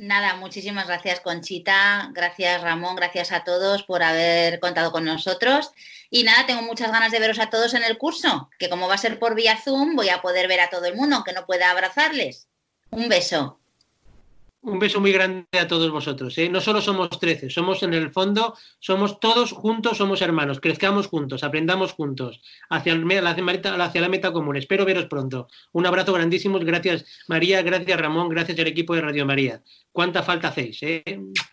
Nada, 0.00 0.36
muchísimas 0.36 0.86
gracias 0.86 1.20
Conchita, 1.20 2.08
gracias 2.14 2.62
Ramón, 2.62 2.96
gracias 2.96 3.32
a 3.32 3.44
todos 3.44 3.82
por 3.82 4.02
haber 4.02 4.58
contado 4.58 4.92
con 4.92 5.04
nosotros. 5.04 5.72
Y 6.08 6.22
nada, 6.22 6.46
tengo 6.46 6.62
muchas 6.62 6.90
ganas 6.90 7.12
de 7.12 7.20
veros 7.20 7.38
a 7.38 7.50
todos 7.50 7.74
en 7.74 7.84
el 7.84 7.98
curso, 7.98 8.48
que 8.58 8.70
como 8.70 8.88
va 8.88 8.94
a 8.94 8.98
ser 8.98 9.18
por 9.18 9.34
vía 9.34 9.58
Zoom, 9.58 9.96
voy 9.96 10.08
a 10.08 10.22
poder 10.22 10.48
ver 10.48 10.60
a 10.60 10.70
todo 10.70 10.86
el 10.86 10.96
mundo, 10.96 11.16
aunque 11.16 11.34
no 11.34 11.44
pueda 11.44 11.70
abrazarles. 11.70 12.48
Un 12.88 13.10
beso. 13.10 13.59
Un 14.62 14.78
beso 14.78 15.00
muy 15.00 15.10
grande 15.10 15.46
a 15.58 15.66
todos 15.66 15.90
vosotros. 15.90 16.36
¿eh? 16.36 16.50
No 16.50 16.60
solo 16.60 16.82
somos 16.82 17.08
13, 17.18 17.48
somos 17.48 17.82
en 17.82 17.94
el 17.94 18.10
fondo, 18.10 18.54
somos 18.78 19.18
todos 19.18 19.52
juntos, 19.52 19.96
somos 19.96 20.20
hermanos. 20.20 20.60
Crezcamos 20.60 21.06
juntos, 21.06 21.42
aprendamos 21.44 21.92
juntos 21.92 22.42
hacia, 22.68 22.94
hacia 22.94 24.00
la 24.02 24.08
meta 24.08 24.32
común. 24.32 24.56
Espero 24.56 24.84
veros 24.84 25.06
pronto. 25.06 25.48
Un 25.72 25.86
abrazo 25.86 26.12
grandísimo. 26.12 26.58
Gracias 26.58 27.06
María, 27.26 27.62
gracias 27.62 27.98
Ramón, 27.98 28.28
gracias 28.28 28.58
al 28.58 28.66
equipo 28.66 28.94
de 28.94 29.00
Radio 29.00 29.24
María. 29.24 29.62
¿Cuánta 29.92 30.22
falta 30.22 30.48
hacéis? 30.48 30.78
Eh? 30.82 31.04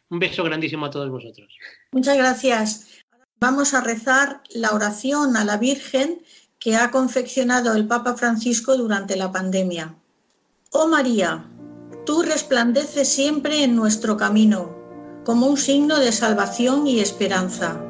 Un 0.09 0.19
beso 0.19 0.43
grandísimo 0.43 0.85
a 0.85 0.89
todos 0.89 1.09
vosotros. 1.09 1.47
Muchas 1.93 2.17
gracias. 2.17 3.03
Vamos 3.39 3.73
a 3.73 3.81
rezar 3.81 4.41
la 4.49 4.71
oración 4.71 5.37
a 5.37 5.45
la 5.45 5.57
Virgen 5.57 6.21
que 6.59 6.75
ha 6.75 6.91
confeccionado 6.91 7.73
el 7.73 7.87
Papa 7.87 8.15
Francisco 8.15 8.75
durante 8.75 9.15
la 9.15 9.31
pandemia. 9.31 9.95
Oh 10.71 10.87
María, 10.87 11.45
Tú 12.07 12.21
resplandeces 12.21 13.09
siempre 13.09 13.65
en 13.65 13.75
nuestro 13.75 14.15
camino, 14.15 14.73
como 15.25 15.45
un 15.45 15.57
signo 15.57 15.99
de 15.99 16.13
salvación 16.13 16.87
y 16.87 17.01
esperanza. 17.01 17.81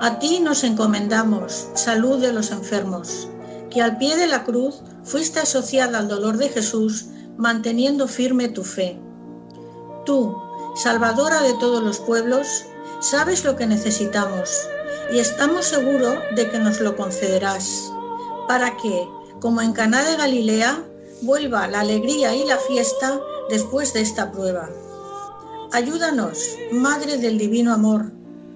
A 0.00 0.18
ti 0.18 0.40
nos 0.40 0.64
encomendamos, 0.64 1.68
salud 1.74 2.20
de 2.20 2.32
los 2.32 2.50
enfermos, 2.50 3.28
que 3.70 3.80
al 3.80 3.96
pie 3.96 4.16
de 4.16 4.26
la 4.26 4.42
cruz 4.42 4.82
fuiste 5.04 5.38
asociada 5.38 6.00
al 6.00 6.08
dolor 6.08 6.36
de 6.36 6.48
Jesús, 6.48 7.06
manteniendo 7.36 8.08
firme 8.08 8.48
tu 8.48 8.64
fe. 8.64 8.98
Tú, 10.04 10.36
Salvadora 10.74 11.40
de 11.40 11.54
todos 11.60 11.80
los 11.80 12.00
pueblos, 12.00 12.64
sabes 12.98 13.44
lo 13.44 13.54
que 13.54 13.68
necesitamos 13.68 14.66
y 15.12 15.20
estamos 15.20 15.66
seguros 15.66 16.16
de 16.34 16.50
que 16.50 16.58
nos 16.58 16.80
lo 16.80 16.96
concederás, 16.96 17.92
para 18.48 18.76
que, 18.78 19.08
como 19.40 19.60
en 19.60 19.72
Caná 19.72 20.02
de 20.02 20.16
Galilea, 20.16 20.82
vuelva 21.24 21.66
la 21.66 21.80
alegría 21.80 22.34
y 22.34 22.44
la 22.44 22.58
fiesta 22.58 23.20
después 23.48 23.92
de 23.92 24.00
esta 24.00 24.30
prueba. 24.30 24.68
Ayúdanos, 25.72 26.56
Madre 26.70 27.16
del 27.16 27.38
Divino 27.38 27.72
Amor, 27.72 28.12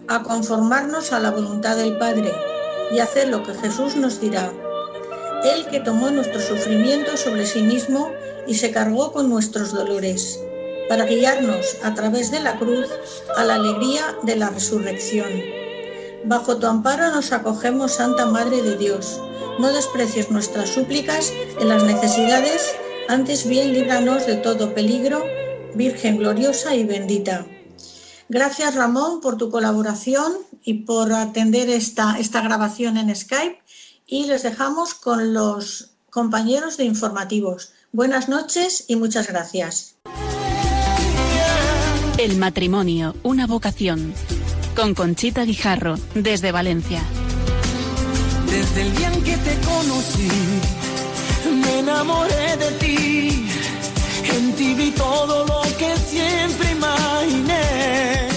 a 0.06 0.22
conformarnos 0.22 1.12
a 1.12 1.20
la 1.20 1.30
voluntad 1.30 1.76
del 1.76 1.98
Padre 1.98 2.32
y 2.92 3.00
hacer 3.00 3.28
lo 3.28 3.42
que 3.42 3.54
Jesús 3.54 3.96
nos 3.96 4.20
dirá. 4.20 4.52
Él 5.44 5.66
que 5.70 5.80
tomó 5.80 6.10
nuestro 6.10 6.40
sufrimiento 6.40 7.16
sobre 7.16 7.46
sí 7.46 7.62
mismo 7.62 8.10
y 8.46 8.54
se 8.54 8.70
cargó 8.70 9.12
con 9.12 9.28
nuestros 9.28 9.72
dolores, 9.72 10.40
para 10.88 11.04
guiarnos 11.04 11.76
a 11.82 11.94
través 11.94 12.30
de 12.30 12.40
la 12.40 12.58
cruz 12.58 12.88
a 13.36 13.44
la 13.44 13.54
alegría 13.54 14.16
de 14.22 14.36
la 14.36 14.50
resurrección. 14.50 15.28
Bajo 16.24 16.56
tu 16.56 16.66
amparo 16.66 17.10
nos 17.10 17.32
acogemos, 17.32 17.92
Santa 17.92 18.26
Madre 18.26 18.62
de 18.62 18.76
Dios. 18.76 19.20
No 19.58 19.72
desprecies 19.72 20.30
nuestras 20.30 20.70
súplicas 20.70 21.32
en 21.60 21.68
las 21.68 21.82
necesidades 21.82 22.74
antes 23.08 23.48
bien 23.48 23.72
líbranos 23.72 24.26
de 24.26 24.36
todo 24.36 24.74
peligro, 24.74 25.24
Virgen 25.74 26.18
gloriosa 26.18 26.74
y 26.74 26.84
bendita. 26.84 27.46
Gracias 28.28 28.74
Ramón 28.74 29.20
por 29.20 29.36
tu 29.36 29.50
colaboración 29.50 30.32
y 30.62 30.84
por 30.84 31.12
atender 31.12 31.70
esta, 31.70 32.18
esta 32.18 32.42
grabación 32.42 32.96
en 32.98 33.14
Skype 33.14 33.62
y 34.06 34.26
les 34.26 34.42
dejamos 34.42 34.94
con 34.94 35.32
los 35.32 35.92
compañeros 36.10 36.76
de 36.76 36.84
informativos. 36.84 37.72
Buenas 37.92 38.28
noches 38.28 38.84
y 38.88 38.96
muchas 38.96 39.28
gracias. 39.28 39.96
El 42.18 42.36
matrimonio, 42.36 43.14
una 43.22 43.46
vocación. 43.46 44.12
Con 44.74 44.94
Conchita 44.94 45.44
Guijarro, 45.44 45.96
desde 46.14 46.52
Valencia. 46.52 47.02
Desde 48.50 48.82
el 48.82 48.96
día 48.96 49.08
en 49.12 49.22
que 49.22 49.36
te 49.36 49.54
conocí, 49.60 50.28
me 51.62 51.78
enamoré 51.80 52.56
de 52.56 52.70
ti. 52.82 53.48
En 54.34 54.52
ti 54.54 54.74
vi 54.74 54.90
todo 54.92 55.46
lo 55.46 55.62
que 55.76 55.96
siempre 56.10 56.70
imaginé. 56.72 58.27